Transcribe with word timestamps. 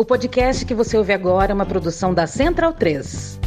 O 0.00 0.04
podcast 0.04 0.64
que 0.64 0.74
você 0.74 0.96
ouve 0.96 1.12
agora 1.12 1.50
é 1.50 1.54
uma 1.54 1.66
produção 1.66 2.14
da 2.14 2.24
Central 2.24 2.72
3. 2.72 3.40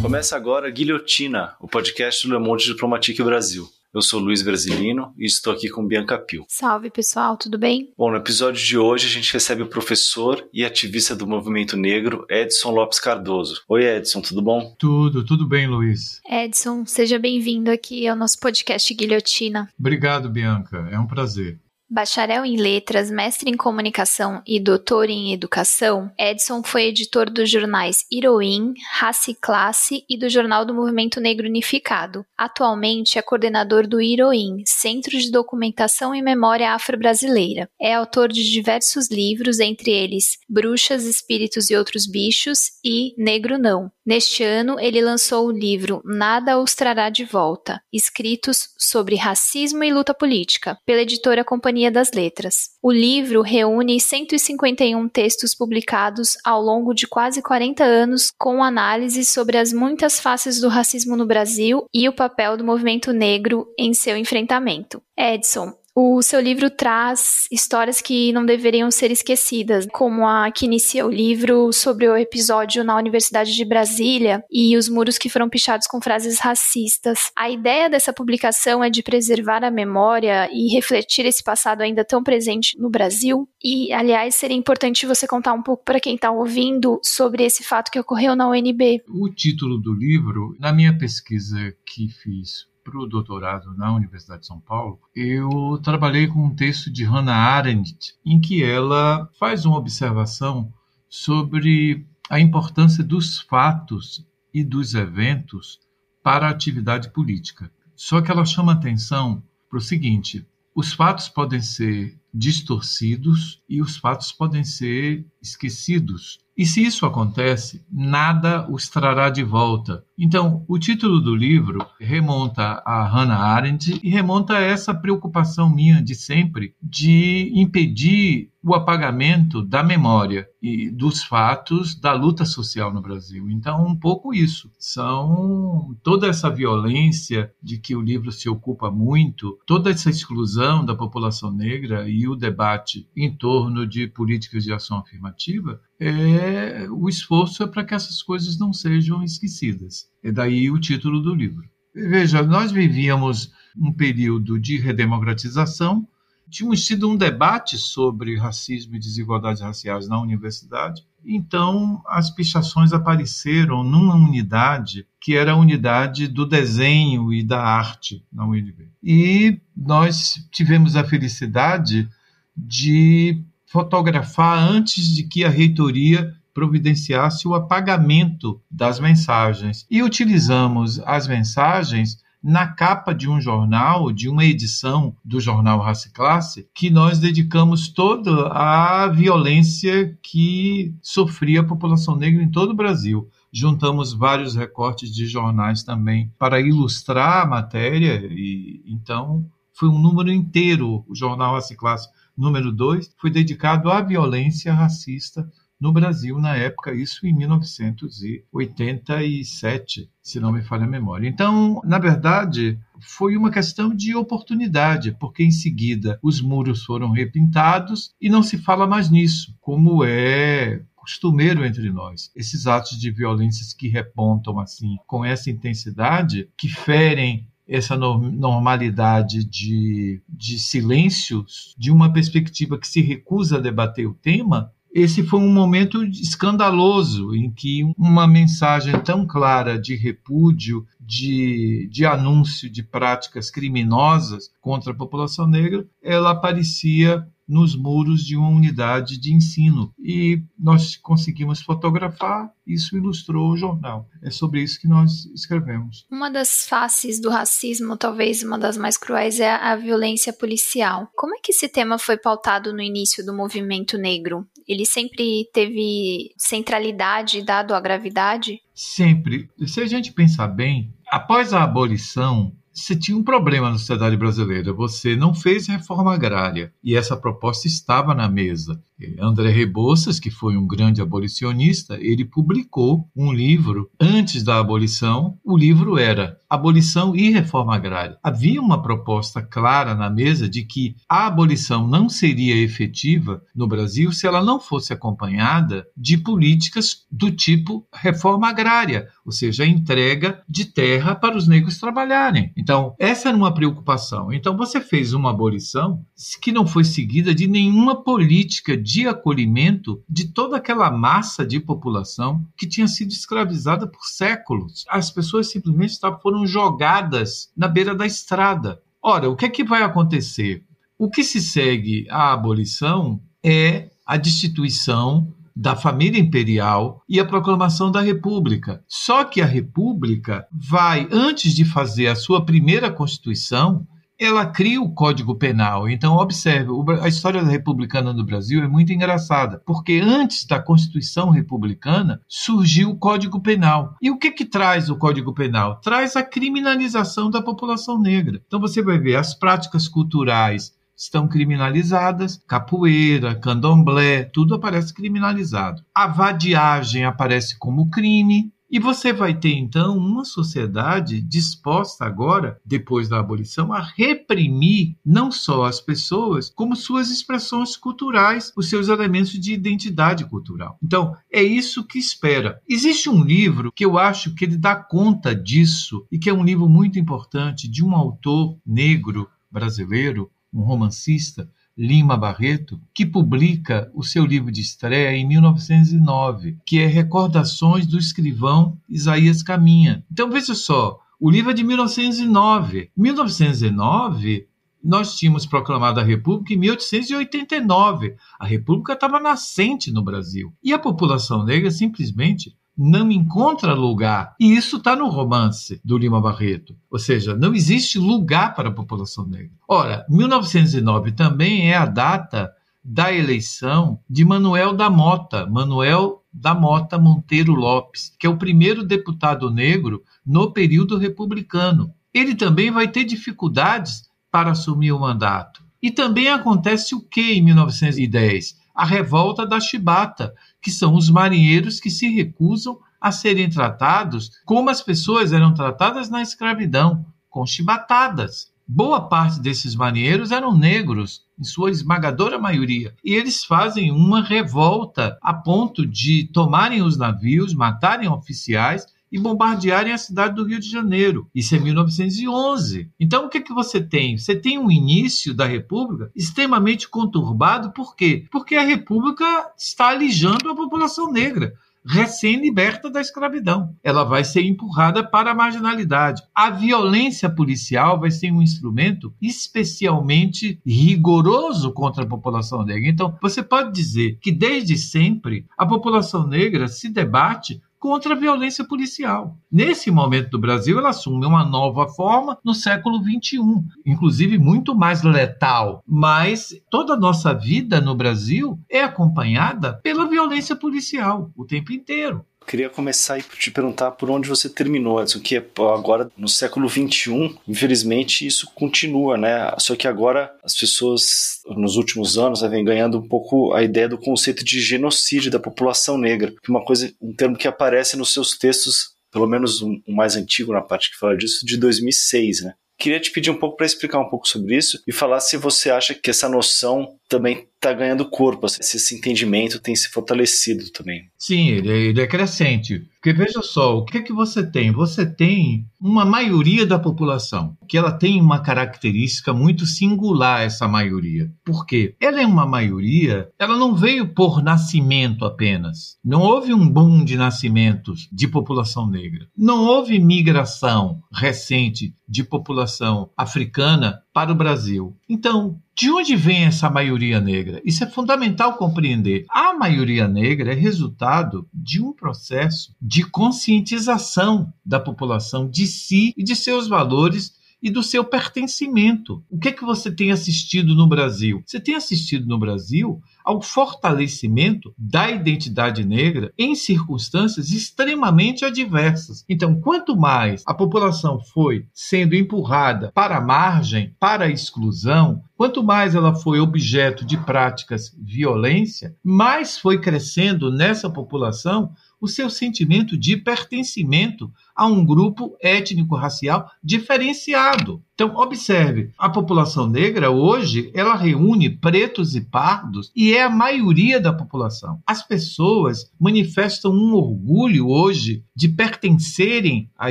Começa 0.00 0.34
agora 0.34 0.70
Guilhotina, 0.70 1.54
o 1.60 1.68
podcast 1.68 2.26
do 2.26 2.32
Le 2.32 2.42
Monde 2.42 2.64
Diplomatique 2.64 3.22
Brasil. 3.22 3.68
Eu 3.92 4.02
sou 4.02 4.20
Luiz 4.20 4.42
Brasilino 4.42 5.14
e 5.16 5.24
estou 5.24 5.50
aqui 5.50 5.70
com 5.70 5.86
Bianca 5.86 6.18
Pio. 6.18 6.44
Salve 6.46 6.90
pessoal, 6.90 7.38
tudo 7.38 7.56
bem? 7.56 7.90
Bom, 7.96 8.10
no 8.10 8.18
episódio 8.18 8.62
de 8.62 8.76
hoje 8.76 9.06
a 9.06 9.10
gente 9.10 9.32
recebe 9.32 9.62
o 9.62 9.66
professor 9.66 10.46
e 10.52 10.62
ativista 10.62 11.16
do 11.16 11.26
movimento 11.26 11.74
negro 11.74 12.26
Edson 12.28 12.70
Lopes 12.70 13.00
Cardoso. 13.00 13.62
Oi 13.66 13.84
Edson, 13.84 14.20
tudo 14.20 14.42
bom? 14.42 14.76
Tudo, 14.78 15.24
tudo 15.24 15.48
bem, 15.48 15.66
Luiz. 15.66 16.20
Edson, 16.28 16.84
seja 16.84 17.18
bem-vindo 17.18 17.70
aqui 17.70 18.06
ao 18.06 18.14
nosso 18.14 18.38
podcast 18.38 18.92
Guilhotina. 18.92 19.70
Obrigado, 19.80 20.28
Bianca, 20.28 20.86
é 20.92 20.98
um 20.98 21.06
prazer. 21.06 21.58
Bacharel 21.90 22.44
em 22.44 22.56
Letras, 22.56 23.10
mestre 23.10 23.50
em 23.50 23.56
Comunicação 23.56 24.42
e 24.46 24.60
doutor 24.60 25.08
em 25.08 25.32
Educação, 25.32 26.10
Edson 26.18 26.62
foi 26.62 26.84
editor 26.84 27.30
dos 27.30 27.50
jornais 27.50 28.04
Heroin, 28.12 28.74
Raça 28.92 29.30
e 29.30 29.34
Classe 29.34 30.04
e 30.08 30.18
do 30.18 30.28
Jornal 30.28 30.66
do 30.66 30.74
Movimento 30.74 31.18
Negro 31.18 31.46
Unificado. 31.48 32.26
Atualmente 32.36 33.18
é 33.18 33.22
coordenador 33.22 33.86
do 33.86 34.00
Heroin, 34.00 34.62
Centro 34.66 35.18
de 35.18 35.30
Documentação 35.30 36.14
e 36.14 36.20
Memória 36.20 36.72
Afro-Brasileira. 36.72 37.70
É 37.80 37.94
autor 37.94 38.28
de 38.28 38.44
diversos 38.44 39.10
livros, 39.10 39.58
entre 39.58 39.90
eles 39.90 40.36
Bruxas, 40.48 41.04
Espíritos 41.04 41.70
e 41.70 41.76
Outros 41.76 42.06
Bichos 42.06 42.72
e 42.84 43.14
Negro 43.16 43.58
Não. 43.58 43.90
Neste 44.08 44.42
ano, 44.42 44.80
ele 44.80 45.02
lançou 45.02 45.46
o 45.46 45.52
livro 45.52 46.00
Nada 46.02 46.58
os 46.58 46.74
Trará 46.74 47.10
de 47.10 47.26
Volta, 47.26 47.78
escritos 47.92 48.70
sobre 48.78 49.16
racismo 49.16 49.84
e 49.84 49.92
luta 49.92 50.14
política, 50.14 50.78
pela 50.86 51.02
editora 51.02 51.44
Companhia 51.44 51.90
das 51.90 52.12
Letras. 52.12 52.70
O 52.82 52.90
livro 52.90 53.42
reúne 53.42 54.00
151 54.00 55.06
textos 55.10 55.54
publicados 55.54 56.38
ao 56.42 56.62
longo 56.62 56.94
de 56.94 57.06
quase 57.06 57.42
40 57.42 57.84
anos 57.84 58.30
com 58.38 58.64
análises 58.64 59.28
sobre 59.28 59.58
as 59.58 59.74
muitas 59.74 60.18
faces 60.18 60.58
do 60.58 60.68
racismo 60.68 61.14
no 61.14 61.26
Brasil 61.26 61.84
e 61.92 62.08
o 62.08 62.14
papel 62.14 62.56
do 62.56 62.64
movimento 62.64 63.12
negro 63.12 63.66
em 63.78 63.92
seu 63.92 64.16
enfrentamento. 64.16 65.02
Edson, 65.18 65.74
o 66.00 66.22
seu 66.22 66.40
livro 66.40 66.70
traz 66.70 67.48
histórias 67.50 68.00
que 68.00 68.32
não 68.32 68.46
deveriam 68.46 68.88
ser 68.88 69.10
esquecidas, 69.10 69.84
como 69.92 70.28
a 70.28 70.48
que 70.48 70.64
inicia 70.64 71.04
o 71.04 71.10
livro 71.10 71.72
sobre 71.72 72.08
o 72.08 72.16
episódio 72.16 72.84
na 72.84 72.96
Universidade 72.96 73.52
de 73.52 73.64
Brasília 73.64 74.44
e 74.48 74.76
os 74.76 74.88
muros 74.88 75.18
que 75.18 75.28
foram 75.28 75.48
pichados 75.48 75.88
com 75.88 76.00
frases 76.00 76.38
racistas. 76.38 77.32
A 77.34 77.50
ideia 77.50 77.90
dessa 77.90 78.12
publicação 78.12 78.84
é 78.84 78.88
de 78.88 79.02
preservar 79.02 79.64
a 79.64 79.72
memória 79.72 80.48
e 80.52 80.72
refletir 80.72 81.26
esse 81.26 81.42
passado 81.42 81.80
ainda 81.80 82.04
tão 82.04 82.22
presente 82.22 82.78
no 82.78 82.88
Brasil. 82.88 83.48
E, 83.60 83.92
aliás, 83.92 84.36
seria 84.36 84.56
importante 84.56 85.04
você 85.04 85.26
contar 85.26 85.52
um 85.52 85.62
pouco 85.64 85.82
para 85.82 85.98
quem 85.98 86.14
está 86.14 86.30
ouvindo 86.30 87.00
sobre 87.02 87.42
esse 87.42 87.64
fato 87.64 87.90
que 87.90 87.98
ocorreu 87.98 88.36
na 88.36 88.48
UNB. 88.48 89.02
O 89.08 89.28
título 89.28 89.76
do 89.76 89.92
livro, 89.92 90.56
na 90.60 90.72
minha 90.72 90.96
pesquisa 90.96 91.74
que 91.84 92.06
fiz 92.06 92.68
para 92.88 92.98
o 92.98 93.06
doutorado 93.06 93.74
na 93.76 93.92
Universidade 93.94 94.42
de 94.42 94.46
São 94.46 94.58
Paulo, 94.60 94.98
eu 95.14 95.78
trabalhei 95.82 96.26
com 96.26 96.46
um 96.46 96.54
texto 96.54 96.90
de 96.90 97.04
Hannah 97.04 97.36
Arendt, 97.36 98.14
em 98.24 98.40
que 98.40 98.64
ela 98.64 99.28
faz 99.38 99.66
uma 99.66 99.76
observação 99.76 100.72
sobre 101.08 102.06
a 102.30 102.40
importância 102.40 103.04
dos 103.04 103.40
fatos 103.40 104.26
e 104.52 104.64
dos 104.64 104.94
eventos 104.94 105.78
para 106.22 106.46
a 106.46 106.50
atividade 106.50 107.10
política. 107.10 107.70
Só 107.94 108.20
que 108.20 108.30
ela 108.30 108.44
chama 108.44 108.72
atenção 108.72 109.42
para 109.68 109.78
o 109.78 109.82
seguinte: 109.82 110.46
os 110.74 110.92
fatos 110.92 111.28
podem 111.28 111.60
ser 111.60 112.18
distorcidos 112.32 113.62
e 113.68 113.82
os 113.82 113.96
fatos 113.96 114.32
podem 114.32 114.64
ser 114.64 115.26
esquecidos. 115.42 116.38
E 116.58 116.66
se 116.66 116.84
isso 116.84 117.06
acontece, 117.06 117.86
nada 117.88 118.68
os 118.68 118.88
trará 118.88 119.30
de 119.30 119.44
volta. 119.44 120.04
Então, 120.18 120.64
o 120.66 120.76
título 120.76 121.20
do 121.20 121.32
livro 121.32 121.78
remonta 122.00 122.82
a 122.84 123.06
Hannah 123.06 123.38
Arendt 123.38 124.00
e 124.02 124.10
remonta 124.10 124.54
a 124.56 124.60
essa 124.60 124.92
preocupação 124.92 125.72
minha 125.72 126.02
de 126.02 126.16
sempre 126.16 126.74
de 126.82 127.52
impedir 127.54 128.50
o 128.68 128.74
apagamento 128.74 129.62
da 129.62 129.82
memória 129.82 130.46
e 130.62 130.90
dos 130.90 131.22
fatos 131.22 131.94
da 131.94 132.12
luta 132.12 132.44
social 132.44 132.92
no 132.92 133.00
Brasil. 133.00 133.48
Então, 133.50 133.86
um 133.86 133.96
pouco 133.96 134.34
isso. 134.34 134.70
São 134.78 135.96
toda 136.02 136.26
essa 136.26 136.50
violência 136.50 137.50
de 137.62 137.78
que 137.78 137.96
o 137.96 138.02
livro 138.02 138.30
se 138.30 138.48
ocupa 138.48 138.90
muito, 138.90 139.58
toda 139.66 139.90
essa 139.90 140.10
exclusão 140.10 140.84
da 140.84 140.94
população 140.94 141.50
negra 141.50 142.08
e 142.08 142.28
o 142.28 142.36
debate 142.36 143.08
em 143.16 143.34
torno 143.34 143.86
de 143.86 144.06
políticas 144.06 144.64
de 144.64 144.72
ação 144.72 144.98
afirmativa, 144.98 145.80
é 145.98 146.86
o 146.90 147.08
esforço 147.08 147.62
é 147.62 147.66
para 147.66 147.84
que 147.84 147.94
essas 147.94 148.22
coisas 148.22 148.58
não 148.58 148.72
sejam 148.72 149.22
esquecidas. 149.22 150.06
É 150.22 150.30
daí 150.30 150.70
o 150.70 150.78
título 150.78 151.20
do 151.20 151.34
livro. 151.34 151.64
Veja, 151.94 152.42
nós 152.42 152.70
vivíamos 152.70 153.50
um 153.76 153.92
período 153.92 154.58
de 154.58 154.76
redemocratização, 154.78 156.06
tínhamos 156.50 156.84
tido 156.84 157.10
um 157.10 157.16
debate 157.16 157.76
sobre 157.78 158.36
racismo 158.36 158.96
e 158.96 158.98
desigualdades 158.98 159.62
raciais 159.62 160.08
na 160.08 160.20
universidade, 160.20 161.06
então 161.24 162.02
as 162.06 162.30
pichações 162.30 162.92
apareceram 162.92 163.82
numa 163.82 164.14
unidade 164.14 165.06
que 165.20 165.36
era 165.36 165.52
a 165.52 165.56
unidade 165.56 166.28
do 166.28 166.46
desenho 166.46 167.32
e 167.32 167.42
da 167.42 167.60
arte 167.60 168.24
na 168.32 168.46
UNB. 168.46 168.88
E 169.02 169.60
nós 169.76 170.46
tivemos 170.50 170.96
a 170.96 171.04
felicidade 171.04 172.08
de 172.56 173.42
fotografar 173.66 174.58
antes 174.58 175.14
de 175.14 175.24
que 175.24 175.44
a 175.44 175.50
reitoria 175.50 176.34
providenciasse 176.54 177.46
o 177.46 177.54
apagamento 177.54 178.60
das 178.68 178.98
mensagens. 178.98 179.86
E 179.88 180.02
utilizamos 180.02 180.98
as 181.00 181.28
mensagens 181.28 182.18
na 182.42 182.68
capa 182.68 183.12
de 183.12 183.28
um 183.28 183.40
jornal, 183.40 184.12
de 184.12 184.28
uma 184.28 184.44
edição 184.44 185.16
do 185.24 185.40
jornal 185.40 185.80
Raça 185.80 186.08
e 186.08 186.12
Classe, 186.12 186.68
que 186.74 186.88
nós 186.88 187.18
dedicamos 187.18 187.88
toda 187.88 188.48
à 188.48 189.08
violência 189.08 190.16
que 190.22 190.94
sofria 191.02 191.60
a 191.60 191.66
população 191.66 192.16
negra 192.16 192.42
em 192.42 192.50
todo 192.50 192.70
o 192.70 192.76
Brasil. 192.76 193.28
Juntamos 193.52 194.12
vários 194.12 194.54
recortes 194.54 195.12
de 195.12 195.26
jornais 195.26 195.82
também 195.82 196.32
para 196.38 196.60
ilustrar 196.60 197.42
a 197.42 197.46
matéria 197.46 198.26
e 198.30 198.82
então 198.86 199.46
foi 199.72 199.88
um 199.88 199.98
número 199.98 200.30
inteiro 200.30 201.04
o 201.08 201.14
jornal 201.14 201.54
Raça 201.54 201.72
e 201.72 201.76
Classe 201.76 202.08
número 202.36 202.70
2 202.70 203.14
foi 203.16 203.30
dedicado 203.30 203.90
à 203.90 204.00
violência 204.00 204.72
racista 204.72 205.48
no 205.80 205.92
Brasil 205.92 206.40
na 206.40 206.56
época, 206.56 206.94
isso 206.94 207.26
em 207.26 207.32
1987, 207.32 210.10
se 210.22 210.38
não 210.40 210.52
me 210.52 210.62
falha 210.62 210.84
a 210.84 210.88
memória. 210.88 211.28
Então, 211.28 211.80
na 211.84 211.98
verdade, 211.98 212.78
foi 213.00 213.36
uma 213.36 213.50
questão 213.50 213.94
de 213.94 214.14
oportunidade, 214.14 215.14
porque 215.18 215.44
em 215.44 215.50
seguida 215.50 216.18
os 216.22 216.40
muros 216.40 216.84
foram 216.84 217.10
repintados 217.10 218.14
e 218.20 218.28
não 218.28 218.42
se 218.42 218.58
fala 218.58 218.86
mais 218.86 219.08
nisso, 219.10 219.56
como 219.60 220.04
é 220.04 220.82
costumeiro 220.96 221.64
entre 221.64 221.90
nós. 221.90 222.30
Esses 222.36 222.66
atos 222.66 222.98
de 222.98 223.10
violências 223.10 223.72
que 223.72 223.88
repontam 223.88 224.58
assim 224.58 224.98
com 225.06 225.24
essa 225.24 225.50
intensidade, 225.50 226.50
que 226.56 226.68
ferem 226.68 227.46
essa 227.66 227.96
normalidade 227.96 229.42
de, 229.44 230.22
de 230.28 230.58
silêncios, 230.58 231.74
de 231.78 231.90
uma 231.90 232.12
perspectiva 232.12 232.78
que 232.78 232.88
se 232.88 233.00
recusa 233.02 233.58
a 233.58 233.60
debater 233.60 234.06
o 234.06 234.14
tema, 234.14 234.72
esse 235.00 235.22
foi 235.22 235.40
um 235.40 235.52
momento 235.52 236.02
escandaloso 236.04 237.34
em 237.34 237.50
que 237.50 237.84
uma 237.96 238.26
mensagem 238.26 238.98
tão 239.00 239.26
clara 239.26 239.78
de 239.78 239.94
repúdio, 239.94 240.86
de, 241.00 241.88
de 241.90 242.04
anúncio 242.04 242.68
de 242.68 242.82
práticas 242.82 243.50
criminosas 243.50 244.50
contra 244.60 244.92
a 244.92 244.96
população 244.96 245.46
negra, 245.46 245.86
ela 246.02 246.30
aparecia 246.30 247.26
nos 247.48 247.74
muros 247.74 248.24
de 248.24 248.36
uma 248.36 248.48
unidade 248.48 249.18
de 249.18 249.32
ensino. 249.32 249.92
E 249.98 250.42
nós 250.58 250.96
conseguimos 250.96 251.62
fotografar, 251.62 252.52
isso 252.66 252.96
ilustrou 252.96 253.50
o 253.50 253.56
jornal. 253.56 254.06
É 254.22 254.30
sobre 254.30 254.62
isso 254.62 254.78
que 254.80 254.86
nós 254.86 255.24
escrevemos. 255.34 256.06
Uma 256.10 256.30
das 256.30 256.68
faces 256.68 257.20
do 257.20 257.30
racismo, 257.30 257.96
talvez 257.96 258.42
uma 258.42 258.58
das 258.58 258.76
mais 258.76 258.96
cruéis, 258.96 259.40
é 259.40 259.50
a 259.50 259.74
violência 259.76 260.32
policial. 260.32 261.08
Como 261.16 261.34
é 261.34 261.40
que 261.42 261.52
esse 261.52 261.68
tema 261.68 261.98
foi 261.98 262.18
pautado 262.18 262.72
no 262.72 262.82
início 262.82 263.24
do 263.24 263.34
movimento 263.34 263.96
negro? 263.96 264.46
Ele 264.66 264.84
sempre 264.84 265.48
teve 265.52 266.34
centralidade 266.36 267.42
dado 267.42 267.74
à 267.74 267.80
gravidade? 267.80 268.60
Sempre. 268.74 269.48
Se 269.66 269.80
a 269.80 269.86
gente 269.86 270.12
pensar 270.12 270.48
bem, 270.48 270.92
após 271.10 271.54
a 271.54 271.62
abolição 271.62 272.52
você 272.78 272.96
tinha 272.96 273.16
um 273.16 273.22
problema 273.22 273.70
na 273.70 273.78
sociedade 273.78 274.16
brasileira. 274.16 274.72
Você 274.72 275.16
não 275.16 275.34
fez 275.34 275.66
reforma 275.66 276.14
agrária 276.14 276.72
e 276.82 276.94
essa 276.94 277.16
proposta 277.16 277.66
estava 277.66 278.14
na 278.14 278.28
mesa. 278.28 278.80
André 279.20 279.50
Rebouças, 279.50 280.18
que 280.18 280.30
foi 280.30 280.56
um 280.56 280.66
grande 280.66 281.00
abolicionista, 281.00 281.96
ele 282.00 282.24
publicou 282.24 283.08
um 283.14 283.32
livro 283.32 283.90
antes 284.00 284.42
da 284.42 284.58
abolição. 284.58 285.38
O 285.44 285.56
livro 285.56 285.98
era 285.98 286.38
Abolição 286.50 287.14
e 287.14 287.30
Reforma 287.30 287.76
Agrária. 287.76 288.16
Havia 288.22 288.60
uma 288.60 288.80
proposta 288.80 289.42
clara 289.42 289.94
na 289.94 290.08
mesa 290.08 290.48
de 290.48 290.64
que 290.64 290.96
a 291.08 291.26
abolição 291.26 291.86
não 291.86 292.08
seria 292.08 292.56
efetiva 292.56 293.42
no 293.54 293.66
Brasil 293.66 294.10
se 294.12 294.26
ela 294.26 294.42
não 294.42 294.58
fosse 294.58 294.92
acompanhada 294.92 295.86
de 295.96 296.16
políticas 296.16 297.06
do 297.10 297.30
tipo 297.30 297.86
reforma 297.92 298.48
agrária, 298.48 299.08
ou 299.24 299.30
seja, 299.30 299.62
a 299.62 299.66
entrega 299.66 300.42
de 300.48 300.64
terra 300.64 301.14
para 301.14 301.36
os 301.36 301.46
negros 301.46 301.78
trabalharem. 301.78 302.50
Então, 302.68 302.94
essa 302.98 303.30
era 303.30 303.36
uma 303.36 303.54
preocupação. 303.54 304.30
Então, 304.30 304.54
você 304.54 304.78
fez 304.78 305.14
uma 305.14 305.30
abolição 305.30 306.04
que 306.42 306.52
não 306.52 306.66
foi 306.66 306.84
seguida 306.84 307.34
de 307.34 307.46
nenhuma 307.46 308.04
política 308.04 308.76
de 308.76 309.08
acolhimento 309.08 310.02
de 310.06 310.28
toda 310.34 310.58
aquela 310.58 310.90
massa 310.90 311.46
de 311.46 311.60
população 311.60 312.44
que 312.54 312.68
tinha 312.68 312.86
sido 312.86 313.10
escravizada 313.10 313.86
por 313.86 314.04
séculos. 314.04 314.84
As 314.90 315.10
pessoas 315.10 315.50
simplesmente 315.50 315.98
foram 316.20 316.46
jogadas 316.46 317.50
na 317.56 317.68
beira 317.68 317.94
da 317.94 318.04
estrada. 318.04 318.82
Ora, 319.02 319.30
o 319.30 319.34
que 319.34 319.46
é 319.46 319.48
que 319.48 319.64
vai 319.64 319.82
acontecer? 319.82 320.62
O 320.98 321.08
que 321.08 321.24
se 321.24 321.40
segue 321.40 322.06
à 322.10 322.34
abolição 322.34 323.18
é 323.42 323.88
a 324.04 324.18
destituição 324.18 325.32
da 325.58 325.74
família 325.74 326.20
imperial 326.20 327.02
e 327.08 327.18
a 327.18 327.24
proclamação 327.24 327.90
da 327.90 328.00
República. 328.00 328.80
Só 328.86 329.24
que 329.24 329.42
a 329.42 329.46
República 329.46 330.46
vai, 330.52 331.08
antes 331.10 331.52
de 331.52 331.64
fazer 331.64 332.06
a 332.06 332.14
sua 332.14 332.44
primeira 332.44 332.92
Constituição, 332.92 333.84
ela 334.16 334.46
cria 334.46 334.80
o 334.80 334.94
Código 334.94 335.34
Penal. 335.34 335.88
Então, 335.88 336.16
observe, 336.16 336.70
a 337.00 337.08
história 337.08 337.42
republicana 337.42 338.12
no 338.12 338.24
Brasil 338.24 338.62
é 338.62 338.68
muito 338.68 338.92
engraçada, 338.92 339.60
porque 339.66 340.00
antes 340.02 340.46
da 340.46 340.60
Constituição 340.60 341.30
Republicana 341.30 342.20
surgiu 342.28 342.90
o 342.90 342.96
Código 342.96 343.40
Penal. 343.40 343.94
E 344.00 344.12
o 344.12 344.18
que 344.18 344.30
que 344.30 344.44
traz 344.44 344.88
o 344.88 344.96
Código 344.96 345.34
Penal? 345.34 345.80
Traz 345.80 346.14
a 346.14 346.22
criminalização 346.22 347.30
da 347.30 347.42
população 347.42 348.00
negra. 348.00 348.40
Então, 348.46 348.60
você 348.60 348.80
vai 348.80 348.98
ver 348.98 349.16
as 349.16 349.34
práticas 349.34 349.88
culturais 349.88 350.72
estão 350.98 351.28
criminalizadas, 351.28 352.42
capoeira, 352.48 353.36
candomblé, 353.36 354.24
tudo 354.24 354.56
aparece 354.56 354.92
criminalizado. 354.92 355.84
A 355.94 356.08
vadiagem 356.08 357.04
aparece 357.04 357.56
como 357.56 357.88
crime, 357.88 358.52
e 358.70 358.78
você 358.78 359.14
vai 359.14 359.32
ter 359.32 359.54
então 359.54 359.96
uma 359.96 360.26
sociedade 360.26 361.22
disposta 361.22 362.04
agora, 362.04 362.60
depois 362.62 363.08
da 363.08 363.18
abolição, 363.18 363.72
a 363.72 363.80
reprimir 363.80 364.94
não 365.02 365.32
só 365.32 365.64
as 365.64 365.80
pessoas, 365.80 366.50
como 366.54 366.76
suas 366.76 367.10
expressões 367.10 367.78
culturais, 367.78 368.52
os 368.54 368.68
seus 368.68 368.88
elementos 368.88 369.30
de 369.30 369.54
identidade 369.54 370.26
cultural. 370.26 370.76
Então, 370.82 371.16
é 371.32 371.42
isso 371.42 371.82
que 371.86 371.98
espera. 371.98 372.60
Existe 372.68 373.08
um 373.08 373.24
livro 373.24 373.72
que 373.72 373.86
eu 373.86 373.96
acho 373.96 374.34
que 374.34 374.44
ele 374.44 374.58
dá 374.58 374.76
conta 374.76 375.34
disso 375.34 376.06
e 376.12 376.18
que 376.18 376.28
é 376.28 376.34
um 376.34 376.44
livro 376.44 376.68
muito 376.68 376.98
importante 376.98 377.66
de 377.66 377.82
um 377.82 377.94
autor 377.94 378.58
negro 378.66 379.30
brasileiro, 379.50 380.30
um 380.60 380.64
romancista, 380.64 381.50
Lima 381.76 382.16
Barreto, 382.16 382.80
que 382.92 383.06
publica 383.06 383.90
o 383.94 384.02
seu 384.02 384.26
livro 384.26 384.50
de 384.50 384.60
estreia 384.60 385.16
em 385.16 385.26
1909, 385.26 386.58
que 386.66 386.80
é 386.80 386.86
Recordações 386.86 387.86
do 387.86 387.98
Escrivão 387.98 388.76
Isaías 388.88 389.42
Caminha. 389.42 390.04
Então 390.10 390.28
veja 390.28 390.54
só, 390.54 390.98
o 391.20 391.30
livro 391.30 391.52
é 391.52 391.54
de 391.54 391.62
1909. 391.62 392.90
1909 392.96 394.48
nós 394.82 395.16
tínhamos 395.16 395.44
proclamado 395.46 396.00
a 396.00 396.04
República 396.04 396.54
em 396.54 396.56
1889. 396.56 398.16
A 398.38 398.46
República 398.46 398.92
estava 398.92 399.20
nascente 399.20 399.92
no 399.92 400.02
Brasil. 400.02 400.52
E 400.62 400.72
a 400.72 400.78
população 400.78 401.44
negra 401.44 401.70
simplesmente 401.70 402.56
não 402.78 403.10
encontra 403.10 403.74
lugar. 403.74 404.36
E 404.38 404.54
isso 404.54 404.76
está 404.76 404.94
no 404.94 405.08
romance 405.08 405.80
do 405.84 405.98
Lima 405.98 406.20
Barreto. 406.20 406.76
Ou 406.88 406.98
seja, 406.98 407.36
não 407.36 407.52
existe 407.52 407.98
lugar 407.98 408.54
para 408.54 408.68
a 408.68 408.72
população 408.72 409.26
negra. 409.26 409.50
Ora, 409.66 410.06
1909 410.08 411.10
também 411.12 411.72
é 411.72 411.76
a 411.76 411.84
data 411.84 412.52
da 412.84 413.12
eleição 413.12 413.98
de 414.08 414.24
Manuel 414.24 414.74
da 414.74 414.88
Mota, 414.88 415.44
Manuel 415.44 416.22
da 416.32 416.54
Mota 416.54 416.96
Monteiro 416.98 417.52
Lopes, 417.52 418.14
que 418.18 418.26
é 418.26 418.30
o 418.30 418.36
primeiro 418.36 418.84
deputado 418.84 419.50
negro 419.50 420.02
no 420.24 420.52
período 420.52 420.96
republicano. 420.96 421.92
Ele 422.14 422.34
também 422.34 422.70
vai 422.70 422.86
ter 422.86 423.04
dificuldades 423.04 424.08
para 424.30 424.52
assumir 424.52 424.92
o 424.92 425.00
mandato. 425.00 425.64
E 425.82 425.90
também 425.90 426.28
acontece 426.28 426.94
o 426.94 427.00
que 427.00 427.32
em 427.32 427.42
1910? 427.42 428.56
A 428.74 428.84
revolta 428.84 429.44
da 429.44 429.58
Chibata, 429.60 430.32
que 430.60 430.70
são 430.70 430.94
os 430.94 431.10
marinheiros 431.10 431.80
que 431.80 431.90
se 431.90 432.08
recusam 432.08 432.78
a 433.00 433.12
serem 433.12 433.48
tratados 433.48 434.32
como 434.44 434.70
as 434.70 434.82
pessoas 434.82 435.32
eram 435.32 435.54
tratadas 435.54 436.10
na 436.10 436.22
escravidão, 436.22 437.06
com 437.30 437.46
chibatadas. 437.46 438.50
Boa 438.66 439.08
parte 439.08 439.40
desses 439.40 439.74
marinheiros 439.74 440.30
eram 440.30 440.54
negros, 440.54 441.22
em 441.38 441.44
sua 441.44 441.70
esmagadora 441.70 442.38
maioria, 442.38 442.94
e 443.02 443.14
eles 443.14 443.44
fazem 443.44 443.90
uma 443.90 444.22
revolta 444.22 445.16
a 445.22 445.32
ponto 445.32 445.86
de 445.86 446.28
tomarem 446.34 446.82
os 446.82 446.98
navios, 446.98 447.54
matarem 447.54 448.08
oficiais 448.08 448.84
e 449.10 449.18
bombardearem 449.18 449.92
a 449.92 449.98
cidade 449.98 450.34
do 450.34 450.44
Rio 450.44 450.60
de 450.60 450.70
Janeiro. 450.70 451.28
Isso 451.34 451.54
é 451.54 451.58
1911. 451.58 452.90
Então 452.98 453.26
o 453.26 453.28
que, 453.28 453.40
que 453.40 453.52
você 453.52 453.80
tem? 453.80 454.16
Você 454.16 454.34
tem 454.34 454.58
um 454.58 454.70
início 454.70 455.34
da 455.34 455.46
República 455.46 456.10
extremamente 456.14 456.88
conturbado, 456.88 457.72
por 457.72 457.94
quê? 457.96 458.26
Porque 458.30 458.56
a 458.56 458.62
República 458.62 459.50
está 459.56 459.88
alijando 459.88 460.50
a 460.50 460.56
população 460.56 461.10
negra 461.12 461.54
recém-liberta 461.88 462.90
da 462.90 463.00
escravidão. 463.00 463.74
Ela 463.82 464.04
vai 464.04 464.22
ser 464.22 464.42
empurrada 464.42 465.02
para 465.02 465.30
a 465.30 465.34
marginalidade. 465.34 466.22
A 466.34 466.50
violência 466.50 467.30
policial 467.30 467.98
vai 467.98 468.10
ser 468.10 468.30
um 468.30 468.42
instrumento 468.42 469.12
especialmente 469.20 470.60
rigoroso 470.66 471.72
contra 471.72 472.04
a 472.04 472.06
população 472.06 472.62
negra. 472.62 472.88
Então, 472.88 473.16
você 473.22 473.42
pode 473.42 473.72
dizer 473.72 474.18
que 474.20 474.30
desde 474.30 474.76
sempre 474.76 475.46
a 475.56 475.64
população 475.64 476.26
negra 476.26 476.68
se 476.68 476.90
debate 476.90 477.60
contra 477.78 478.14
a 478.14 478.18
violência 478.18 478.64
policial. 478.64 479.36
Nesse 479.50 479.90
momento 479.90 480.30
do 480.30 480.38
Brasil, 480.38 480.78
ela 480.78 480.90
assume 480.90 481.26
uma 481.26 481.44
nova 481.44 481.88
forma 481.88 482.38
no 482.44 482.54
século 482.54 482.98
XXI, 482.98 483.38
inclusive 483.86 484.38
muito 484.38 484.74
mais 484.74 485.02
letal. 485.02 485.82
Mas 485.86 486.48
toda 486.70 486.94
a 486.94 486.98
nossa 486.98 487.32
vida 487.32 487.80
no 487.80 487.94
Brasil 487.94 488.58
é 488.70 488.82
acompanhada 488.82 489.74
pela 489.82 490.08
violência 490.08 490.56
policial 490.56 491.30
o 491.36 491.44
tempo 491.44 491.72
inteiro. 491.72 492.24
Queria 492.48 492.70
começar 492.70 493.18
e 493.18 493.22
te 493.22 493.50
perguntar 493.50 493.90
por 493.90 494.10
onde 494.10 494.26
você 494.26 494.48
terminou, 494.48 495.02
Edson, 495.02 495.20
que 495.20 495.36
agora 495.58 496.10
no 496.16 496.26
século 496.26 496.66
XXI, 496.66 497.36
infelizmente 497.46 498.26
isso 498.26 498.50
continua, 498.54 499.18
né? 499.18 499.54
Só 499.58 499.76
que 499.76 499.86
agora 499.86 500.32
as 500.42 500.56
pessoas, 500.56 501.42
nos 501.46 501.76
últimos 501.76 502.16
anos, 502.16 502.40
né, 502.40 502.48
vem 502.48 502.64
ganhando 502.64 502.98
um 502.98 503.06
pouco 503.06 503.52
a 503.52 503.62
ideia 503.62 503.86
do 503.86 503.98
conceito 503.98 504.42
de 504.42 504.62
genocídio 504.62 505.30
da 505.30 505.38
população 505.38 505.98
negra, 505.98 506.30
é 506.30 506.50
uma 506.50 506.64
coisa, 506.64 506.90
um 507.02 507.12
termo 507.12 507.36
que 507.36 507.46
aparece 507.46 507.98
nos 507.98 508.14
seus 508.14 508.38
textos, 508.38 508.94
pelo 509.12 509.26
menos 509.26 509.60
o 509.60 509.68
um, 509.68 509.82
mais 509.94 510.16
antigo 510.16 510.50
na 510.50 510.62
parte 510.62 510.90
que 510.90 510.96
fala 510.96 511.18
disso, 511.18 511.44
de 511.44 511.58
2006, 511.58 512.44
né? 512.44 512.54
Queria 512.78 513.00
te 513.00 513.10
pedir 513.10 513.30
um 513.30 513.38
pouco 513.38 513.58
para 513.58 513.66
explicar 513.66 513.98
um 513.98 514.08
pouco 514.08 514.26
sobre 514.26 514.56
isso 514.56 514.80
e 514.86 514.92
falar 514.92 515.20
se 515.20 515.36
você 515.36 515.68
acha 515.68 515.94
que 515.94 516.08
essa 516.08 516.28
noção 516.28 516.96
também 517.08 517.46
está 517.58 517.72
ganhando 517.72 518.08
corpo, 518.08 518.48
se 518.48 518.60
esse 518.60 518.94
entendimento 518.94 519.58
tem 519.60 519.74
se 519.74 519.88
fortalecido 519.90 520.70
também. 520.70 521.10
Sim, 521.18 521.48
ele 521.48 521.70
é, 521.70 521.76
ele 521.76 522.00
é 522.00 522.06
crescente. 522.06 522.86
Porque 522.94 523.12
veja 523.12 523.42
só, 523.42 523.78
o 523.78 523.84
que 523.84 523.98
é 523.98 524.02
que 524.02 524.12
você 524.12 524.44
tem? 524.48 524.72
Você 524.72 525.06
tem 525.06 525.66
uma 525.80 526.04
maioria 526.04 526.66
da 526.66 526.78
população, 526.78 527.56
que 527.68 527.78
ela 527.78 527.92
tem 527.92 528.20
uma 528.20 528.40
característica 528.40 529.32
muito 529.32 529.66
singular, 529.66 530.42
essa 530.42 530.66
maioria. 530.66 531.30
Por 531.44 531.64
quê? 531.64 531.94
Ela 532.00 532.20
é 532.20 532.26
uma 532.26 532.46
maioria, 532.46 533.28
ela 533.38 533.56
não 533.56 533.74
veio 533.74 534.08
por 534.08 534.42
nascimento 534.42 535.24
apenas. 535.24 535.96
Não 536.04 536.22
houve 536.22 536.52
um 536.52 536.68
boom 536.68 537.04
de 537.04 537.16
nascimentos 537.16 538.08
de 538.12 538.26
população 538.26 538.88
negra. 538.88 539.26
Não 539.36 539.64
houve 539.64 539.98
migração 540.00 541.00
recente 541.12 541.94
de 542.08 542.24
população 542.24 543.10
africana 543.16 544.00
para 544.18 544.32
o 544.32 544.34
Brasil. 544.34 544.96
Então, 545.08 545.60
de 545.76 545.92
onde 545.92 546.16
vem 546.16 546.42
essa 546.42 546.68
maioria 546.68 547.20
negra? 547.20 547.62
Isso 547.64 547.84
é 547.84 547.86
fundamental 547.86 548.54
compreender. 548.54 549.24
A 549.30 549.54
maioria 549.54 550.08
negra 550.08 550.50
é 550.50 550.56
resultado 550.56 551.48
de 551.54 551.80
um 551.80 551.92
processo 551.92 552.74
de 552.82 553.04
conscientização 553.04 554.52
da 554.66 554.80
população 554.80 555.48
de 555.48 555.68
si 555.68 556.12
e 556.16 556.24
de 556.24 556.34
seus 556.34 556.66
valores 556.66 557.32
e 557.62 557.70
do 557.70 557.80
seu 557.80 558.02
pertencimento. 558.02 559.22
O 559.30 559.38
que 559.38 559.50
é 559.50 559.52
que 559.52 559.64
você 559.64 559.88
tem 559.88 560.10
assistido 560.10 560.74
no 560.74 560.88
Brasil? 560.88 561.40
Você 561.46 561.60
tem 561.60 561.76
assistido 561.76 562.26
no 562.26 562.40
Brasil 562.40 563.00
ao 563.28 563.42
fortalecimento 563.42 564.72
da 564.78 565.10
identidade 565.10 565.84
negra 565.84 566.32
em 566.38 566.54
circunstâncias 566.54 567.50
extremamente 567.50 568.42
adversas. 568.42 569.22
Então, 569.28 569.60
quanto 569.60 569.94
mais 569.94 570.42
a 570.46 570.54
população 570.54 571.20
foi 571.20 571.66
sendo 571.74 572.14
empurrada 572.14 572.90
para 572.94 573.18
a 573.18 573.20
margem, 573.20 573.94
para 574.00 574.24
a 574.24 574.30
exclusão, 574.30 575.22
Quanto 575.38 575.62
mais 575.62 575.94
ela 575.94 576.16
foi 576.16 576.40
objeto 576.40 577.04
de 577.04 577.16
práticas 577.16 577.96
violência, 577.96 578.96
mais 579.04 579.56
foi 579.56 579.80
crescendo 579.80 580.50
nessa 580.50 580.90
população 580.90 581.70
o 582.00 582.08
seu 582.08 582.30
sentimento 582.30 582.96
de 582.96 583.16
pertencimento 583.16 584.32
a 584.54 584.66
um 584.66 584.84
grupo 584.84 585.36
étnico-racial 585.40 586.50
diferenciado. 586.62 587.82
Então, 587.94 588.14
observe, 588.14 588.92
a 588.96 589.08
população 589.08 589.68
negra 589.68 590.10
hoje, 590.10 590.70
ela 590.74 590.94
reúne 590.94 591.50
pretos 591.50 592.14
e 592.14 592.20
pardos 592.20 592.92
e 592.94 593.12
é 593.12 593.24
a 593.24 593.30
maioria 593.30 594.00
da 594.00 594.12
população. 594.12 594.80
As 594.86 595.06
pessoas 595.06 595.90
manifestam 595.98 596.72
um 596.72 596.94
orgulho 596.94 597.68
hoje 597.68 598.24
de 598.34 598.48
pertencerem 598.48 599.68
a 599.76 599.90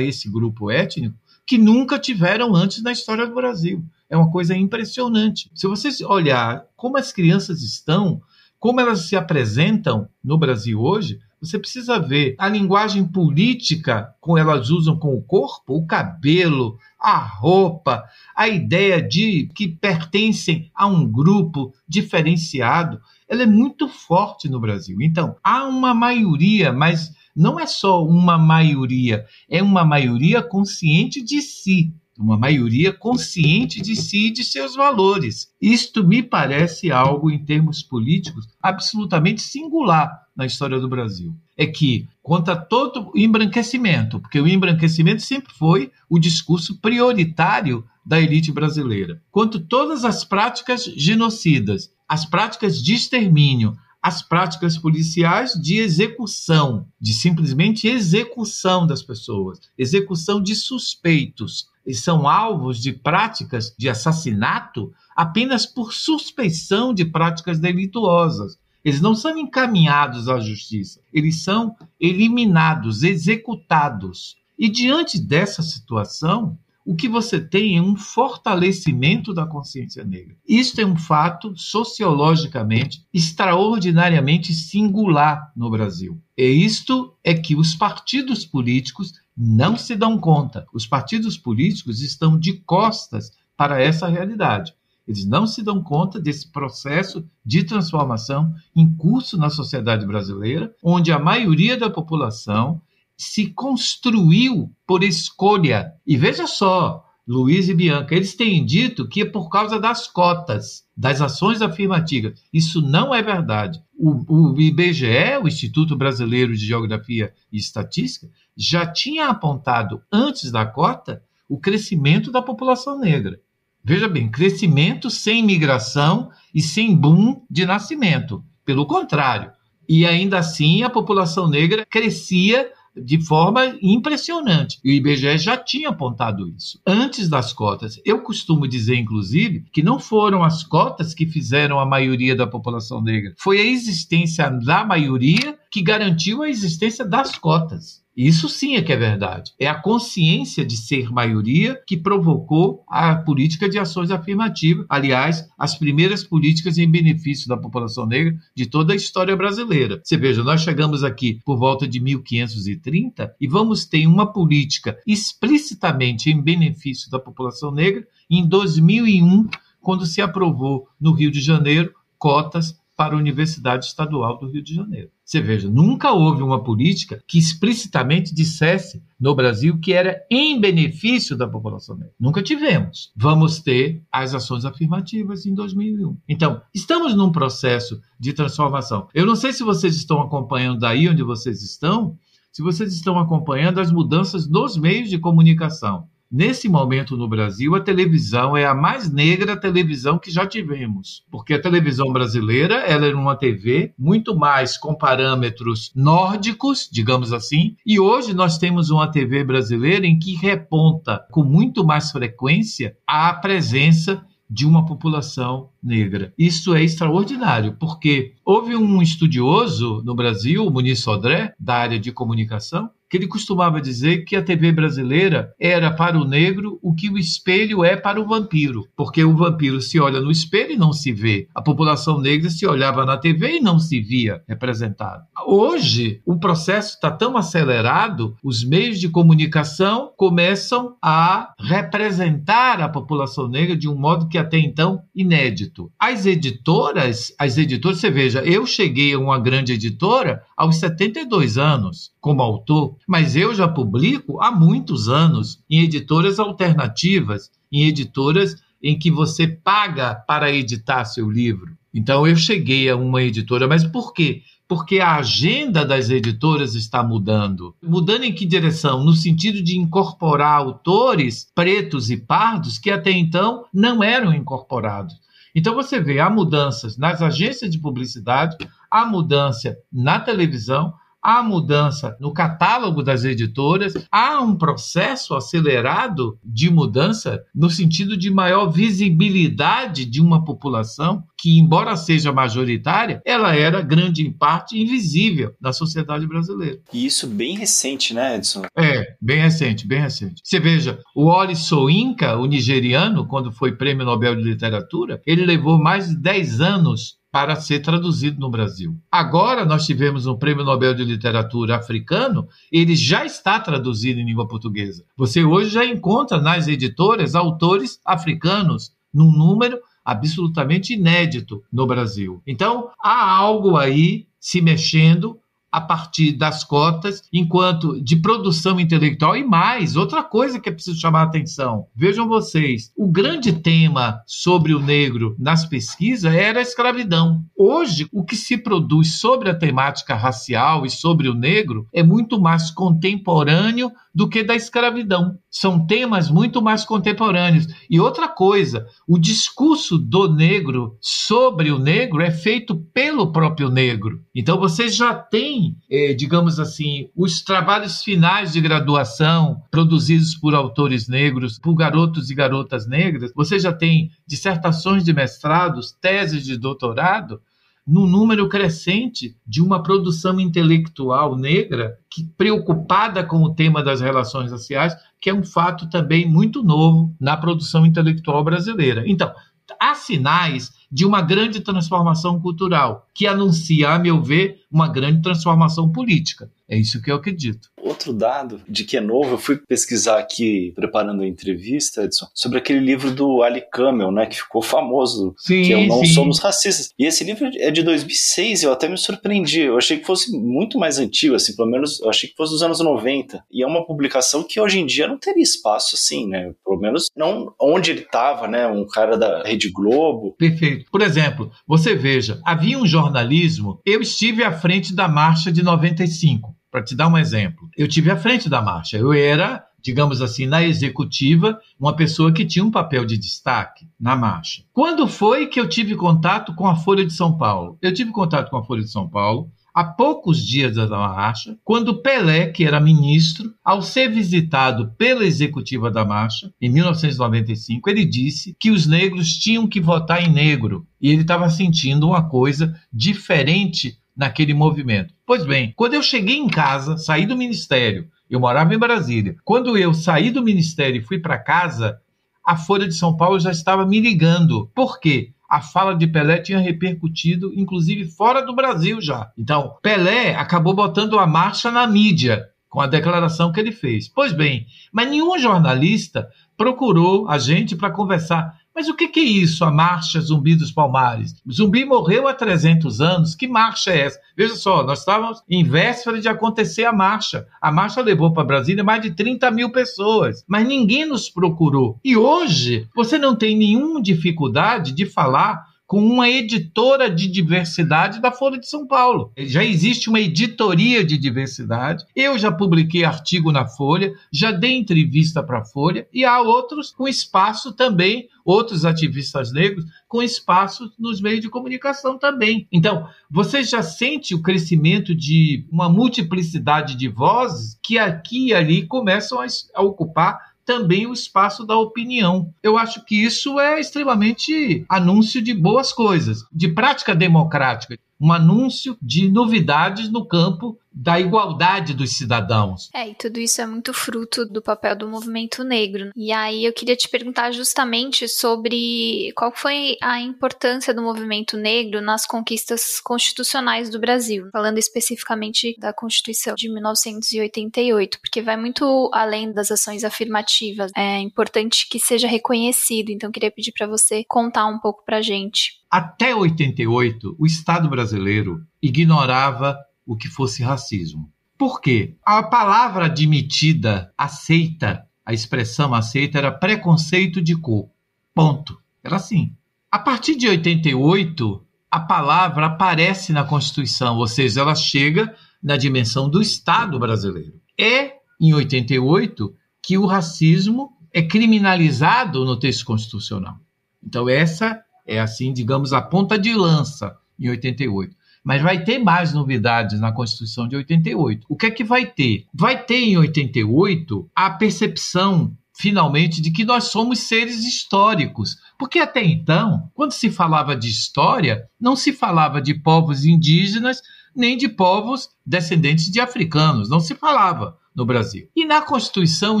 esse 0.00 0.30
grupo 0.30 0.70
étnico 0.70 1.14
que 1.46 1.56
nunca 1.56 1.98
tiveram 1.98 2.54
antes 2.54 2.82
na 2.82 2.92
história 2.92 3.26
do 3.26 3.34
Brasil. 3.34 3.82
É 4.10 4.16
uma 4.16 4.30
coisa 4.30 4.54
impressionante. 4.54 5.50
Se 5.54 5.66
você 5.66 6.04
olhar 6.04 6.64
como 6.76 6.98
as 6.98 7.10
crianças 7.10 7.62
estão, 7.62 8.20
como 8.58 8.80
elas 8.80 9.08
se 9.08 9.16
apresentam 9.16 10.08
no 10.22 10.36
Brasil 10.36 10.80
hoje, 10.80 11.18
você 11.40 11.58
precisa 11.58 12.00
ver 12.00 12.34
a 12.38 12.48
linguagem 12.48 13.06
política 13.06 14.12
como 14.20 14.38
elas 14.38 14.70
usam 14.70 14.98
com 14.98 15.14
o 15.14 15.22
corpo, 15.22 15.76
o 15.76 15.86
cabelo, 15.86 16.76
a 16.98 17.16
roupa, 17.16 18.04
a 18.36 18.48
ideia 18.48 19.00
de 19.00 19.48
que 19.54 19.68
pertencem 19.68 20.70
a 20.74 20.86
um 20.86 21.06
grupo 21.06 21.72
diferenciado, 21.88 23.00
ela 23.28 23.44
é 23.44 23.46
muito 23.46 23.88
forte 23.88 24.48
no 24.48 24.58
Brasil. 24.58 25.00
Então, 25.00 25.36
há 25.44 25.64
uma 25.64 25.94
maioria, 25.94 26.72
mas 26.72 27.12
não 27.36 27.60
é 27.60 27.66
só 27.66 28.04
uma 28.04 28.36
maioria, 28.36 29.24
é 29.48 29.62
uma 29.62 29.84
maioria 29.84 30.42
consciente 30.42 31.22
de 31.22 31.40
si 31.40 31.94
uma 32.18 32.36
maioria 32.36 32.92
consciente 32.92 33.80
de 33.80 33.94
si 33.94 34.26
e 34.26 34.32
de 34.32 34.44
seus 34.44 34.74
valores. 34.74 35.52
Isto 35.60 36.06
me 36.06 36.22
parece 36.22 36.90
algo, 36.90 37.30
em 37.30 37.38
termos 37.38 37.82
políticos, 37.82 38.48
absolutamente 38.62 39.40
singular 39.40 40.26
na 40.36 40.44
história 40.44 40.78
do 40.80 40.88
Brasil. 40.88 41.34
É 41.56 41.66
que, 41.66 42.08
quanto 42.22 42.50
a 42.50 42.56
todo 42.56 43.10
o 43.14 43.18
embranquecimento, 43.18 44.20
porque 44.20 44.40
o 44.40 44.48
embranquecimento 44.48 45.22
sempre 45.22 45.52
foi 45.54 45.90
o 46.08 46.18
discurso 46.18 46.78
prioritário 46.80 47.84
da 48.04 48.20
elite 48.20 48.50
brasileira, 48.50 49.20
quanto 49.30 49.60
todas 49.60 50.04
as 50.04 50.24
práticas 50.24 50.84
genocidas, 50.84 51.92
as 52.08 52.24
práticas 52.24 52.82
de 52.82 52.94
extermínio, 52.94 53.76
as 54.00 54.22
práticas 54.22 54.78
policiais 54.78 55.52
de 55.52 55.78
execução, 55.78 56.86
de 57.00 57.12
simplesmente 57.12 57.88
execução 57.88 58.86
das 58.86 59.02
pessoas, 59.02 59.60
execução 59.76 60.40
de 60.40 60.54
suspeitos, 60.54 61.66
e 61.88 61.94
são 61.94 62.28
alvos 62.28 62.82
de 62.82 62.92
práticas 62.92 63.74
de 63.78 63.88
assassinato 63.88 64.92
apenas 65.16 65.64
por 65.64 65.94
suspeição 65.94 66.92
de 66.92 67.06
práticas 67.06 67.58
delituosas. 67.58 68.58
Eles 68.84 69.00
não 69.00 69.14
são 69.14 69.38
encaminhados 69.38 70.28
à 70.28 70.38
justiça, 70.38 71.00
eles 71.10 71.42
são 71.42 71.74
eliminados, 71.98 73.02
executados. 73.02 74.36
E 74.58 74.68
diante 74.68 75.18
dessa 75.18 75.62
situação, 75.62 76.58
o 76.88 76.96
que 76.96 77.06
você 77.06 77.38
tem 77.38 77.76
é 77.76 77.82
um 77.82 77.94
fortalecimento 77.94 79.34
da 79.34 79.44
consciência 79.44 80.02
negra. 80.02 80.34
Isto 80.48 80.80
é 80.80 80.86
um 80.86 80.96
fato 80.96 81.54
sociologicamente 81.54 83.04
extraordinariamente 83.12 84.54
singular 84.54 85.52
no 85.54 85.68
Brasil. 85.68 86.18
E 86.34 86.46
isto 86.46 87.14
é 87.22 87.34
que 87.34 87.54
os 87.54 87.74
partidos 87.74 88.46
políticos 88.46 89.12
não 89.36 89.76
se 89.76 89.94
dão 89.94 90.16
conta. 90.16 90.66
Os 90.72 90.86
partidos 90.86 91.36
políticos 91.36 92.00
estão 92.00 92.38
de 92.38 92.54
costas 92.54 93.32
para 93.54 93.82
essa 93.82 94.08
realidade. 94.08 94.72
Eles 95.06 95.26
não 95.26 95.46
se 95.46 95.62
dão 95.62 95.82
conta 95.82 96.18
desse 96.18 96.50
processo 96.50 97.22
de 97.44 97.64
transformação 97.64 98.54
em 98.74 98.90
curso 98.94 99.36
na 99.36 99.50
sociedade 99.50 100.06
brasileira, 100.06 100.74
onde 100.82 101.12
a 101.12 101.18
maioria 101.18 101.76
da 101.76 101.90
população 101.90 102.80
se 103.18 103.48
construiu 103.48 104.72
por 104.86 105.02
escolha. 105.02 105.92
E 106.06 106.16
veja 106.16 106.46
só, 106.46 107.04
Luiz 107.26 107.68
e 107.68 107.74
Bianca, 107.74 108.14
eles 108.14 108.34
têm 108.34 108.64
dito 108.64 109.06
que 109.08 109.22
é 109.22 109.24
por 109.24 109.50
causa 109.50 109.78
das 109.78 110.06
cotas, 110.06 110.84
das 110.96 111.20
ações 111.20 111.60
afirmativas. 111.60 112.40
Isso 112.52 112.80
não 112.80 113.12
é 113.12 113.20
verdade. 113.20 113.82
O, 113.98 114.52
o 114.52 114.60
IBGE, 114.60 115.36
o 115.42 115.48
Instituto 115.48 115.96
Brasileiro 115.96 116.54
de 116.54 116.64
Geografia 116.64 117.34
e 117.52 117.58
Estatística, 117.58 118.30
já 118.56 118.86
tinha 118.86 119.26
apontado 119.26 120.00
antes 120.10 120.50
da 120.52 120.64
cota 120.64 121.22
o 121.48 121.58
crescimento 121.58 122.30
da 122.30 122.40
população 122.40 122.98
negra. 122.98 123.40
Veja 123.82 124.08
bem, 124.08 124.30
crescimento 124.30 125.10
sem 125.10 125.42
migração 125.42 126.30
e 126.54 126.62
sem 126.62 126.94
boom 126.94 127.42
de 127.50 127.66
nascimento. 127.66 128.44
Pelo 128.64 128.86
contrário. 128.86 129.50
E 129.88 130.06
ainda 130.06 130.38
assim 130.38 130.82
a 130.82 130.90
população 130.90 131.48
negra 131.48 131.86
crescia 131.86 132.70
de 133.04 133.20
forma 133.24 133.76
impressionante. 133.82 134.78
E 134.84 134.90
o 134.90 134.92
IBGE 134.92 135.38
já 135.38 135.56
tinha 135.56 135.90
apontado 135.90 136.48
isso 136.56 136.80
antes 136.86 137.28
das 137.28 137.52
cotas. 137.52 138.00
Eu 138.04 138.22
costumo 138.22 138.68
dizer, 138.68 138.96
inclusive, 138.96 139.64
que 139.72 139.82
não 139.82 139.98
foram 139.98 140.42
as 140.42 140.62
cotas 140.62 141.14
que 141.14 141.26
fizeram 141.26 141.78
a 141.78 141.86
maioria 141.86 142.34
da 142.34 142.46
população 142.46 143.02
negra, 143.02 143.34
foi 143.36 143.60
a 143.60 143.64
existência 143.64 144.48
da 144.50 144.84
maioria 144.84 145.58
que 145.70 145.82
garantiu 145.82 146.42
a 146.42 146.48
existência 146.48 147.04
das 147.04 147.36
cotas. 147.36 148.02
Isso 148.18 148.48
sim 148.48 148.74
é 148.74 148.82
que 148.82 148.92
é 148.92 148.96
verdade. 148.96 149.52
É 149.60 149.68
a 149.68 149.80
consciência 149.80 150.66
de 150.66 150.76
ser 150.76 151.08
maioria 151.08 151.80
que 151.86 151.96
provocou 151.96 152.82
a 152.88 153.14
política 153.14 153.68
de 153.68 153.78
ações 153.78 154.10
afirmativas. 154.10 154.84
Aliás, 154.88 155.48
as 155.56 155.78
primeiras 155.78 156.24
políticas 156.24 156.78
em 156.78 156.90
benefício 156.90 157.46
da 157.46 157.56
população 157.56 158.06
negra 158.06 158.36
de 158.56 158.66
toda 158.66 158.92
a 158.92 158.96
história 158.96 159.36
brasileira. 159.36 160.00
Você 160.02 160.16
veja, 160.16 160.42
nós 160.42 160.62
chegamos 160.62 161.04
aqui 161.04 161.38
por 161.44 161.56
volta 161.56 161.86
de 161.86 162.00
1530 162.00 163.36
e 163.40 163.46
vamos 163.46 163.84
ter 163.84 164.04
uma 164.04 164.32
política 164.32 164.98
explicitamente 165.06 166.28
em 166.28 166.42
benefício 166.42 167.08
da 167.12 167.20
população 167.20 167.70
negra 167.70 168.04
em 168.28 168.44
2001, 168.44 169.48
quando 169.80 170.04
se 170.04 170.20
aprovou 170.20 170.88
no 171.00 171.12
Rio 171.12 171.30
de 171.30 171.40
Janeiro 171.40 171.94
cotas 172.18 172.76
para 172.98 173.14
a 173.14 173.18
Universidade 173.18 173.84
Estadual 173.84 174.40
do 174.40 174.50
Rio 174.50 174.60
de 174.60 174.74
Janeiro. 174.74 175.08
Você 175.24 175.40
veja, 175.40 175.70
nunca 175.70 176.10
houve 176.10 176.42
uma 176.42 176.64
política 176.64 177.22
que 177.28 177.38
explicitamente 177.38 178.34
dissesse 178.34 179.00
no 179.20 179.36
Brasil 179.36 179.78
que 179.78 179.92
era 179.92 180.20
em 180.28 180.60
benefício 180.60 181.36
da 181.36 181.46
população 181.46 181.94
negra. 181.94 182.12
Nunca 182.18 182.42
tivemos. 182.42 183.12
Vamos 183.14 183.60
ter 183.60 184.02
as 184.10 184.34
ações 184.34 184.64
afirmativas 184.64 185.46
em 185.46 185.54
2001. 185.54 186.16
Então, 186.28 186.60
estamos 186.74 187.14
num 187.14 187.30
processo 187.30 188.00
de 188.18 188.32
transformação. 188.32 189.06
Eu 189.14 189.24
não 189.24 189.36
sei 189.36 189.52
se 189.52 189.62
vocês 189.62 189.94
estão 189.94 190.20
acompanhando 190.20 190.80
daí 190.80 191.08
onde 191.08 191.22
vocês 191.22 191.62
estão, 191.62 192.18
se 192.50 192.62
vocês 192.62 192.92
estão 192.92 193.16
acompanhando 193.16 193.78
as 193.78 193.92
mudanças 193.92 194.48
nos 194.48 194.76
meios 194.76 195.08
de 195.08 195.18
comunicação. 195.20 196.08
Nesse 196.30 196.68
momento 196.68 197.16
no 197.16 197.26
Brasil, 197.26 197.74
a 197.74 197.80
televisão 197.80 198.54
é 198.54 198.66
a 198.66 198.74
mais 198.74 199.10
negra 199.10 199.56
televisão 199.56 200.18
que 200.18 200.30
já 200.30 200.46
tivemos, 200.46 201.24
porque 201.30 201.54
a 201.54 201.60
televisão 201.60 202.12
brasileira 202.12 202.82
ela 202.82 203.06
é 203.06 203.14
uma 203.14 203.34
TV 203.34 203.94
muito 203.98 204.36
mais 204.36 204.76
com 204.76 204.94
parâmetros 204.94 205.90
nórdicos, 205.96 206.86
digamos 206.92 207.32
assim, 207.32 207.76
e 207.84 207.98
hoje 207.98 208.34
nós 208.34 208.58
temos 208.58 208.90
uma 208.90 209.10
TV 209.10 209.42
brasileira 209.42 210.06
em 210.06 210.18
que 210.18 210.34
reponta 210.34 211.24
com 211.30 211.42
muito 211.42 211.82
mais 211.82 212.10
frequência 212.10 212.94
a 213.06 213.32
presença 213.32 214.22
de 214.50 214.66
uma 214.66 214.84
população 214.84 215.70
negra. 215.82 216.32
Isso 216.38 216.74
é 216.74 216.82
extraordinário, 216.82 217.76
porque 217.78 218.34
houve 218.44 218.76
um 218.76 219.00
estudioso 219.00 220.02
no 220.04 220.14
Brasil, 220.14 220.66
o 220.66 220.70
Muniz 220.70 221.00
Sodré, 221.00 221.54
da 221.58 221.76
área 221.76 221.98
de 221.98 222.12
comunicação, 222.12 222.90
que 223.08 223.16
ele 223.16 223.26
costumava 223.26 223.80
dizer 223.80 224.24
que 224.24 224.36
a 224.36 224.42
TV 224.42 224.72
brasileira 224.72 225.52
era 225.58 225.90
para 225.90 226.18
o 226.18 226.24
negro 226.24 226.78
o 226.82 226.94
que 226.94 227.08
o 227.10 227.18
espelho 227.18 227.84
é 227.84 227.96
para 227.96 228.20
o 228.20 228.26
vampiro, 228.26 228.86
porque 228.96 229.24
o 229.24 229.36
vampiro 229.36 229.80
se 229.80 229.98
olha 229.98 230.20
no 230.20 230.30
espelho 230.30 230.72
e 230.72 230.76
não 230.76 230.92
se 230.92 231.12
vê. 231.12 231.48
A 231.54 231.62
população 231.62 232.20
negra 232.20 232.50
se 232.50 232.66
olhava 232.66 233.04
na 233.04 233.16
TV 233.16 233.56
e 233.56 233.60
não 233.60 233.78
se 233.78 234.00
via 234.00 234.42
representada. 234.46 235.24
Hoje, 235.46 236.20
o 236.26 236.38
processo 236.38 236.94
está 236.94 237.10
tão 237.10 237.36
acelerado, 237.36 238.36
os 238.42 238.64
meios 238.64 239.00
de 239.00 239.08
comunicação 239.08 240.12
começam 240.16 240.96
a 241.02 241.54
representar 241.58 242.80
a 242.80 242.88
população 242.88 243.48
negra 243.48 243.76
de 243.76 243.88
um 243.88 243.96
modo 243.96 244.28
que 244.28 244.38
até 244.38 244.58
então 244.58 245.02
inédito. 245.14 245.90
As 245.98 246.26
editoras, 246.26 247.32
as 247.38 247.56
editoras, 247.56 247.98
você 247.98 248.10
veja, 248.10 248.42
eu 248.44 248.66
cheguei 248.66 249.14
a 249.14 249.18
uma 249.18 249.38
grande 249.38 249.72
editora 249.72 250.42
aos 250.58 250.78
72 250.78 251.56
anos 251.56 252.10
como 252.20 252.42
autor, 252.42 252.96
mas 253.06 253.36
eu 253.36 253.54
já 253.54 253.68
publico 253.68 254.42
há 254.42 254.50
muitos 254.50 255.08
anos 255.08 255.62
em 255.70 255.82
editoras 255.82 256.40
alternativas, 256.40 257.48
em 257.70 257.84
editoras 257.84 258.56
em 258.82 258.98
que 258.98 259.08
você 259.08 259.46
paga 259.46 260.16
para 260.16 260.52
editar 260.52 261.04
seu 261.04 261.30
livro. 261.30 261.78
Então 261.94 262.26
eu 262.26 262.34
cheguei 262.34 262.90
a 262.90 262.96
uma 262.96 263.22
editora, 263.22 263.68
mas 263.68 263.84
por 263.84 264.12
quê? 264.12 264.42
Porque 264.66 264.98
a 264.98 265.16
agenda 265.16 265.84
das 265.84 266.10
editoras 266.10 266.74
está 266.74 267.04
mudando. 267.04 267.72
Mudando 267.80 268.24
em 268.24 268.34
que 268.34 268.44
direção? 268.44 269.04
No 269.04 269.12
sentido 269.12 269.62
de 269.62 269.78
incorporar 269.78 270.58
autores 270.58 271.48
pretos 271.54 272.10
e 272.10 272.16
pardos 272.16 272.78
que 272.78 272.90
até 272.90 273.12
então 273.12 273.64
não 273.72 274.02
eram 274.02 274.34
incorporados. 274.34 275.14
Então 275.54 275.74
você 275.74 276.00
vê 276.00 276.20
há 276.20 276.28
mudanças 276.28 276.98
nas 276.98 277.22
agências 277.22 277.70
de 277.70 277.78
publicidade, 277.78 278.56
há 278.90 279.04
mudança 279.04 279.76
na 279.92 280.18
televisão, 280.20 280.94
há 281.22 281.42
mudança 281.42 282.16
no 282.20 282.32
catálogo 282.32 283.02
das 283.02 283.24
editoras, 283.24 283.94
há 284.10 284.40
um 284.40 284.56
processo 284.56 285.34
acelerado 285.34 286.38
de 286.44 286.70
mudança 286.70 287.42
no 287.54 287.68
sentido 287.68 288.16
de 288.16 288.30
maior 288.30 288.70
visibilidade 288.70 290.04
de 290.04 290.20
uma 290.20 290.44
população 290.44 291.22
que, 291.36 291.58
embora 291.58 291.96
seja 291.96 292.32
majoritária, 292.32 293.22
ela 293.24 293.54
era 293.54 293.80
grande 293.80 294.26
em 294.26 294.32
parte 294.32 294.80
invisível 294.80 295.54
na 295.60 295.72
sociedade 295.72 296.26
brasileira. 296.26 296.80
E 296.92 297.06
isso 297.06 297.26
bem 297.26 297.56
recente, 297.56 298.14
né, 298.14 298.36
Edson? 298.36 298.62
É, 298.76 299.14
bem 299.20 299.40
recente, 299.40 299.86
bem 299.86 300.00
recente. 300.00 300.40
Você 300.42 300.58
veja, 300.58 300.98
o 301.14 301.26
Oli 301.26 301.54
Soinka, 301.54 302.36
o 302.36 302.46
nigeriano, 302.46 303.26
quando 303.26 303.52
foi 303.52 303.72
prêmio 303.72 304.04
Nobel 304.04 304.34
de 304.34 304.42
Literatura, 304.42 305.20
ele 305.26 305.44
levou 305.44 305.78
mais 305.78 306.08
de 306.08 306.16
10 306.16 306.60
anos 306.60 307.17
para 307.30 307.56
ser 307.56 307.80
traduzido 307.80 308.40
no 308.40 308.50
Brasil. 308.50 308.96
Agora 309.10 309.64
nós 309.64 309.84
tivemos 309.84 310.26
um 310.26 310.36
Prêmio 310.36 310.64
Nobel 310.64 310.94
de 310.94 311.04
Literatura 311.04 311.76
africano, 311.76 312.48
ele 312.72 312.96
já 312.96 313.24
está 313.24 313.60
traduzido 313.60 314.20
em 314.20 314.24
língua 314.24 314.48
portuguesa. 314.48 315.04
Você 315.16 315.44
hoje 315.44 315.70
já 315.70 315.84
encontra 315.84 316.40
nas 316.40 316.68
editoras 316.68 317.34
autores 317.34 318.00
africanos 318.04 318.92
num 319.12 319.30
número 319.30 319.78
absolutamente 320.04 320.94
inédito 320.94 321.62
no 321.70 321.86
Brasil. 321.86 322.42
Então, 322.46 322.90
há 322.98 323.30
algo 323.30 323.76
aí 323.76 324.26
se 324.40 324.62
mexendo 324.62 325.38
a 325.70 325.80
partir 325.80 326.32
das 326.32 326.64
cotas, 326.64 327.22
enquanto 327.32 328.00
de 328.02 328.16
produção 328.16 328.80
intelectual 328.80 329.36
e 329.36 329.44
mais, 329.44 329.96
outra 329.96 330.22
coisa 330.22 330.58
que 330.58 330.68
é 330.68 330.72
preciso 330.72 331.00
chamar 331.00 331.20
a 331.20 331.24
atenção. 331.24 331.86
Vejam 331.94 332.26
vocês, 332.26 332.92
o 332.96 333.06
grande 333.06 333.52
tema 333.52 334.20
sobre 334.26 334.74
o 334.74 334.80
negro 334.80 335.36
nas 335.38 335.64
pesquisas 335.64 336.32
era 336.32 336.58
a 336.58 336.62
escravidão. 336.62 337.44
Hoje, 337.56 338.08
o 338.12 338.24
que 338.24 338.36
se 338.36 338.56
produz 338.56 339.18
sobre 339.18 339.50
a 339.50 339.54
temática 339.54 340.14
racial 340.14 340.86
e 340.86 340.90
sobre 340.90 341.28
o 341.28 341.34
negro 341.34 341.86
é 341.92 342.02
muito 342.02 342.40
mais 342.40 342.70
contemporâneo 342.70 343.90
do 344.14 344.28
que 344.28 344.42
da 344.42 344.56
escravidão. 344.56 345.38
São 345.60 345.84
temas 345.84 346.30
muito 346.30 346.62
mais 346.62 346.84
contemporâneos. 346.84 347.66
E 347.90 347.98
outra 347.98 348.28
coisa, 348.28 348.86
o 349.08 349.18
discurso 349.18 349.98
do 349.98 350.32
negro 350.32 350.96
sobre 351.00 351.72
o 351.72 351.80
negro 351.80 352.22
é 352.22 352.30
feito 352.30 352.76
pelo 352.94 353.32
próprio 353.32 353.68
negro. 353.68 354.20
Então 354.32 354.56
você 354.56 354.88
já 354.88 355.12
tem, 355.12 355.76
eh, 355.90 356.14
digamos 356.14 356.60
assim, 356.60 357.08
os 357.16 357.42
trabalhos 357.42 358.04
finais 358.04 358.52
de 358.52 358.60
graduação 358.60 359.60
produzidos 359.68 360.36
por 360.36 360.54
autores 360.54 361.08
negros, 361.08 361.58
por 361.58 361.74
garotos 361.74 362.30
e 362.30 362.36
garotas 362.36 362.86
negras. 362.86 363.32
Você 363.34 363.58
já 363.58 363.72
tem 363.72 364.12
dissertações 364.28 365.02
de 365.02 365.12
mestrados, 365.12 365.90
teses 366.00 366.44
de 366.44 366.56
doutorado 366.56 367.40
num 367.88 368.06
número 368.06 368.46
crescente 368.50 369.34
de 369.46 369.62
uma 369.62 369.82
produção 369.82 370.38
intelectual 370.38 371.34
negra 371.34 371.98
que 372.10 372.22
preocupada 372.36 373.24
com 373.24 373.42
o 373.42 373.54
tema 373.54 373.82
das 373.82 374.02
relações 374.02 374.52
raciais, 374.52 374.94
que 375.18 375.30
é 375.30 375.34
um 375.34 375.42
fato 375.42 375.88
também 375.88 376.28
muito 376.28 376.62
novo 376.62 377.16
na 377.18 377.34
produção 377.34 377.86
intelectual 377.86 378.44
brasileira. 378.44 379.04
Então, 379.06 379.32
há 379.80 379.94
sinais 379.94 380.70
de 380.90 381.04
uma 381.04 381.20
grande 381.22 381.60
transformação 381.60 382.40
cultural, 382.40 383.06
que 383.14 383.26
anuncia, 383.26 383.90
a 383.90 383.98
meu 383.98 384.22
ver, 384.22 384.60
uma 384.70 384.88
grande 384.88 385.22
transformação 385.22 385.90
política. 385.90 386.50
É 386.68 386.76
isso 386.76 387.00
que 387.00 387.10
eu 387.10 387.16
acredito. 387.16 387.70
Outro 387.80 388.12
dado 388.12 388.60
de 388.68 388.84
que 388.84 388.98
é 388.98 389.00
novo, 389.00 389.30
eu 389.32 389.38
fui 389.38 389.56
pesquisar 389.56 390.18
aqui, 390.18 390.72
preparando 390.74 391.22
a 391.22 391.26
entrevista, 391.26 392.04
Edson, 392.04 392.26
sobre 392.34 392.58
aquele 392.58 392.80
livro 392.80 393.10
do 393.10 393.42
Ali 393.42 393.62
Camel, 393.72 394.12
né, 394.12 394.26
que 394.26 394.36
ficou 394.36 394.60
famoso, 394.60 395.34
sim, 395.38 395.62
que 395.62 395.72
é 395.72 395.76
o 395.78 395.86
Não 395.86 396.04
sim. 396.04 396.12
Somos 396.12 396.38
Racistas. 396.38 396.90
E 396.98 397.06
esse 397.06 397.24
livro 397.24 397.48
é 397.54 397.70
de 397.70 397.82
2006, 397.82 398.64
eu 398.64 398.72
até 398.72 398.86
me 398.86 398.98
surpreendi. 398.98 399.60
Eu 399.60 399.78
achei 399.78 399.98
que 399.98 400.04
fosse 400.04 400.30
muito 400.36 400.78
mais 400.78 400.98
antigo, 400.98 401.34
assim, 401.34 401.56
pelo 401.56 401.70
menos 401.70 402.00
eu 402.00 402.10
achei 402.10 402.28
que 402.28 402.36
fosse 402.36 402.52
dos 402.52 402.62
anos 402.62 402.80
90. 402.80 403.42
E 403.50 403.62
é 403.62 403.66
uma 403.66 403.86
publicação 403.86 404.42
que 404.42 404.60
hoje 404.60 404.78
em 404.78 404.84
dia 404.84 405.08
não 405.08 405.16
teria 405.16 405.42
espaço 405.42 405.94
assim, 405.94 406.28
né? 406.28 406.52
Pelo 406.62 406.78
menos 406.78 407.06
não 407.16 407.54
onde 407.58 407.90
ele 407.90 408.02
estava, 408.02 408.46
né? 408.46 408.66
Um 408.66 408.86
cara 408.86 409.16
da 409.16 409.42
Rede 409.42 409.70
Globo. 409.70 410.34
Perfeito. 410.38 410.77
Por 410.90 411.02
exemplo, 411.02 411.50
você 411.66 411.94
veja, 411.94 412.40
havia 412.44 412.78
um 412.78 412.86
jornalismo, 412.86 413.80
eu 413.84 414.00
estive 414.00 414.42
à 414.42 414.52
frente 414.52 414.94
da 414.94 415.08
marcha 415.08 415.50
de 415.50 415.62
95, 415.62 416.54
para 416.70 416.82
te 416.82 416.94
dar 416.94 417.08
um 417.08 417.18
exemplo. 417.18 417.68
Eu 417.76 417.88
tive 417.88 418.10
à 418.10 418.16
frente 418.16 418.48
da 418.48 418.60
marcha, 418.60 418.96
eu 418.96 419.12
era, 419.12 419.64
digamos 419.80 420.20
assim, 420.20 420.46
na 420.46 420.62
executiva, 420.62 421.58
uma 421.78 421.94
pessoa 421.94 422.32
que 422.32 422.44
tinha 422.44 422.64
um 422.64 422.70
papel 422.70 423.04
de 423.04 423.16
destaque 423.16 423.86
na 423.98 424.16
marcha. 424.16 424.62
Quando 424.72 425.06
foi 425.08 425.46
que 425.46 425.60
eu 425.60 425.68
tive 425.68 425.94
contato 425.96 426.54
com 426.54 426.66
a 426.66 426.76
Folha 426.76 427.04
de 427.04 427.12
São 427.12 427.36
Paulo? 427.36 427.78
Eu 427.80 427.92
tive 427.92 428.10
contato 428.10 428.50
com 428.50 428.56
a 428.56 428.64
Folha 428.64 428.82
de 428.82 428.90
São 428.90 429.08
Paulo 429.08 429.50
há 429.78 429.84
poucos 429.84 430.44
dias 430.44 430.74
da 430.74 430.88
marcha, 430.88 431.56
quando 431.62 432.02
Pelé, 432.02 432.48
que 432.48 432.64
era 432.64 432.80
ministro, 432.80 433.54
ao 433.64 433.80
ser 433.80 434.10
visitado 434.10 434.92
pela 434.98 435.24
executiva 435.24 435.88
da 435.88 436.04
marcha, 436.04 436.52
em 436.60 436.68
1995, 436.68 437.88
ele 437.88 438.04
disse 438.04 438.56
que 438.58 438.72
os 438.72 438.88
negros 438.88 439.34
tinham 439.34 439.68
que 439.68 439.80
votar 439.80 440.20
em 440.20 440.32
negro. 440.32 440.84
E 441.00 441.12
ele 441.12 441.22
estava 441.22 441.48
sentindo 441.48 442.08
uma 442.08 442.28
coisa 442.28 442.74
diferente 442.92 443.96
naquele 444.16 444.52
movimento. 444.52 445.14
Pois 445.24 445.46
bem, 445.46 445.72
quando 445.76 445.94
eu 445.94 446.02
cheguei 446.02 446.38
em 446.38 446.48
casa, 446.48 446.98
saí 446.98 447.24
do 447.24 447.36
ministério, 447.36 448.08
eu 448.28 448.40
morava 448.40 448.74
em 448.74 448.78
Brasília. 448.78 449.36
Quando 449.44 449.78
eu 449.78 449.94
saí 449.94 450.32
do 450.32 450.42
ministério 450.42 451.00
e 451.00 451.04
fui 451.04 451.20
para 451.20 451.38
casa, 451.38 452.00
a 452.44 452.56
Folha 452.56 452.88
de 452.88 452.94
São 452.94 453.16
Paulo 453.16 453.38
já 453.38 453.52
estava 453.52 453.86
me 453.86 454.00
ligando. 454.00 454.68
Por 454.74 454.98
quê? 454.98 455.30
A 455.48 455.60
fala 455.62 455.94
de 455.94 456.06
Pelé 456.06 456.38
tinha 456.38 456.58
repercutido, 456.58 457.52
inclusive 457.54 458.04
fora 458.04 458.42
do 458.44 458.54
Brasil 458.54 459.00
já. 459.00 459.32
Então, 459.36 459.76
Pelé 459.82 460.34
acabou 460.34 460.74
botando 460.74 461.18
a 461.18 461.26
marcha 461.26 461.70
na 461.70 461.86
mídia 461.86 462.46
com 462.68 462.80
a 462.80 462.86
declaração 462.86 463.50
que 463.50 463.58
ele 463.58 463.72
fez. 463.72 464.08
Pois 464.08 464.32
bem, 464.32 464.66
mas 464.92 465.08
nenhum 465.08 465.38
jornalista 465.38 466.28
procurou 466.56 467.28
a 467.28 467.38
gente 467.38 467.74
para 467.74 467.90
conversar. 467.90 468.58
Mas 468.78 468.88
o 468.88 468.94
que, 468.94 469.10
é 469.18 469.22
isso, 469.24 469.64
a 469.64 469.72
marcha 469.72 470.20
Zumbi 470.20 470.54
dos 470.54 470.70
Palmares? 470.70 471.34
Zumbi 471.50 471.84
morreu 471.84 472.28
há 472.28 472.32
300 472.32 473.00
anos, 473.00 473.34
que 473.34 473.48
marcha 473.48 473.90
é 473.90 474.02
essa? 474.02 474.20
Veja 474.36 474.54
só, 474.54 474.84
nós 474.84 475.00
estávamos 475.00 475.42
em 475.50 475.64
véspera 475.64 476.20
de 476.20 476.28
acontecer 476.28 476.84
a 476.84 476.92
marcha. 476.92 477.48
A 477.60 477.72
marcha 477.72 478.00
levou 478.00 478.32
para 478.32 478.44
Brasília 478.44 478.84
mais 478.84 479.02
de 479.02 479.10
30 479.10 479.50
mil 479.50 479.72
pessoas, 479.72 480.44
mas 480.46 480.64
ninguém 480.64 481.04
nos 481.04 481.28
procurou. 481.28 481.98
E 482.04 482.16
hoje, 482.16 482.86
você 482.94 483.18
não 483.18 483.34
tem 483.34 483.56
nenhuma 483.56 484.00
dificuldade 484.00 484.92
de 484.92 485.06
falar 485.06 485.66
com 485.88 486.04
uma 486.04 486.28
editora 486.28 487.10
de 487.10 487.26
diversidade 487.26 488.20
da 488.20 488.30
Folha 488.30 488.60
de 488.60 488.68
São 488.68 488.86
Paulo. 488.86 489.32
Já 489.38 489.64
existe 489.64 490.10
uma 490.10 490.20
editoria 490.20 491.02
de 491.02 491.16
diversidade. 491.16 492.04
Eu 492.14 492.38
já 492.38 492.52
publiquei 492.52 493.04
artigo 493.04 493.50
na 493.50 493.66
Folha, 493.66 494.12
já 494.30 494.52
dei 494.52 494.76
entrevista 494.76 495.42
para 495.42 495.60
a 495.60 495.64
Folha 495.64 496.06
e 496.12 496.26
há 496.26 496.42
outros 496.42 496.90
com 496.90 497.08
espaço 497.08 497.72
também, 497.72 498.28
outros 498.44 498.84
ativistas 498.84 499.50
negros 499.50 499.86
com 500.06 500.22
espaço 500.22 500.92
nos 500.98 501.20
meios 501.20 501.40
de 501.40 501.48
comunicação 501.48 502.18
também. 502.18 502.66
Então, 502.70 503.06
você 503.30 503.62
já 503.62 503.82
sente 503.82 504.34
o 504.34 504.42
crescimento 504.42 505.14
de 505.14 505.66
uma 505.70 505.88
multiplicidade 505.88 506.96
de 506.96 507.08
vozes 507.08 507.78
que 507.82 507.98
aqui 507.98 508.48
e 508.48 508.54
ali 508.54 508.86
começam 508.86 509.38
a 509.74 509.82
ocupar 509.82 510.47
também 510.68 511.06
o 511.06 511.14
espaço 511.14 511.64
da 511.64 511.78
opinião. 511.78 512.52
Eu 512.62 512.76
acho 512.76 513.02
que 513.06 513.24
isso 513.24 513.58
é 513.58 513.80
extremamente 513.80 514.84
anúncio 514.86 515.40
de 515.40 515.54
boas 515.54 515.94
coisas, 515.94 516.44
de 516.52 516.68
prática 516.68 517.14
democrática, 517.14 517.98
um 518.20 518.32
anúncio 518.32 518.96
de 519.00 519.30
novidades 519.30 520.10
no 520.10 520.26
campo 520.26 520.78
da 520.92 521.20
igualdade 521.20 521.94
dos 521.94 522.16
cidadãos. 522.16 522.90
É, 522.92 523.08
e 523.10 523.14
tudo 523.14 523.38
isso 523.38 523.60
é 523.60 523.66
muito 523.66 523.94
fruto 523.94 524.44
do 524.44 524.60
papel 524.60 524.96
do 524.96 525.08
movimento 525.08 525.62
negro. 525.62 526.10
E 526.16 526.32
aí 526.32 526.64
eu 526.64 526.72
queria 526.72 526.96
te 526.96 527.08
perguntar 527.08 527.52
justamente 527.52 528.26
sobre 528.26 529.32
qual 529.36 529.52
foi 529.54 529.96
a 530.02 530.20
importância 530.20 530.92
do 530.92 531.00
movimento 531.00 531.56
negro 531.56 532.00
nas 532.00 532.26
conquistas 532.26 533.00
constitucionais 533.00 533.88
do 533.90 534.00
Brasil, 534.00 534.48
falando 534.52 534.78
especificamente 534.78 535.76
da 535.78 535.92
Constituição 535.92 536.56
de 536.56 536.68
1988, 536.68 538.18
porque 538.20 538.42
vai 538.42 538.56
muito 538.56 539.08
além 539.12 539.52
das 539.52 539.70
ações 539.70 540.02
afirmativas. 540.02 540.90
É 540.96 541.20
importante 541.20 541.88
que 541.88 542.00
seja 542.00 542.26
reconhecido, 542.26 543.10
então 543.10 543.30
queria 543.30 543.52
pedir 543.52 543.72
para 543.72 543.86
você 543.86 544.24
contar 544.26 544.66
um 544.66 544.80
pouco 544.80 545.04
pra 545.04 545.22
gente. 545.22 545.78
Até 545.90 546.34
88, 546.34 547.36
o 547.38 547.46
Estado 547.46 547.88
brasileiro 547.88 548.62
ignorava 548.82 549.76
o 550.06 550.16
que 550.16 550.28
fosse 550.28 550.62
racismo. 550.62 551.32
Por 551.56 551.80
quê? 551.80 552.16
A 552.24 552.42
palavra 552.42 553.06
admitida, 553.06 554.12
aceita, 554.16 555.04
a 555.24 555.32
expressão 555.32 555.94
aceita 555.94 556.38
era 556.38 556.52
preconceito 556.52 557.42
de 557.42 557.56
cor. 557.56 557.88
Ponto. 558.34 558.80
Era 559.02 559.16
assim. 559.16 559.54
A 559.90 559.98
partir 559.98 560.36
de 560.36 560.46
88, 560.46 561.66
a 561.90 562.00
palavra 562.00 562.66
aparece 562.66 563.32
na 563.32 563.42
Constituição, 563.42 564.18
ou 564.18 564.28
seja, 564.28 564.60
ela 564.60 564.74
chega 564.74 565.34
na 565.62 565.76
dimensão 565.76 566.28
do 566.28 566.40
Estado 566.40 566.98
brasileiro. 566.98 567.60
É 567.78 568.12
em 568.40 568.52
88 568.54 569.54
que 569.82 569.98
o 569.98 570.06
racismo 570.06 570.92
é 571.12 571.22
criminalizado 571.22 572.44
no 572.44 572.58
texto 572.58 572.84
constitucional. 572.84 573.58
Então 574.02 574.28
essa 574.28 574.82
é 575.08 575.18
assim, 575.18 575.52
digamos, 575.52 575.92
a 575.92 576.02
ponta 576.02 576.38
de 576.38 576.54
lança 576.54 577.16
em 577.40 577.48
88. 577.48 578.14
Mas 578.44 578.62
vai 578.62 578.84
ter 578.84 578.98
mais 578.98 579.32
novidades 579.32 579.98
na 579.98 580.12
Constituição 580.12 580.68
de 580.68 580.76
88. 580.76 581.46
O 581.48 581.56
que 581.56 581.66
é 581.66 581.70
que 581.70 581.82
vai 581.82 582.06
ter? 582.06 582.44
Vai 582.54 582.84
ter 582.84 583.00
em 583.00 583.16
88 583.16 584.30
a 584.34 584.50
percepção 584.50 585.56
finalmente 585.76 586.40
de 586.42 586.50
que 586.50 586.64
nós 586.64 586.84
somos 586.84 587.20
seres 587.20 587.64
históricos. 587.64 588.56
Porque 588.78 588.98
até 588.98 589.24
então, 589.24 589.88
quando 589.94 590.12
se 590.12 590.30
falava 590.30 590.76
de 590.76 590.88
história, 590.88 591.64
não 591.80 591.96
se 591.96 592.12
falava 592.12 592.60
de 592.60 592.74
povos 592.74 593.24
indígenas 593.24 594.02
nem 594.34 594.56
de 594.56 594.68
povos 594.68 595.30
descendentes 595.44 596.10
de 596.10 596.20
africanos, 596.20 596.88
não 596.88 597.00
se 597.00 597.14
falava 597.14 597.76
no 597.94 598.06
Brasil. 598.06 598.48
E 598.54 598.64
na 598.64 598.80
Constituição 598.80 599.60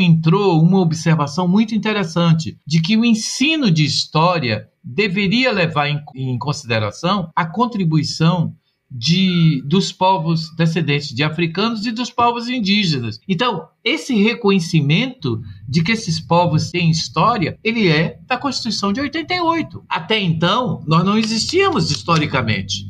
entrou 0.00 0.62
uma 0.62 0.78
observação 0.78 1.48
muito 1.48 1.74
interessante 1.74 2.56
de 2.64 2.80
que 2.80 2.96
o 2.96 3.04
ensino 3.04 3.70
de 3.70 3.84
história 3.84 4.68
deveria 4.88 5.52
levar 5.52 5.88
em, 5.88 6.02
em 6.14 6.38
consideração 6.38 7.30
a 7.36 7.44
contribuição 7.44 8.54
de, 8.90 9.62
dos 9.66 9.92
povos 9.92 10.48
descendentes 10.56 11.14
de 11.14 11.22
africanos 11.22 11.84
e 11.84 11.92
dos 11.92 12.10
povos 12.10 12.48
indígenas. 12.48 13.20
Então, 13.28 13.68
esse 13.84 14.14
reconhecimento 14.14 15.42
de 15.68 15.82
que 15.82 15.92
esses 15.92 16.18
povos 16.18 16.70
têm 16.70 16.90
história, 16.90 17.58
ele 17.62 17.86
é 17.88 18.18
da 18.26 18.38
Constituição 18.38 18.90
de 18.90 19.00
88. 19.02 19.84
Até 19.86 20.18
então, 20.18 20.82
nós 20.86 21.04
não 21.04 21.18
existíamos 21.18 21.90
historicamente. 21.90 22.86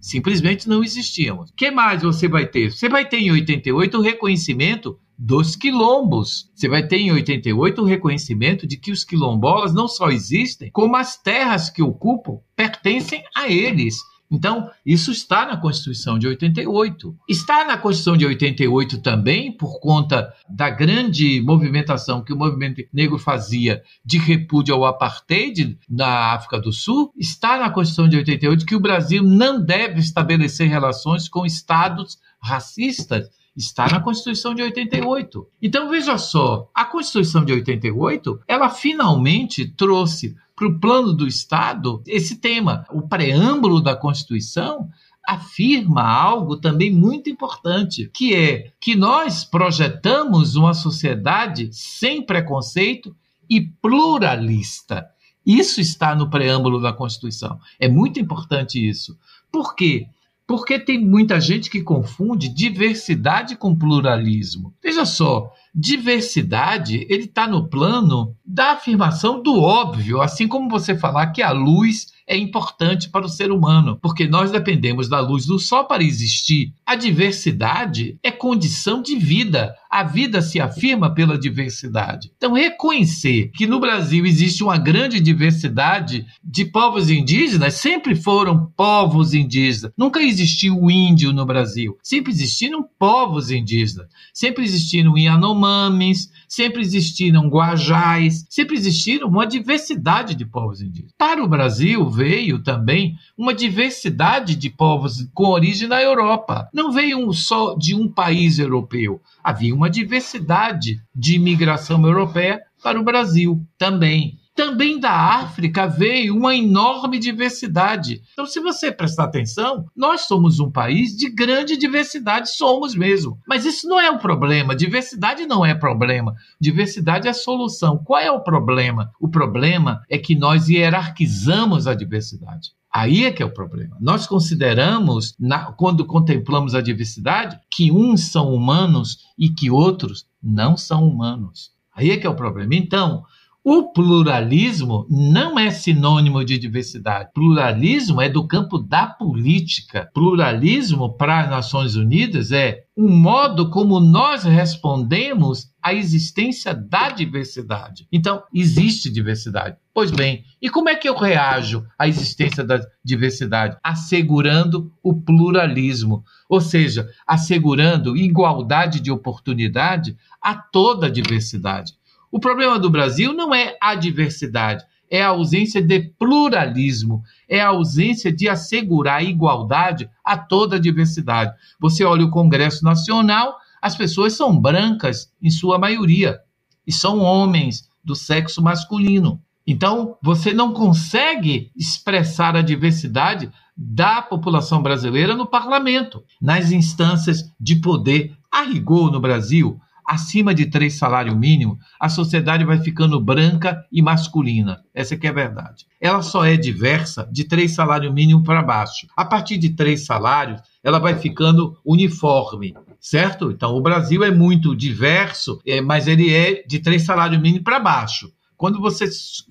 Simplesmente 0.00 0.66
não 0.66 0.82
existíamos. 0.82 1.50
O 1.50 1.54
que 1.54 1.70
mais 1.70 2.02
você 2.02 2.26
vai 2.26 2.46
ter? 2.46 2.72
Você 2.72 2.88
vai 2.88 3.06
ter 3.06 3.18
em 3.18 3.30
88 3.30 3.98
o 3.98 4.02
reconhecimento 4.02 4.98
dos 5.18 5.54
quilombos. 5.56 6.50
Você 6.54 6.68
vai 6.68 6.86
ter 6.86 6.98
em 6.98 7.12
88 7.12 7.80
o 7.80 7.84
reconhecimento 7.84 8.66
de 8.66 8.76
que 8.76 8.90
os 8.90 9.04
quilombolas 9.04 9.72
não 9.72 9.86
só 9.88 10.10
existem, 10.10 10.70
como 10.70 10.96
as 10.96 11.16
terras 11.16 11.70
que 11.70 11.82
ocupam 11.82 12.38
pertencem 12.56 13.22
a 13.36 13.48
eles. 13.48 13.96
Então, 14.32 14.70
isso 14.84 15.12
está 15.12 15.44
na 15.44 15.58
Constituição 15.58 16.18
de 16.18 16.26
88. 16.26 17.14
Está 17.28 17.66
na 17.66 17.76
Constituição 17.76 18.16
de 18.16 18.24
88 18.24 19.02
também, 19.02 19.54
por 19.54 19.78
conta 19.78 20.32
da 20.48 20.70
grande 20.70 21.42
movimentação 21.42 22.24
que 22.24 22.32
o 22.32 22.36
movimento 22.36 22.82
negro 22.90 23.18
fazia 23.18 23.82
de 24.02 24.16
repúdio 24.16 24.74
ao 24.74 24.86
apartheid 24.86 25.78
na 25.86 26.32
África 26.32 26.58
do 26.58 26.72
Sul. 26.72 27.12
Está 27.14 27.58
na 27.58 27.68
Constituição 27.68 28.08
de 28.08 28.16
88 28.16 28.64
que 28.64 28.74
o 28.74 28.80
Brasil 28.80 29.22
não 29.22 29.62
deve 29.62 30.00
estabelecer 30.00 30.66
relações 30.66 31.28
com 31.28 31.44
estados 31.44 32.16
racistas 32.40 33.28
Está 33.56 33.86
na 33.86 34.00
Constituição 34.00 34.54
de 34.54 34.62
88. 34.62 35.46
Então 35.60 35.90
veja 35.90 36.16
só, 36.16 36.70
a 36.74 36.84
Constituição 36.84 37.44
de 37.44 37.52
88, 37.52 38.40
ela 38.48 38.70
finalmente 38.70 39.66
trouxe 39.66 40.34
para 40.56 40.66
o 40.66 40.80
plano 40.80 41.12
do 41.12 41.26
Estado 41.26 42.02
esse 42.06 42.36
tema. 42.36 42.86
O 42.90 43.02
preâmbulo 43.02 43.80
da 43.80 43.94
Constituição 43.94 44.88
afirma 45.26 46.02
algo 46.02 46.56
também 46.56 46.90
muito 46.90 47.30
importante, 47.30 48.10
que 48.12 48.34
é 48.34 48.72
que 48.80 48.96
nós 48.96 49.44
projetamos 49.44 50.56
uma 50.56 50.74
sociedade 50.74 51.68
sem 51.72 52.24
preconceito 52.24 53.14
e 53.48 53.60
pluralista. 53.60 55.06
Isso 55.44 55.80
está 55.80 56.14
no 56.14 56.30
preâmbulo 56.30 56.80
da 56.80 56.92
Constituição. 56.92 57.58
É 57.78 57.88
muito 57.88 58.18
importante 58.18 58.84
isso. 58.84 59.18
Por 59.50 59.74
quê? 59.74 60.06
Porque 60.46 60.78
tem 60.78 60.98
muita 60.98 61.40
gente 61.40 61.70
que 61.70 61.82
confunde 61.82 62.48
diversidade 62.48 63.56
com 63.56 63.76
pluralismo. 63.76 64.74
Veja 64.82 65.04
só, 65.04 65.50
diversidade 65.74 67.06
ele 67.08 67.24
está 67.24 67.46
no 67.46 67.68
plano 67.68 68.36
da 68.44 68.72
afirmação 68.72 69.42
do 69.42 69.60
óbvio, 69.60 70.20
assim 70.20 70.46
como 70.46 70.68
você 70.68 70.96
falar 70.96 71.28
que 71.28 71.42
a 71.42 71.52
luz 71.52 72.12
é 72.26 72.36
importante 72.36 73.08
para 73.08 73.26
o 73.26 73.28
ser 73.28 73.50
humano, 73.50 73.98
porque 74.00 74.26
nós 74.26 74.50
dependemos 74.50 75.08
da 75.08 75.20
luz 75.20 75.46
do 75.46 75.58
sol 75.58 75.84
para 75.86 76.02
existir. 76.02 76.72
A 76.86 76.94
diversidade 76.94 78.18
é 78.22 78.30
condição 78.30 79.02
de 79.02 79.16
vida. 79.16 79.74
A 79.92 80.04
vida 80.04 80.40
se 80.40 80.58
afirma 80.58 81.14
pela 81.14 81.38
diversidade. 81.38 82.32
Então, 82.34 82.54
reconhecer 82.54 83.50
que 83.54 83.66
no 83.66 83.78
Brasil 83.78 84.24
existe 84.24 84.64
uma 84.64 84.78
grande 84.78 85.20
diversidade 85.20 86.24
de 86.42 86.64
povos 86.64 87.10
indígenas, 87.10 87.74
sempre 87.74 88.14
foram 88.14 88.72
povos 88.74 89.34
indígenas. 89.34 89.92
Nunca 89.94 90.22
existiu 90.22 90.80
o 90.80 90.90
índio 90.90 91.30
no 91.30 91.44
Brasil. 91.44 91.98
Sempre 92.02 92.32
existiram 92.32 92.82
povos 92.98 93.50
indígenas. 93.50 94.06
Sempre 94.32 94.64
existiram 94.64 95.18
Yanomamis, 95.18 96.30
sempre 96.48 96.80
existiram 96.80 97.48
Guajais, 97.48 98.46
sempre 98.48 98.76
existiram 98.76 99.28
uma 99.28 99.46
diversidade 99.46 100.34
de 100.34 100.46
povos 100.46 100.80
indígenas. 100.80 101.12
Para 101.18 101.44
o 101.44 101.48
Brasil, 101.48 102.08
veio 102.08 102.62
também 102.62 103.14
uma 103.42 103.52
diversidade 103.52 104.54
de 104.54 104.70
povos 104.70 105.28
com 105.34 105.48
origem 105.48 105.88
na 105.88 106.00
Europa. 106.00 106.68
Não 106.72 106.92
veio 106.92 107.18
um 107.18 107.32
só 107.32 107.74
de 107.74 107.92
um 107.92 108.06
país 108.08 108.60
europeu. 108.60 109.20
Havia 109.42 109.74
uma 109.74 109.90
diversidade 109.90 111.02
de 111.12 111.34
imigração 111.34 112.06
europeia 112.06 112.62
para 112.80 113.00
o 113.00 113.02
Brasil 113.02 113.60
também. 113.76 114.38
Também 114.54 115.00
da 115.00 115.10
África 115.10 115.88
veio 115.88 116.36
uma 116.36 116.54
enorme 116.54 117.18
diversidade. 117.18 118.22
Então, 118.32 118.46
se 118.46 118.60
você 118.60 118.92
prestar 118.92 119.24
atenção, 119.24 119.86
nós 119.96 120.20
somos 120.20 120.60
um 120.60 120.70
país 120.70 121.16
de 121.16 121.28
grande 121.28 121.76
diversidade, 121.76 122.48
somos 122.50 122.94
mesmo. 122.94 123.40
Mas 123.48 123.64
isso 123.64 123.88
não 123.88 123.98
é 123.98 124.08
o 124.08 124.18
problema. 124.18 124.76
Diversidade 124.76 125.46
não 125.46 125.66
é 125.66 125.74
problema. 125.74 126.36
Diversidade 126.60 127.26
é 127.26 127.32
solução. 127.32 127.98
Qual 128.04 128.20
é 128.20 128.30
o 128.30 128.44
problema? 128.44 129.10
O 129.18 129.28
problema 129.28 130.00
é 130.08 130.16
que 130.16 130.36
nós 130.36 130.68
hierarquizamos 130.68 131.88
a 131.88 131.94
diversidade. 131.94 132.70
Aí 132.92 133.24
é 133.24 133.32
que 133.32 133.42
é 133.42 133.46
o 133.46 133.54
problema. 133.54 133.96
Nós 134.00 134.26
consideramos, 134.26 135.34
na, 135.40 135.72
quando 135.72 136.04
contemplamos 136.04 136.74
a 136.74 136.82
diversidade, 136.82 137.58
que 137.70 137.90
uns 137.90 138.30
são 138.30 138.52
humanos 138.52 139.28
e 139.38 139.48
que 139.48 139.70
outros 139.70 140.26
não 140.42 140.76
são 140.76 141.08
humanos. 141.08 141.72
Aí 141.94 142.10
é 142.10 142.18
que 142.18 142.26
é 142.26 142.30
o 142.30 142.34
problema. 142.34 142.74
Então, 142.74 143.24
o 143.64 143.92
pluralismo 143.92 145.06
não 145.08 145.56
é 145.56 145.70
sinônimo 145.70 146.44
de 146.44 146.58
diversidade. 146.58 147.30
Pluralismo 147.32 148.20
é 148.20 148.28
do 148.28 148.46
campo 148.46 148.76
da 148.76 149.06
política. 149.06 150.10
Pluralismo 150.12 151.16
para 151.16 151.40
as 151.40 151.50
Nações 151.50 151.94
Unidas 151.94 152.50
é 152.50 152.82
um 152.96 153.08
modo 153.08 153.70
como 153.70 154.00
nós 154.00 154.42
respondemos 154.42 155.70
à 155.80 155.94
existência 155.94 156.74
da 156.74 157.10
diversidade. 157.10 158.06
Então, 158.12 158.42
existe 158.52 159.08
diversidade. 159.08 159.76
Pois 159.94 160.10
bem, 160.10 160.44
e 160.60 160.68
como 160.68 160.88
é 160.88 160.96
que 160.96 161.08
eu 161.08 161.16
reajo 161.16 161.86
à 161.98 162.08
existência 162.08 162.64
da 162.64 162.80
diversidade? 163.04 163.76
Assegurando 163.82 164.92
o 165.02 165.14
pluralismo, 165.14 166.24
ou 166.48 166.60
seja, 166.60 167.08
assegurando 167.26 168.16
igualdade 168.16 169.00
de 169.00 169.10
oportunidade 169.10 170.16
a 170.40 170.54
toda 170.54 171.06
a 171.06 171.10
diversidade. 171.10 171.92
O 172.32 172.40
problema 172.40 172.78
do 172.78 172.88
Brasil 172.88 173.34
não 173.34 173.54
é 173.54 173.76
a 173.78 173.94
diversidade, 173.94 174.82
é 175.10 175.22
a 175.22 175.28
ausência 175.28 175.82
de 175.82 176.00
pluralismo, 176.18 177.22
é 177.46 177.60
a 177.60 177.68
ausência 177.68 178.32
de 178.32 178.48
assegurar 178.48 179.22
igualdade 179.22 180.08
a 180.24 180.38
toda 180.38 180.76
a 180.76 180.80
diversidade. 180.80 181.52
Você 181.78 182.02
olha 182.02 182.24
o 182.24 182.30
Congresso 182.30 182.82
Nacional, 182.82 183.58
as 183.82 183.94
pessoas 183.94 184.32
são 184.32 184.58
brancas, 184.58 185.30
em 185.42 185.50
sua 185.50 185.78
maioria, 185.78 186.40
e 186.86 186.90
são 186.90 187.18
homens 187.18 187.90
do 188.02 188.16
sexo 188.16 188.62
masculino. 188.62 189.38
Então, 189.66 190.16
você 190.22 190.54
não 190.54 190.72
consegue 190.72 191.70
expressar 191.76 192.56
a 192.56 192.62
diversidade 192.62 193.52
da 193.76 194.22
população 194.22 194.82
brasileira 194.82 195.36
no 195.36 195.46
parlamento, 195.46 196.24
nas 196.40 196.72
instâncias 196.72 197.52
de 197.60 197.76
poder. 197.76 198.34
A 198.50 198.62
rigor, 198.62 199.12
no 199.12 199.20
Brasil, 199.20 199.78
acima 200.12 200.54
de 200.54 200.66
três 200.66 200.98
salário 200.98 201.34
mínimo, 201.34 201.78
a 201.98 202.06
sociedade 202.06 202.64
vai 202.64 202.78
ficando 202.78 203.18
branca 203.18 203.82
e 203.90 204.02
masculina. 204.02 204.82
Essa 204.92 205.16
que 205.16 205.26
é 205.26 205.30
a 205.30 205.32
verdade. 205.32 205.86
Ela 205.98 206.20
só 206.20 206.44
é 206.44 206.54
diversa 206.54 207.26
de 207.32 207.44
três 207.44 207.74
salário 207.74 208.12
mínimo 208.12 208.42
para 208.42 208.62
baixo. 208.62 209.06
A 209.16 209.24
partir 209.24 209.56
de 209.56 209.70
três 209.70 210.04
salários, 210.04 210.60
ela 210.84 210.98
vai 210.98 211.14
ficando 211.14 211.78
uniforme, 211.82 212.74
certo? 213.00 213.50
Então, 213.50 213.74
o 213.74 213.80
Brasil 213.80 214.22
é 214.22 214.30
muito 214.30 214.76
diverso, 214.76 215.58
é, 215.66 215.80
mas 215.80 216.06
ele 216.06 216.30
é 216.30 216.62
de 216.66 216.78
três 216.78 217.06
salário 217.06 217.40
mínimo 217.40 217.64
para 217.64 217.80
baixo. 217.80 218.30
Quando 218.62 218.80
você 218.80 219.06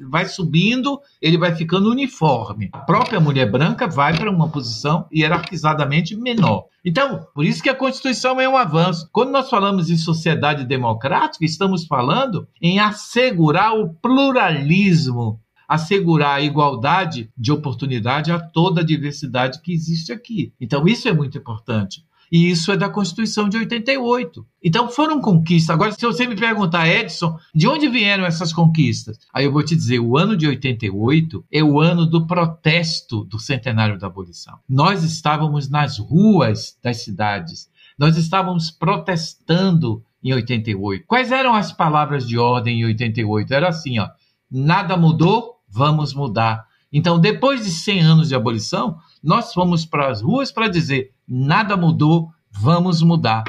vai 0.09 0.25
subindo, 0.25 0.97
ele 1.21 1.37
vai 1.37 1.53
ficando 1.53 1.91
uniforme. 1.91 2.69
A 2.71 2.77
própria 2.77 3.19
mulher 3.19 3.51
branca 3.51 3.85
vai 3.85 4.17
para 4.17 4.31
uma 4.31 4.47
posição 4.47 5.05
hierarquizadamente 5.13 6.15
menor. 6.15 6.67
Então, 6.85 7.27
por 7.35 7.43
isso 7.43 7.61
que 7.61 7.67
a 7.67 7.75
Constituição 7.75 8.39
é 8.39 8.47
um 8.47 8.55
avanço. 8.55 9.09
Quando 9.11 9.31
nós 9.31 9.49
falamos 9.49 9.89
em 9.89 9.97
sociedade 9.97 10.63
democrática, 10.63 11.43
estamos 11.43 11.85
falando 11.85 12.47
em 12.61 12.79
assegurar 12.79 13.77
o 13.77 13.93
pluralismo 13.95 15.41
assegurar 15.67 16.35
a 16.35 16.41
igualdade 16.41 17.29
de 17.37 17.49
oportunidade 17.49 18.29
a 18.29 18.37
toda 18.37 18.81
a 18.81 18.83
diversidade 18.83 19.61
que 19.61 19.71
existe 19.71 20.11
aqui. 20.11 20.53
Então, 20.59 20.85
isso 20.85 21.07
é 21.07 21.13
muito 21.13 21.37
importante. 21.37 22.05
E 22.31 22.49
isso 22.49 22.71
é 22.71 22.77
da 22.77 22.89
Constituição 22.89 23.49
de 23.49 23.57
88. 23.57 24.45
Então 24.63 24.87
foram 24.89 25.19
conquistas. 25.19 25.73
Agora, 25.73 25.91
se 25.91 26.05
você 26.05 26.25
me 26.25 26.35
perguntar, 26.35 26.87
Edson, 26.87 27.37
de 27.53 27.67
onde 27.67 27.89
vieram 27.89 28.25
essas 28.25 28.53
conquistas? 28.53 29.19
Aí 29.33 29.43
eu 29.43 29.51
vou 29.51 29.63
te 29.63 29.75
dizer: 29.75 29.99
o 29.99 30.17
ano 30.17 30.37
de 30.37 30.47
88 30.47 31.45
é 31.51 31.61
o 31.61 31.81
ano 31.81 32.05
do 32.05 32.25
protesto 32.25 33.25
do 33.25 33.37
centenário 33.37 33.99
da 33.99 34.07
abolição. 34.07 34.57
Nós 34.69 35.03
estávamos 35.03 35.69
nas 35.69 35.99
ruas 35.99 36.77
das 36.81 37.03
cidades, 37.03 37.69
nós 37.99 38.15
estávamos 38.15 38.71
protestando 38.71 40.01
em 40.23 40.33
88. 40.33 41.05
Quais 41.05 41.31
eram 41.31 41.53
as 41.53 41.73
palavras 41.73 42.25
de 42.25 42.37
ordem 42.37 42.79
em 42.79 42.85
88? 42.85 43.53
Era 43.53 43.67
assim, 43.67 43.99
ó: 43.99 44.07
nada 44.49 44.95
mudou, 44.95 45.57
vamos 45.67 46.13
mudar. 46.13 46.70
Então, 46.91 47.19
depois 47.19 47.63
de 47.63 47.71
100 47.71 48.01
anos 48.01 48.27
de 48.27 48.35
abolição, 48.35 48.97
nós 49.23 49.53
fomos 49.53 49.85
para 49.85 50.09
as 50.09 50.21
ruas 50.21 50.51
para 50.51 50.67
dizer: 50.67 51.11
nada 51.27 51.77
mudou, 51.77 52.29
vamos 52.51 53.01
mudar. 53.01 53.43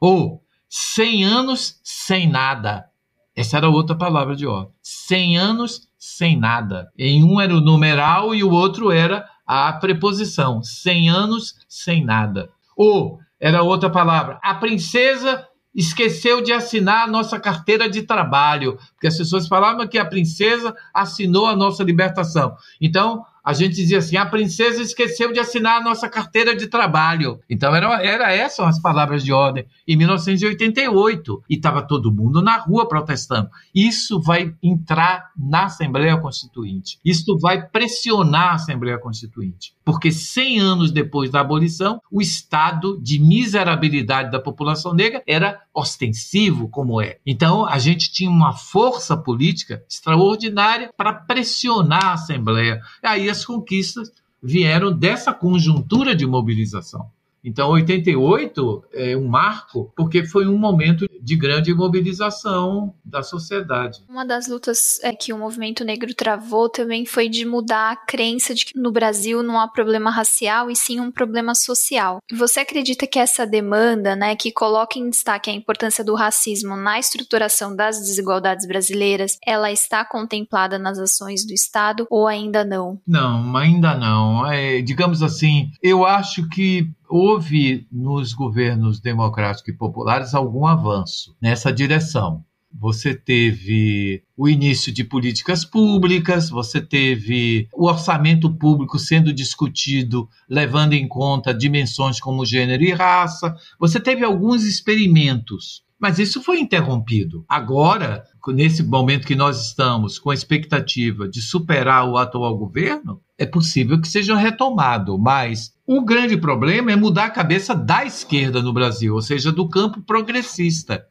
Ou 0.00 0.42
100 0.68 1.24
anos 1.24 1.80
sem 1.82 2.28
nada. 2.28 2.86
Essa 3.34 3.58
era 3.58 3.68
outra 3.68 3.96
palavra 3.96 4.34
de 4.34 4.46
ordem. 4.46 4.72
100 4.82 5.38
anos 5.38 5.88
sem 5.98 6.38
nada. 6.38 6.90
Em 6.98 7.22
um 7.24 7.40
era 7.40 7.54
o 7.54 7.60
numeral 7.60 8.34
e 8.34 8.42
o 8.42 8.50
outro 8.50 8.90
era 8.90 9.26
a 9.46 9.72
preposição. 9.74 10.62
100 10.62 11.10
anos 11.10 11.54
sem 11.68 12.04
nada. 12.04 12.50
Ou 12.76 13.18
era 13.40 13.62
outra 13.62 13.90
palavra. 13.90 14.38
A 14.42 14.54
princesa 14.54 15.46
esqueceu 15.76 16.40
de 16.40 16.52
assinar 16.52 17.04
a 17.04 17.06
nossa 17.06 17.38
carteira 17.38 17.88
de 17.88 18.02
trabalho, 18.02 18.78
porque 18.94 19.06
as 19.06 19.18
pessoas 19.18 19.46
falavam 19.46 19.86
que 19.86 19.98
a 19.98 20.04
princesa 20.04 20.74
assinou 20.92 21.46
a 21.46 21.54
nossa 21.54 21.84
libertação. 21.84 22.56
Então, 22.80 23.24
a 23.46 23.52
gente 23.52 23.76
dizia 23.76 23.98
assim: 23.98 24.16
a 24.16 24.26
princesa 24.26 24.82
esqueceu 24.82 25.32
de 25.32 25.38
assinar 25.38 25.80
a 25.80 25.84
nossa 25.84 26.08
carteira 26.08 26.56
de 26.56 26.66
trabalho. 26.66 27.38
Então, 27.48 27.72
era, 27.72 28.04
era 28.04 28.32
essas 28.32 28.66
as 28.66 28.82
palavras 28.82 29.22
de 29.22 29.32
ordem, 29.32 29.64
em 29.86 29.96
1988. 29.96 31.44
E 31.48 31.54
estava 31.54 31.80
todo 31.80 32.12
mundo 32.12 32.42
na 32.42 32.56
rua 32.56 32.88
protestando. 32.88 33.48
Isso 33.72 34.20
vai 34.20 34.52
entrar 34.60 35.30
na 35.38 35.66
Assembleia 35.66 36.16
Constituinte. 36.16 36.98
Isso 37.04 37.38
vai 37.38 37.64
pressionar 37.68 38.48
a 38.48 38.54
Assembleia 38.54 38.98
Constituinte. 38.98 39.72
Porque 39.84 40.10
100 40.10 40.58
anos 40.58 40.90
depois 40.90 41.30
da 41.30 41.38
abolição, 41.38 42.00
o 42.10 42.20
estado 42.20 43.00
de 43.00 43.20
miserabilidade 43.20 44.32
da 44.32 44.40
população 44.40 44.92
negra 44.92 45.22
era 45.24 45.60
ostensivo, 45.76 46.68
como 46.68 47.02
é. 47.02 47.18
Então, 47.26 47.66
a 47.66 47.78
gente 47.78 48.10
tinha 48.10 48.30
uma 48.30 48.54
força 48.54 49.14
política 49.14 49.84
extraordinária 49.88 50.90
para 50.96 51.12
pressionar 51.12 52.06
a 52.06 52.12
Assembleia. 52.14 52.80
E 53.02 53.06
aí 53.06 53.28
as 53.28 53.44
conquistas 53.44 54.10
vieram 54.42 54.90
dessa 54.90 55.34
conjuntura 55.34 56.16
de 56.16 56.26
mobilização. 56.26 57.10
Então, 57.46 57.70
88 57.70 58.84
é 58.92 59.16
um 59.16 59.28
marco 59.28 59.92
porque 59.96 60.26
foi 60.26 60.48
um 60.48 60.58
momento 60.58 61.06
de 61.22 61.36
grande 61.36 61.72
mobilização 61.72 62.92
da 63.04 63.22
sociedade. 63.22 64.00
Uma 64.08 64.26
das 64.26 64.48
lutas 64.48 64.98
é, 65.00 65.12
que 65.12 65.32
o 65.32 65.38
movimento 65.38 65.84
negro 65.84 66.12
travou 66.12 66.68
também 66.68 67.06
foi 67.06 67.28
de 67.28 67.44
mudar 67.44 67.92
a 67.92 67.96
crença 67.96 68.52
de 68.52 68.64
que 68.64 68.76
no 68.76 68.90
Brasil 68.90 69.44
não 69.44 69.60
há 69.60 69.68
problema 69.68 70.10
racial 70.10 70.68
e 70.68 70.74
sim 70.74 70.98
um 70.98 71.12
problema 71.12 71.54
social. 71.54 72.18
Você 72.32 72.60
acredita 72.60 73.06
que 73.06 73.18
essa 73.18 73.46
demanda, 73.46 74.16
né, 74.16 74.34
que 74.34 74.50
coloca 74.50 74.98
em 74.98 75.08
destaque 75.08 75.48
a 75.48 75.54
importância 75.54 76.02
do 76.02 76.16
racismo 76.16 76.74
na 76.74 76.98
estruturação 76.98 77.76
das 77.76 78.00
desigualdades 78.00 78.66
brasileiras, 78.66 79.38
ela 79.46 79.70
está 79.70 80.04
contemplada 80.04 80.80
nas 80.80 80.98
ações 80.98 81.46
do 81.46 81.52
Estado 81.52 82.08
ou 82.10 82.26
ainda 82.26 82.64
não? 82.64 83.00
Não, 83.06 83.56
ainda 83.56 83.94
não. 83.94 84.50
É, 84.50 84.82
digamos 84.82 85.22
assim, 85.22 85.70
eu 85.80 86.04
acho 86.04 86.48
que 86.48 86.90
houve 87.08 87.86
nos 87.90 88.32
governos 88.32 89.00
democráticos 89.00 89.68
e 89.72 89.76
populares 89.76 90.34
algum 90.34 90.66
avanço 90.66 91.36
nessa 91.40 91.72
direção. 91.72 92.44
Você 92.78 93.14
teve 93.14 94.22
o 94.36 94.48
início 94.48 94.92
de 94.92 95.02
políticas 95.02 95.64
públicas, 95.64 96.50
você 96.50 96.80
teve 96.80 97.68
o 97.72 97.86
orçamento 97.86 98.52
público 98.52 98.98
sendo 98.98 99.32
discutido, 99.32 100.28
levando 100.48 100.92
em 100.92 101.08
conta 101.08 101.54
dimensões 101.54 102.20
como 102.20 102.44
gênero 102.44 102.82
e 102.82 102.92
raça, 102.92 103.56
você 103.78 103.98
teve 103.98 104.24
alguns 104.24 104.64
experimentos. 104.64 105.85
Mas 105.98 106.18
isso 106.18 106.42
foi 106.42 106.60
interrompido. 106.60 107.44
Agora, 107.48 108.24
nesse 108.48 108.82
momento 108.82 109.26
que 109.26 109.34
nós 109.34 109.66
estamos 109.66 110.18
com 110.18 110.30
a 110.30 110.34
expectativa 110.34 111.28
de 111.28 111.40
superar 111.40 112.06
o 112.06 112.18
atual 112.18 112.56
governo, 112.56 113.20
é 113.38 113.46
possível 113.46 114.00
que 114.00 114.08
seja 114.08 114.36
retomado, 114.36 115.18
mas 115.18 115.74
o 115.86 116.04
grande 116.04 116.36
problema 116.36 116.92
é 116.92 116.96
mudar 116.96 117.26
a 117.26 117.30
cabeça 117.30 117.74
da 117.74 118.04
esquerda 118.04 118.62
no 118.62 118.72
Brasil, 118.72 119.14
ou 119.14 119.22
seja, 119.22 119.50
do 119.50 119.68
campo 119.68 120.02
progressista. 120.02 121.04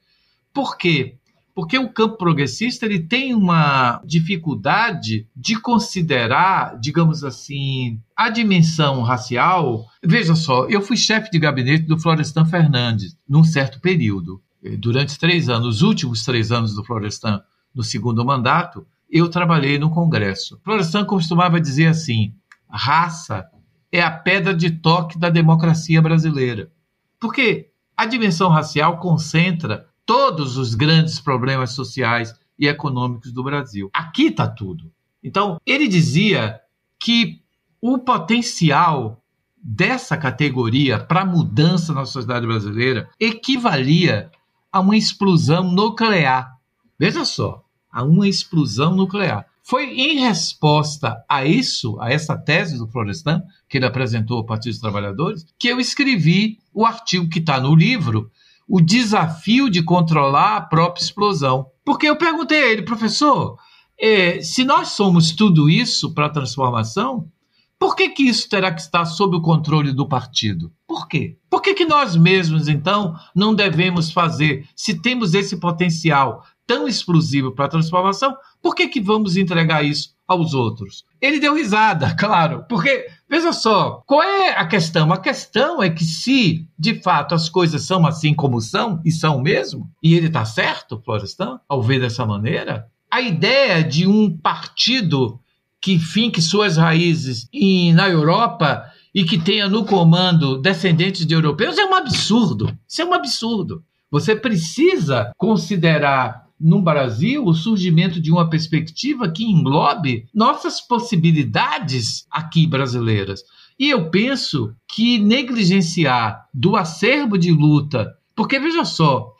Por 0.53 0.77
quê? 0.77 1.17
Porque 1.55 1.77
o 1.77 1.89
campo 1.89 2.17
progressista 2.17 2.85
ele 2.85 2.99
tem 2.99 3.33
uma 3.33 4.01
dificuldade 4.05 5.25
de 5.33 5.59
considerar, 5.59 6.77
digamos 6.79 7.23
assim, 7.23 8.01
a 8.15 8.29
dimensão 8.29 9.01
racial. 9.01 9.85
Veja 10.03 10.35
só, 10.35 10.67
eu 10.67 10.81
fui 10.81 10.97
chefe 10.97 11.31
de 11.31 11.39
gabinete 11.39 11.85
do 11.85 11.97
Florestan 11.97 12.45
Fernandes 12.45 13.17
num 13.27 13.43
certo 13.43 13.79
período. 13.79 14.41
Durante 14.77 15.19
três 15.19 15.49
anos, 15.49 15.77
os 15.77 15.81
últimos 15.81 16.23
três 16.23 16.51
anos 16.51 16.73
do 16.73 16.83
Florestan, 16.83 17.41
no 17.73 17.83
segundo 17.83 18.25
mandato, 18.25 18.85
eu 19.09 19.29
trabalhei 19.29 19.77
no 19.77 19.89
Congresso. 19.91 20.59
Florestan 20.63 21.05
costumava 21.05 21.61
dizer 21.61 21.87
assim: 21.87 22.33
raça 22.67 23.45
é 23.91 24.01
a 24.01 24.11
pedra 24.11 24.53
de 24.53 24.71
toque 24.71 25.19
da 25.19 25.29
democracia 25.29 26.01
brasileira. 26.01 26.71
Porque 27.19 27.69
a 27.95 28.05
dimensão 28.05 28.49
racial 28.49 28.97
concentra 28.97 29.87
todos 30.05 30.57
os 30.57 30.75
grandes 30.75 31.19
problemas 31.19 31.71
sociais 31.71 32.33
e 32.57 32.67
econômicos 32.67 33.31
do 33.31 33.43
Brasil. 33.43 33.89
Aqui 33.93 34.27
está 34.27 34.47
tudo. 34.47 34.91
Então, 35.23 35.59
ele 35.65 35.87
dizia 35.87 36.59
que 36.99 37.41
o 37.81 37.97
potencial 37.97 39.21
dessa 39.57 40.15
categoria 40.15 40.99
para 40.99 41.25
mudança 41.25 41.93
na 41.93 42.05
sociedade 42.05 42.45
brasileira 42.45 43.09
equivalia 43.19 44.31
a 44.75 44.81
uma 44.81 44.97
explosão 44.97 45.71
nuclear. 45.71 46.51
Veja 46.99 47.23
só, 47.23 47.63
a 47.89 48.03
uma 48.03 48.27
explosão 48.27 48.93
nuclear. 48.93 49.45
Foi 49.63 49.85
em 49.85 50.19
resposta 50.19 51.15
a 51.29 51.45
isso, 51.45 51.97
a 52.01 52.11
essa 52.11 52.37
tese 52.37 52.77
do 52.77 52.85
Florestan, 52.85 53.41
que 53.69 53.77
ele 53.77 53.85
apresentou 53.85 54.35
ao 54.35 54.45
Partido 54.45 54.73
dos 54.73 54.81
Trabalhadores, 54.81 55.45
que 55.57 55.69
eu 55.69 55.79
escrevi 55.79 56.57
o 56.73 56.85
artigo 56.85 57.29
que 57.29 57.39
está 57.39 57.57
no 57.57 57.73
livro, 57.73 58.29
O 58.67 58.81
Desafio 58.81 59.69
de 59.69 59.81
Controlar 59.81 60.57
a 60.57 60.61
Própria 60.61 61.05
Explosão. 61.05 61.67
Porque 61.85 62.09
eu 62.09 62.17
perguntei 62.17 62.61
a 62.61 62.67
ele, 62.67 62.81
professor, 62.81 63.57
é, 63.97 64.41
se 64.41 64.65
nós 64.65 64.89
somos 64.89 65.31
tudo 65.31 65.69
isso 65.69 66.13
para 66.13 66.25
a 66.25 66.31
transformação, 66.33 67.31
por 67.77 67.95
que, 67.95 68.09
que 68.09 68.23
isso 68.23 68.49
terá 68.49 68.71
que 68.73 68.81
estar 68.81 69.05
sob 69.05 69.35
o 69.35 69.41
controle 69.41 69.91
do 69.91 70.07
partido? 70.07 70.71
Por 70.87 71.07
quê? 71.07 71.37
Por 71.49 71.61
que, 71.61 71.73
que 71.73 71.85
nós 71.85 72.15
mesmos, 72.15 72.67
então, 72.67 73.15
não 73.35 73.53
devemos 73.53 74.11
fazer, 74.11 74.67
se 74.75 75.01
temos 75.01 75.33
esse 75.33 75.59
potencial 75.59 76.43
tão 76.65 76.87
explosivo 76.87 77.51
para 77.51 77.65
a 77.65 77.69
transformação, 77.69 78.35
por 78.61 78.73
que, 78.73 78.87
que 78.87 79.01
vamos 79.01 79.37
entregar 79.37 79.83
isso 79.83 80.15
aos 80.27 80.53
outros? 80.53 81.03
Ele 81.21 81.39
deu 81.39 81.53
risada, 81.53 82.15
claro, 82.17 82.65
porque, 82.67 83.07
veja 83.29 83.51
só, 83.53 84.01
qual 84.05 84.23
é 84.23 84.57
a 84.57 84.65
questão? 84.65 85.11
A 85.11 85.17
questão 85.17 85.83
é 85.83 85.89
que 85.89 86.03
se, 86.03 86.67
de 86.79 86.95
fato, 87.01 87.35
as 87.35 87.49
coisas 87.49 87.83
são 87.83 88.07
assim 88.07 88.33
como 88.33 88.61
são, 88.61 89.01
e 89.05 89.11
são 89.11 89.41
mesmo, 89.41 89.89
e 90.01 90.15
ele 90.15 90.27
está 90.27 90.45
certo, 90.45 91.01
Florestan, 91.03 91.59
ao 91.67 91.83
ver 91.83 91.99
dessa 91.99 92.25
maneira, 92.25 92.87
a 93.11 93.21
ideia 93.21 93.83
de 93.83 94.07
um 94.07 94.35
partido 94.35 95.39
que 95.81 95.99
finque 95.99 96.41
suas 96.41 96.77
raízes 96.77 97.47
em, 97.53 97.93
na 97.93 98.09
Europa 98.09 98.83
e 99.13 99.23
que 99.23 99.37
tenha 99.37 99.69
no 99.69 99.85
comando 99.85 100.57
descendentes 100.57 101.25
de 101.25 101.33
europeus 101.33 101.77
é 101.77 101.85
um 101.85 101.95
absurdo. 101.95 102.75
Isso 102.87 103.01
é 103.01 103.05
um 103.05 103.13
absurdo. 103.13 103.83
Você 104.11 104.35
precisa 104.35 105.31
considerar 105.37 106.45
no 106.59 106.81
Brasil 106.81 107.45
o 107.45 107.53
surgimento 107.53 108.19
de 108.19 108.31
uma 108.31 108.49
perspectiva 108.49 109.29
que 109.29 109.43
englobe 109.43 110.27
nossas 110.33 110.79
possibilidades 110.81 112.25
aqui 112.31 112.65
brasileiras. 112.65 113.41
E 113.77 113.89
eu 113.89 114.09
penso 114.09 114.73
que 114.87 115.19
negligenciar 115.19 116.47
do 116.53 116.75
acervo 116.75 117.37
de 117.37 117.51
luta, 117.51 118.09
porque 118.35 118.57
veja 118.57 118.85
só, 118.85 119.33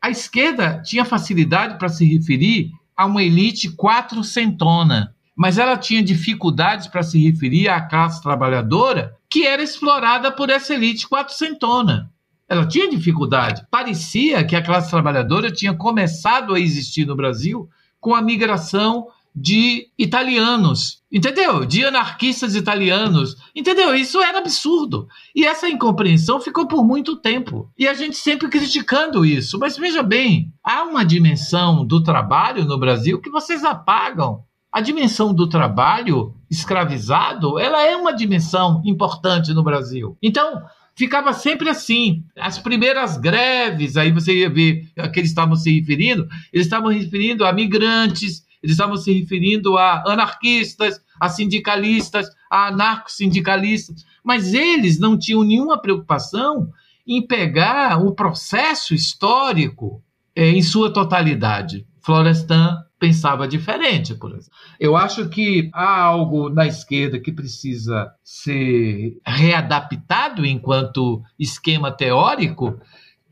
a 0.00 0.10
esquerda 0.10 0.80
tinha 0.82 1.04
facilidade 1.04 1.78
para 1.78 1.88
se 1.88 2.04
referir 2.04 2.70
a 2.96 3.06
uma 3.06 3.22
elite 3.22 3.68
quatrocentona, 3.74 5.14
mas 5.40 5.56
ela 5.56 5.78
tinha 5.78 6.02
dificuldades 6.02 6.86
para 6.86 7.02
se 7.02 7.18
referir 7.18 7.66
à 7.66 7.80
classe 7.80 8.22
trabalhadora 8.22 9.16
que 9.26 9.46
era 9.46 9.62
explorada 9.62 10.30
por 10.30 10.50
essa 10.50 10.74
elite 10.74 11.08
quatrocentona. 11.08 12.12
Ela 12.46 12.66
tinha 12.66 12.90
dificuldade. 12.90 13.66
Parecia 13.70 14.44
que 14.44 14.54
a 14.54 14.62
classe 14.62 14.90
trabalhadora 14.90 15.50
tinha 15.50 15.72
começado 15.72 16.52
a 16.52 16.60
existir 16.60 17.06
no 17.06 17.16
Brasil 17.16 17.70
com 17.98 18.14
a 18.14 18.20
migração 18.20 19.06
de 19.34 19.88
italianos, 19.98 21.02
entendeu? 21.10 21.64
De 21.64 21.86
anarquistas 21.86 22.54
italianos, 22.54 23.34
entendeu? 23.56 23.94
Isso 23.94 24.20
era 24.20 24.40
absurdo. 24.40 25.08
E 25.34 25.46
essa 25.46 25.70
incompreensão 25.70 26.38
ficou 26.38 26.68
por 26.68 26.84
muito 26.84 27.16
tempo. 27.16 27.72
E 27.78 27.88
a 27.88 27.94
gente 27.94 28.16
sempre 28.16 28.50
criticando 28.50 29.24
isso. 29.24 29.58
Mas 29.58 29.78
veja 29.78 30.02
bem, 30.02 30.52
há 30.62 30.82
uma 30.82 31.02
dimensão 31.02 31.82
do 31.82 32.02
trabalho 32.02 32.66
no 32.66 32.78
Brasil 32.78 33.18
que 33.22 33.30
vocês 33.30 33.64
apagam. 33.64 34.44
A 34.72 34.80
dimensão 34.80 35.34
do 35.34 35.48
trabalho 35.48 36.34
escravizado, 36.50 37.58
ela 37.58 37.84
é 37.84 37.96
uma 37.96 38.12
dimensão 38.12 38.82
importante 38.84 39.52
no 39.52 39.64
Brasil. 39.64 40.16
Então, 40.22 40.62
ficava 40.94 41.32
sempre 41.32 41.68
assim. 41.68 42.24
As 42.38 42.58
primeiras 42.58 43.16
greves, 43.16 43.96
aí 43.96 44.12
você 44.12 44.32
ia 44.40 44.50
ver 44.50 44.88
a 44.96 45.08
que 45.08 45.18
eles 45.18 45.30
estavam 45.30 45.56
se 45.56 45.80
referindo, 45.80 46.28
eles 46.52 46.66
estavam 46.66 46.90
referindo 46.90 47.44
a 47.44 47.52
migrantes, 47.52 48.44
eles 48.62 48.74
estavam 48.74 48.96
se 48.96 49.12
referindo 49.12 49.76
a 49.76 50.04
anarquistas, 50.06 51.00
a 51.18 51.28
sindicalistas, 51.28 52.28
a 52.50 52.68
anarco-sindicalistas, 52.68 54.04
mas 54.22 54.54
eles 54.54 54.98
não 54.98 55.18
tinham 55.18 55.42
nenhuma 55.42 55.80
preocupação 55.80 56.68
em 57.06 57.26
pegar 57.26 57.98
o 58.04 58.14
processo 58.14 58.94
histórico 58.94 60.02
é, 60.36 60.48
em 60.50 60.62
sua 60.62 60.92
totalidade. 60.92 61.86
Florestan 62.00 62.76
pensava 63.00 63.48
diferente, 63.48 64.14
por 64.14 64.30
exemplo. 64.30 64.52
Eu 64.78 64.94
acho 64.94 65.28
que 65.30 65.70
há 65.72 66.02
algo 66.02 66.50
na 66.50 66.66
esquerda 66.66 67.18
que 67.18 67.32
precisa 67.32 68.12
ser 68.22 69.18
readaptado 69.26 70.44
enquanto 70.44 71.22
esquema 71.38 71.90
teórico, 71.90 72.78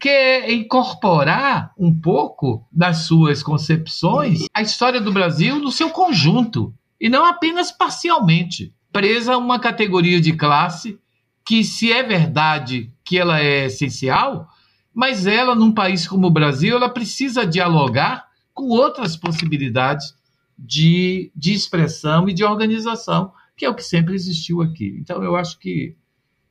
que 0.00 0.08
é 0.08 0.52
incorporar 0.52 1.72
um 1.78 1.94
pouco 1.94 2.66
das 2.72 2.98
suas 2.98 3.42
concepções 3.42 4.46
a 4.54 4.62
história 4.62 5.00
do 5.00 5.12
Brasil 5.12 5.58
no 5.58 5.70
seu 5.70 5.90
conjunto, 5.90 6.72
e 6.98 7.10
não 7.10 7.26
apenas 7.26 7.70
parcialmente, 7.70 8.72
presa 8.90 9.34
a 9.34 9.38
uma 9.38 9.58
categoria 9.60 10.20
de 10.20 10.32
classe 10.32 10.98
que, 11.44 11.62
se 11.62 11.92
é 11.92 12.02
verdade 12.02 12.90
que 13.04 13.18
ela 13.18 13.38
é 13.40 13.66
essencial, 13.66 14.48
mas 14.94 15.26
ela, 15.26 15.54
num 15.54 15.72
país 15.72 16.08
como 16.08 16.26
o 16.26 16.32
Brasil, 16.32 16.76
ela 16.76 16.88
precisa 16.88 17.46
dialogar 17.46 18.27
com 18.58 18.70
outras 18.70 19.16
possibilidades 19.16 20.16
de, 20.58 21.30
de 21.36 21.52
expressão 21.52 22.28
e 22.28 22.34
de 22.34 22.42
organização, 22.42 23.32
que 23.56 23.64
é 23.64 23.70
o 23.70 23.74
que 23.74 23.84
sempre 23.84 24.16
existiu 24.16 24.60
aqui. 24.60 24.98
Então, 25.00 25.22
eu 25.22 25.36
acho 25.36 25.60
que, 25.60 25.94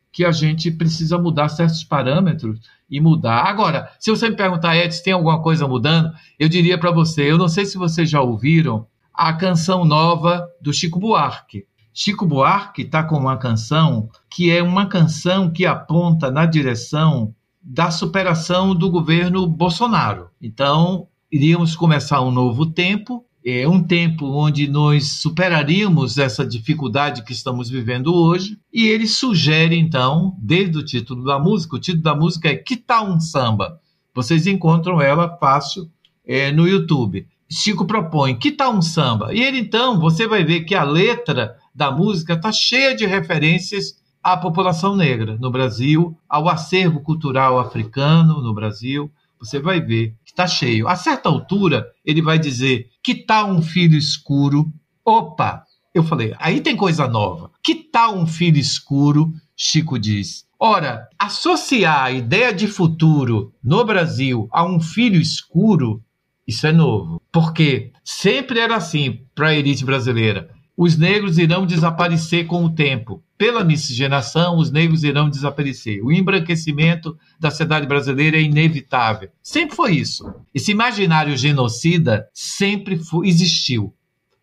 que 0.10 0.24
a 0.24 0.32
gente 0.32 0.72
precisa 0.72 1.18
mudar 1.18 1.50
certos 1.50 1.84
parâmetros 1.84 2.62
e 2.90 3.02
mudar. 3.02 3.44
Agora, 3.44 3.92
se 4.00 4.10
você 4.10 4.30
me 4.30 4.38
perguntar, 4.38 4.78
Edson, 4.78 5.04
tem 5.04 5.12
alguma 5.12 5.42
coisa 5.42 5.68
mudando? 5.68 6.14
Eu 6.40 6.48
diria 6.48 6.78
para 6.78 6.92
você, 6.92 7.30
eu 7.30 7.38
não 7.38 7.50
sei 7.50 7.66
se 7.66 7.78
vocês 7.78 8.10
já 8.10 8.22
ouviram 8.22 8.88
a 9.14 9.34
canção 9.34 9.84
nova 9.84 10.48
do 10.62 10.72
Chico 10.72 11.02
Buarque. 11.02 11.66
Chico 11.94 12.26
Buarque 12.26 12.84
está 12.84 13.04
com 13.04 13.18
uma 13.18 13.36
canção 13.36 14.10
que 14.30 14.50
é 14.50 14.64
uma 14.64 14.86
canção 14.86 15.52
que 15.52 15.66
aponta 15.66 16.32
na 16.32 16.46
direção 16.46 17.36
da 17.62 17.92
superação 17.92 18.74
do 18.74 18.90
governo 18.90 19.46
Bolsonaro. 19.46 20.30
Então, 20.42 21.10
iríamos 21.32 21.76
começar 21.76 22.22
um 22.22 22.32
novo 22.32 22.66
tempo, 22.66 23.26
é 23.46 23.68
um 23.68 23.82
tempo 23.82 24.26
onde 24.26 24.68
nós 24.68 25.20
superaríamos 25.22 26.18
essa 26.18 26.46
dificuldade 26.46 27.24
que 27.24 27.32
estamos 27.32 27.70
vivendo 27.70 28.14
hoje. 28.14 28.58
E 28.74 28.88
ele 28.88 29.08
sugere, 29.08 29.78
então, 29.78 30.36
desde 30.40 30.78
o 30.78 30.84
título 30.84 31.24
da 31.24 31.40
música, 31.40 31.76
o 31.76 31.80
título 31.80 32.04
da 32.04 32.16
música 32.16 32.50
é 32.50 32.56
Que 32.56 32.76
Tal 32.76 33.10
um 33.10 33.20
Samba? 33.20 33.80
Vocês 34.14 34.48
encontram 34.48 35.00
ela 35.00 35.38
fácil 35.38 35.90
é, 36.26 36.52
no 36.52 36.68
YouTube. 36.68 37.28
Chico 37.50 37.86
propõe, 37.86 38.36
que 38.36 38.52
tal 38.52 38.74
um 38.76 38.82
samba? 38.82 39.34
E 39.34 39.42
ele, 39.42 39.60
então, 39.60 40.00
você 40.00 40.28
vai 40.28 40.44
ver 40.44 40.66
que 40.66 40.76
a 40.76 40.84
letra 40.84 41.56
da 41.74 41.92
música 41.92 42.34
está 42.34 42.52
cheia 42.52 42.96
de 42.96 43.06
referências 43.06 44.02
à 44.22 44.36
população 44.36 44.96
negra 44.96 45.38
no 45.40 45.50
Brasil, 45.50 46.18
ao 46.28 46.50
acervo 46.50 47.00
cultural 47.00 47.58
africano 47.58 48.42
no 48.42 48.54
Brasil. 48.54 49.10
Você 49.40 49.60
vai 49.60 49.80
ver 49.80 50.16
que 50.26 50.32
está 50.32 50.48
cheio. 50.48 50.88
A 50.88 50.96
certa 50.96 51.30
altura, 51.30 51.88
ele 52.06 52.22
vai 52.22 52.40
dizer: 52.40 52.90
que 53.04 53.16
tal 53.16 53.50
um 53.50 53.62
filho 53.62 53.98
escuro? 53.98 54.72
Opa! 55.06 55.64
Eu 55.94 56.04
falei, 56.04 56.36
aí 56.38 56.62
tem 56.62 56.76
coisa 56.76 57.08
nova. 57.08 57.50
Que 57.64 57.74
tal 57.76 58.16
um 58.16 58.28
filho 58.28 58.60
escuro? 58.60 59.34
Chico 59.56 59.98
diz. 59.98 60.46
Ora, 60.60 61.08
associar 61.18 62.04
a 62.04 62.12
ideia 62.12 62.54
de 62.54 62.68
futuro 62.68 63.54
no 63.64 63.84
Brasil 63.84 64.48
a 64.52 64.64
um 64.64 64.80
filho 64.80 65.20
escuro, 65.20 66.04
isso 66.48 66.66
é 66.68 66.72
novo. 66.72 67.22
Porque 67.32 67.92
sempre 68.04 68.60
era 68.60 68.76
assim 68.76 69.22
para 69.36 69.50
a 69.50 69.56
elite 69.56 69.84
brasileira. 69.84 70.50
Os 70.78 70.96
negros 70.96 71.40
irão 71.40 71.66
desaparecer 71.66 72.46
com 72.46 72.64
o 72.64 72.70
tempo. 72.70 73.24
Pela 73.36 73.64
miscigenação, 73.64 74.58
os 74.58 74.70
negros 74.70 75.04
irão 75.04 75.28
desaparecer. 75.28 76.04
O 76.04 76.12
embranquecimento 76.12 77.18
da 77.40 77.50
sociedade 77.50 77.88
brasileira 77.88 78.38
é 78.38 78.42
inevitável. 78.42 79.30
Sempre 79.42 79.76
foi 79.76 79.96
isso. 79.96 80.32
Esse 80.54 80.72
imaginário 80.72 81.36
genocida 81.36 82.30
sempre 82.32 82.96
foi, 82.96 83.28
existiu. 83.28 83.92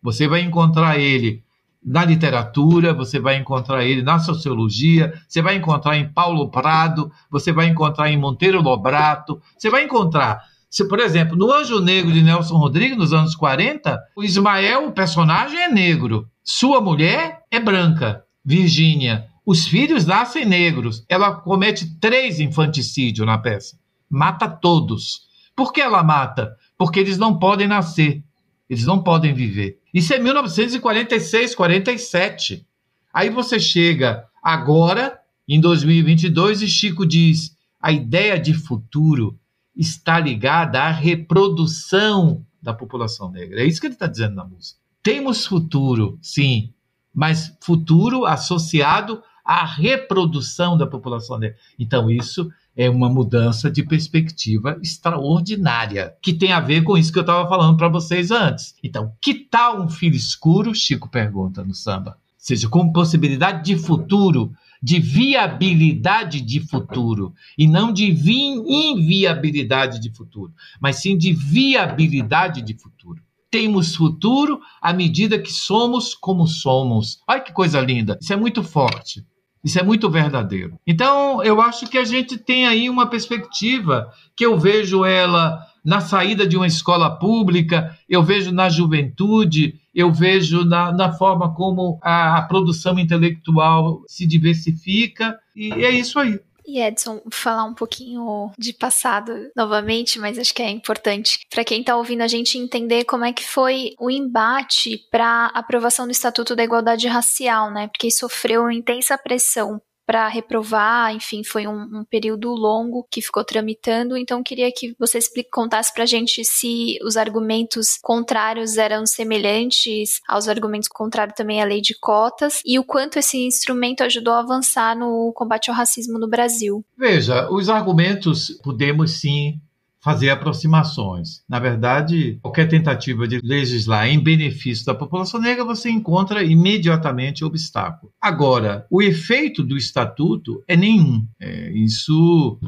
Você 0.03 0.27
vai 0.27 0.41
encontrar 0.41 0.99
ele 0.99 1.41
na 1.81 2.03
literatura, 2.03 2.93
você 2.93 3.17
vai 3.17 3.37
encontrar 3.37 3.85
ele 3.85 4.01
na 4.01 4.19
sociologia, 4.19 5.13
você 5.27 5.41
vai 5.41 5.55
encontrar 5.55 5.95
em 5.97 6.11
Paulo 6.11 6.49
Prado, 6.49 7.11
você 7.31 7.53
vai 7.53 7.67
encontrar 7.67 8.09
em 8.09 8.17
Monteiro 8.17 8.61
Lobrato, 8.61 9.41
você 9.57 9.69
vai 9.69 9.85
encontrar 9.85 10.43
se, 10.75 10.83
por 10.89 10.99
exemplo, 10.99 11.37
no 11.37 11.53
Anjo 11.53 11.79
Negro 11.79 12.11
de 12.11 12.21
Nelson 12.21 12.57
Rodrigues, 12.57 12.97
nos 12.97 13.13
anos 13.13 13.33
40, 13.33 13.97
o 14.13 14.21
Ismael, 14.21 14.87
o 14.87 14.91
personagem, 14.91 15.57
é 15.57 15.69
negro. 15.69 16.29
Sua 16.43 16.81
mulher 16.81 17.43
é 17.49 17.61
branca, 17.61 18.25
Virgínia. 18.43 19.25
Os 19.45 19.65
filhos 19.69 20.05
nascem 20.05 20.43
negros. 20.43 21.05
Ela 21.07 21.31
comete 21.31 21.97
três 21.97 22.41
infanticídios 22.41 23.25
na 23.25 23.37
peça. 23.37 23.79
Mata 24.09 24.49
todos. 24.49 25.21
Por 25.55 25.71
que 25.71 25.79
ela 25.79 26.03
mata? 26.03 26.57
Porque 26.77 26.99
eles 26.99 27.17
não 27.17 27.39
podem 27.39 27.69
nascer. 27.69 28.21
Eles 28.69 28.85
não 28.85 29.01
podem 29.01 29.33
viver. 29.33 29.79
Isso 29.93 30.13
é 30.13 30.19
1946, 30.19 31.55
47. 31.55 32.67
Aí 33.13 33.29
você 33.29 33.61
chega 33.61 34.25
agora, 34.43 35.17
em 35.47 35.57
2022, 35.57 36.63
e 36.63 36.67
Chico 36.67 37.05
diz: 37.05 37.55
a 37.81 37.93
ideia 37.93 38.37
de 38.37 38.53
futuro 38.53 39.39
está 39.75 40.19
ligada 40.19 40.81
à 40.81 40.91
reprodução 40.91 42.45
da 42.61 42.73
população 42.73 43.29
negra. 43.29 43.61
É 43.61 43.65
isso 43.65 43.79
que 43.79 43.87
ele 43.87 43.93
está 43.93 44.07
dizendo 44.07 44.35
na 44.35 44.45
música. 44.45 44.79
Temos 45.03 45.45
futuro, 45.45 46.17
sim, 46.21 46.73
mas 47.13 47.55
futuro 47.61 48.25
associado 48.25 49.21
à 49.43 49.63
reprodução 49.63 50.77
da 50.77 50.87
população 50.87 51.37
negra. 51.37 51.57
Então, 51.77 52.09
isso 52.09 52.49
é 52.75 52.89
uma 52.89 53.09
mudança 53.09 53.69
de 53.69 53.83
perspectiva 53.83 54.77
extraordinária, 54.81 56.15
que 56.21 56.33
tem 56.33 56.51
a 56.51 56.59
ver 56.59 56.83
com 56.83 56.97
isso 56.97 57.13
que 57.13 57.19
eu 57.19 57.21
estava 57.21 57.47
falando 57.47 57.77
para 57.77 57.87
vocês 57.87 58.31
antes. 58.31 58.75
Então, 58.83 59.13
que 59.21 59.33
tal 59.33 59.81
um 59.81 59.89
filho 59.89 60.15
escuro? 60.15 60.75
Chico 60.75 61.09
pergunta 61.09 61.63
no 61.63 61.73
samba. 61.73 62.11
Ou 62.11 62.15
seja, 62.37 62.67
com 62.67 62.91
possibilidade 62.91 63.63
de 63.63 63.77
futuro 63.77 64.51
de 64.85 64.99
viabilidade 64.99 66.41
de 66.41 66.59
futuro 66.59 67.33
e 67.57 67.67
não 67.67 67.91
de 67.91 68.05
inviabilidade 68.05 69.99
de 69.99 70.13
futuro, 70.13 70.53
mas 70.79 70.97
sim 70.97 71.17
de 71.17 71.33
viabilidade 71.33 72.61
de 72.61 72.77
futuro. 72.77 73.19
Temos 73.49 73.95
futuro 73.95 74.59
à 74.79 74.93
medida 74.93 75.39
que 75.39 75.51
somos 75.51 76.13
como 76.13 76.45
somos. 76.45 77.19
Olha 77.27 77.39
que 77.39 77.51
coisa 77.51 77.81
linda! 77.81 78.15
Isso 78.21 78.31
é 78.31 78.35
muito 78.35 78.61
forte. 78.61 79.25
Isso 79.63 79.79
é 79.79 79.81
muito 79.81 80.07
verdadeiro. 80.07 80.77
Então, 80.85 81.43
eu 81.43 81.59
acho 81.59 81.87
que 81.87 81.97
a 81.97 82.05
gente 82.05 82.37
tem 82.37 82.67
aí 82.67 82.87
uma 82.87 83.07
perspectiva 83.07 84.07
que 84.37 84.45
eu 84.45 84.55
vejo 84.59 85.03
ela 85.03 85.65
na 85.83 85.99
saída 85.99 86.45
de 86.45 86.55
uma 86.55 86.67
escola 86.67 87.09
pública, 87.09 87.97
eu 88.07 88.21
vejo 88.21 88.51
na 88.51 88.69
juventude, 88.69 89.79
eu 89.95 90.11
vejo 90.11 90.65
na, 90.65 90.91
na 90.91 91.13
forma 91.13 91.55
como 91.55 91.97
a, 92.03 92.37
a 92.37 92.41
produção 92.41 92.99
intelectual 92.99 94.03
se 94.07 94.27
diversifica, 94.27 95.39
e 95.55 95.71
é 95.71 95.89
isso 95.89 96.19
aí. 96.19 96.37
E 96.67 96.81
Edson, 96.81 97.21
falar 97.31 97.63
um 97.63 97.75
pouquinho 97.75 98.51
de 98.57 98.73
passado 98.73 99.51
novamente, 99.55 100.17
mas 100.17 100.39
acho 100.39 100.53
que 100.53 100.63
é 100.63 100.69
importante 100.69 101.39
para 101.49 101.63
quem 101.63 101.81
está 101.81 101.95
ouvindo 101.95 102.21
a 102.21 102.27
gente 102.27 102.57
entender 102.57 103.05
como 103.05 103.23
é 103.23 103.31
que 103.31 103.43
foi 103.43 103.91
o 103.99 104.09
embate 104.09 104.99
para 105.11 105.51
aprovação 105.53 106.07
do 106.07 106.11
Estatuto 106.11 106.55
da 106.55 106.63
Igualdade 106.63 107.07
Racial, 107.07 107.71
né? 107.71 107.87
Porque 107.87 108.09
sofreu 108.09 108.69
intensa 108.71 109.15
pressão 109.15 109.79
para 110.05 110.27
reprovar, 110.27 111.13
enfim, 111.13 111.43
foi 111.43 111.67
um, 111.67 111.99
um, 111.99 112.05
período 112.09 112.49
longo 112.53 113.07
que 113.09 113.21
ficou 113.21 113.43
tramitando, 113.43 114.15
então 114.15 114.43
queria 114.43 114.71
que 114.71 114.95
você 114.99 115.17
explique, 115.17 115.49
contasse 115.49 115.93
para 115.93 116.03
a 116.03 116.07
gente 116.07 116.43
se 116.45 116.97
os 117.03 117.17
argumentos 117.17 117.97
contrários 118.01 118.77
eram 118.77 119.05
semelhantes 119.05 120.21
aos 120.27 120.47
argumentos 120.47 120.87
contrários 120.87 121.35
também 121.35 121.61
à 121.61 121.65
lei 121.65 121.81
de 121.81 121.97
cotas 121.99 122.61
e 122.65 122.77
o 122.77 122.83
quanto 122.83 123.17
esse 123.17 123.37
instrumento 123.37 124.01
ajudou 124.01 124.33
a 124.33 124.39
avançar 124.39 124.95
no 124.95 125.31
combate 125.33 125.69
ao 125.69 125.75
racismo 125.75 126.19
no 126.19 126.29
Brasil. 126.29 126.85
Veja, 126.97 127.49
os 127.49 127.69
argumentos 127.69 128.49
podemos 128.63 129.19
sim 129.19 129.59
fazer 130.05 130.29
aproximações. 130.29 131.41
Na 131.49 131.57
verdade, 131.57 132.37
qualquer 132.43 132.67
tentativa 132.67 133.27
de 133.27 133.39
legislar 133.43 134.07
em 134.07 134.19
benefício 134.19 134.85
da 134.85 134.93
população 134.93 135.41
negra, 135.41 135.65
você 135.65 135.89
encontra 135.89 136.43
imediatamente 136.43 137.43
obstáculo. 137.43 138.13
Agora, 138.21 138.85
o 138.91 139.01
efeito 139.01 139.63
do 139.63 139.75
estatuto 139.75 140.63
é 140.67 140.77
nenhum. 140.77 141.27
É, 141.39 141.71
isso 141.71 142.59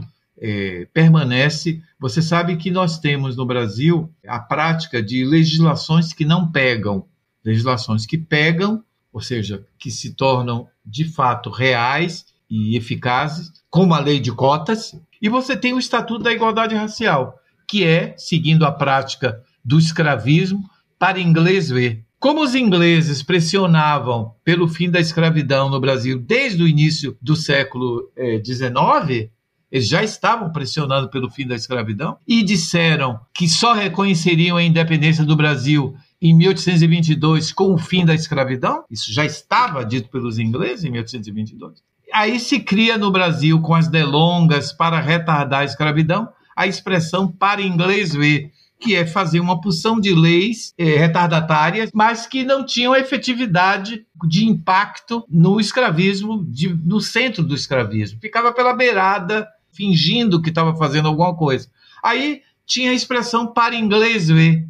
é, 0.42 0.88
permanece. 0.92 1.80
Você 2.00 2.24
sabe 2.24 2.58
que 2.58 2.72
nós 2.72 2.98
temos 2.98 3.38
no 3.38 3.46
Brasil 3.46 4.12
a 4.28 4.40
prática 4.40 5.00
de 5.00 5.24
legislações 5.24 6.14
que 6.14 6.26
não 6.26 6.52
pegam, 6.52 7.06
legislações 7.46 8.08
que 8.08 8.18
pegam, 8.18 8.84
ou 9.14 9.22
seja, 9.22 9.64
que 9.78 9.92
se 9.92 10.16
tornam 10.16 10.68
de 10.84 11.06
fato 11.06 11.52
reais 11.52 12.26
e 12.50 12.76
eficazes, 12.76 13.52
como 13.70 13.94
a 13.94 14.00
lei 14.00 14.20
de 14.20 14.32
cotas, 14.32 15.00
e 15.22 15.30
você 15.30 15.56
tem 15.56 15.74
o 15.74 15.80
Estatuto 15.80 16.24
da 16.24 16.34
Igualdade 16.34 16.76
Racial, 16.76 17.36
que 17.68 17.84
é, 17.84 18.16
seguindo 18.18 18.66
a 18.66 18.72
prática 18.72 19.42
do 19.64 19.78
escravismo, 19.78 20.64
para 20.98 21.20
inglês 21.20 21.70
ver. 21.70 22.04
Como 22.20 22.42
os 22.42 22.56
ingleses 22.56 23.22
pressionavam 23.22 24.34
pelo 24.44 24.68
fim 24.68 24.90
da 24.90 25.00
escravidão 25.00 25.70
no 25.70 25.80
Brasil 25.80 26.18
desde 26.18 26.64
o 26.64 26.68
início 26.68 27.16
do 27.22 27.36
século 27.36 28.12
XIX, 28.44 28.72
eh, 29.12 29.30
eles 29.72 29.88
já 29.88 30.04
estavam 30.04 30.52
pressionando 30.52 31.10
pelo 31.10 31.30
fim 31.30 31.46
da 31.46 31.56
escravidão 31.56 32.18
e 32.28 32.42
disseram 32.42 33.20
que 33.34 33.48
só 33.48 33.74
reconheceriam 33.74 34.58
a 34.58 34.64
independência 34.64 35.24
do 35.24 35.36
Brasil 35.36 35.96
em 36.20 36.34
1822 36.36 37.52
com 37.52 37.74
o 37.74 37.78
fim 37.78 38.04
da 38.04 38.16
escravidão. 38.16 38.84
Isso 38.90 39.14
já 39.14 39.24
estava 39.24 39.86
dito 39.86 40.10
pelos 40.10 40.40
ingleses 40.40 40.86
em 40.86 40.90
1822. 40.90 41.84
Aí 42.14 42.40
se 42.40 42.60
cria 42.60 42.98
no 42.98 43.12
Brasil, 43.12 43.62
com 43.62 43.74
as 43.74 43.88
delongas 43.88 44.72
para 44.72 45.00
retardar 45.00 45.62
a 45.62 45.66
escravidão, 45.66 46.30
a 46.56 46.66
expressão 46.66 47.28
para 47.28 47.62
inglês 47.62 48.14
ver, 48.14 48.52
que 48.80 48.96
é 48.96 49.06
fazer 49.06 49.40
uma 49.40 49.60
porção 49.60 50.00
de 50.00 50.14
leis 50.14 50.74
eh, 50.78 50.98
retardatárias, 50.98 51.90
mas 51.94 52.28
que 52.28 52.44
não 52.44 52.66
tinham 52.66 52.96
efetividade 52.96 54.06
de 54.28 54.46
impacto 54.46 55.26
no 55.30 55.60
escravismo, 55.60 56.46
de, 56.48 56.70
no 56.70 57.02
centro 57.02 57.44
do 57.44 57.56
escravismo. 57.56 58.20
Ficava 58.22 58.52
pela 58.52 58.74
beirada, 58.74 59.48
fingindo 59.72 60.42
que 60.42 60.50
estava 60.50 60.76
fazendo 60.76 61.08
alguma 61.08 61.36
coisa. 61.36 61.68
Aí 62.04 62.42
tinha 62.66 62.92
a 62.92 62.96
expressão 62.96 63.48
para 63.48 63.76
inglês 63.76 64.28
ver. 64.28 64.68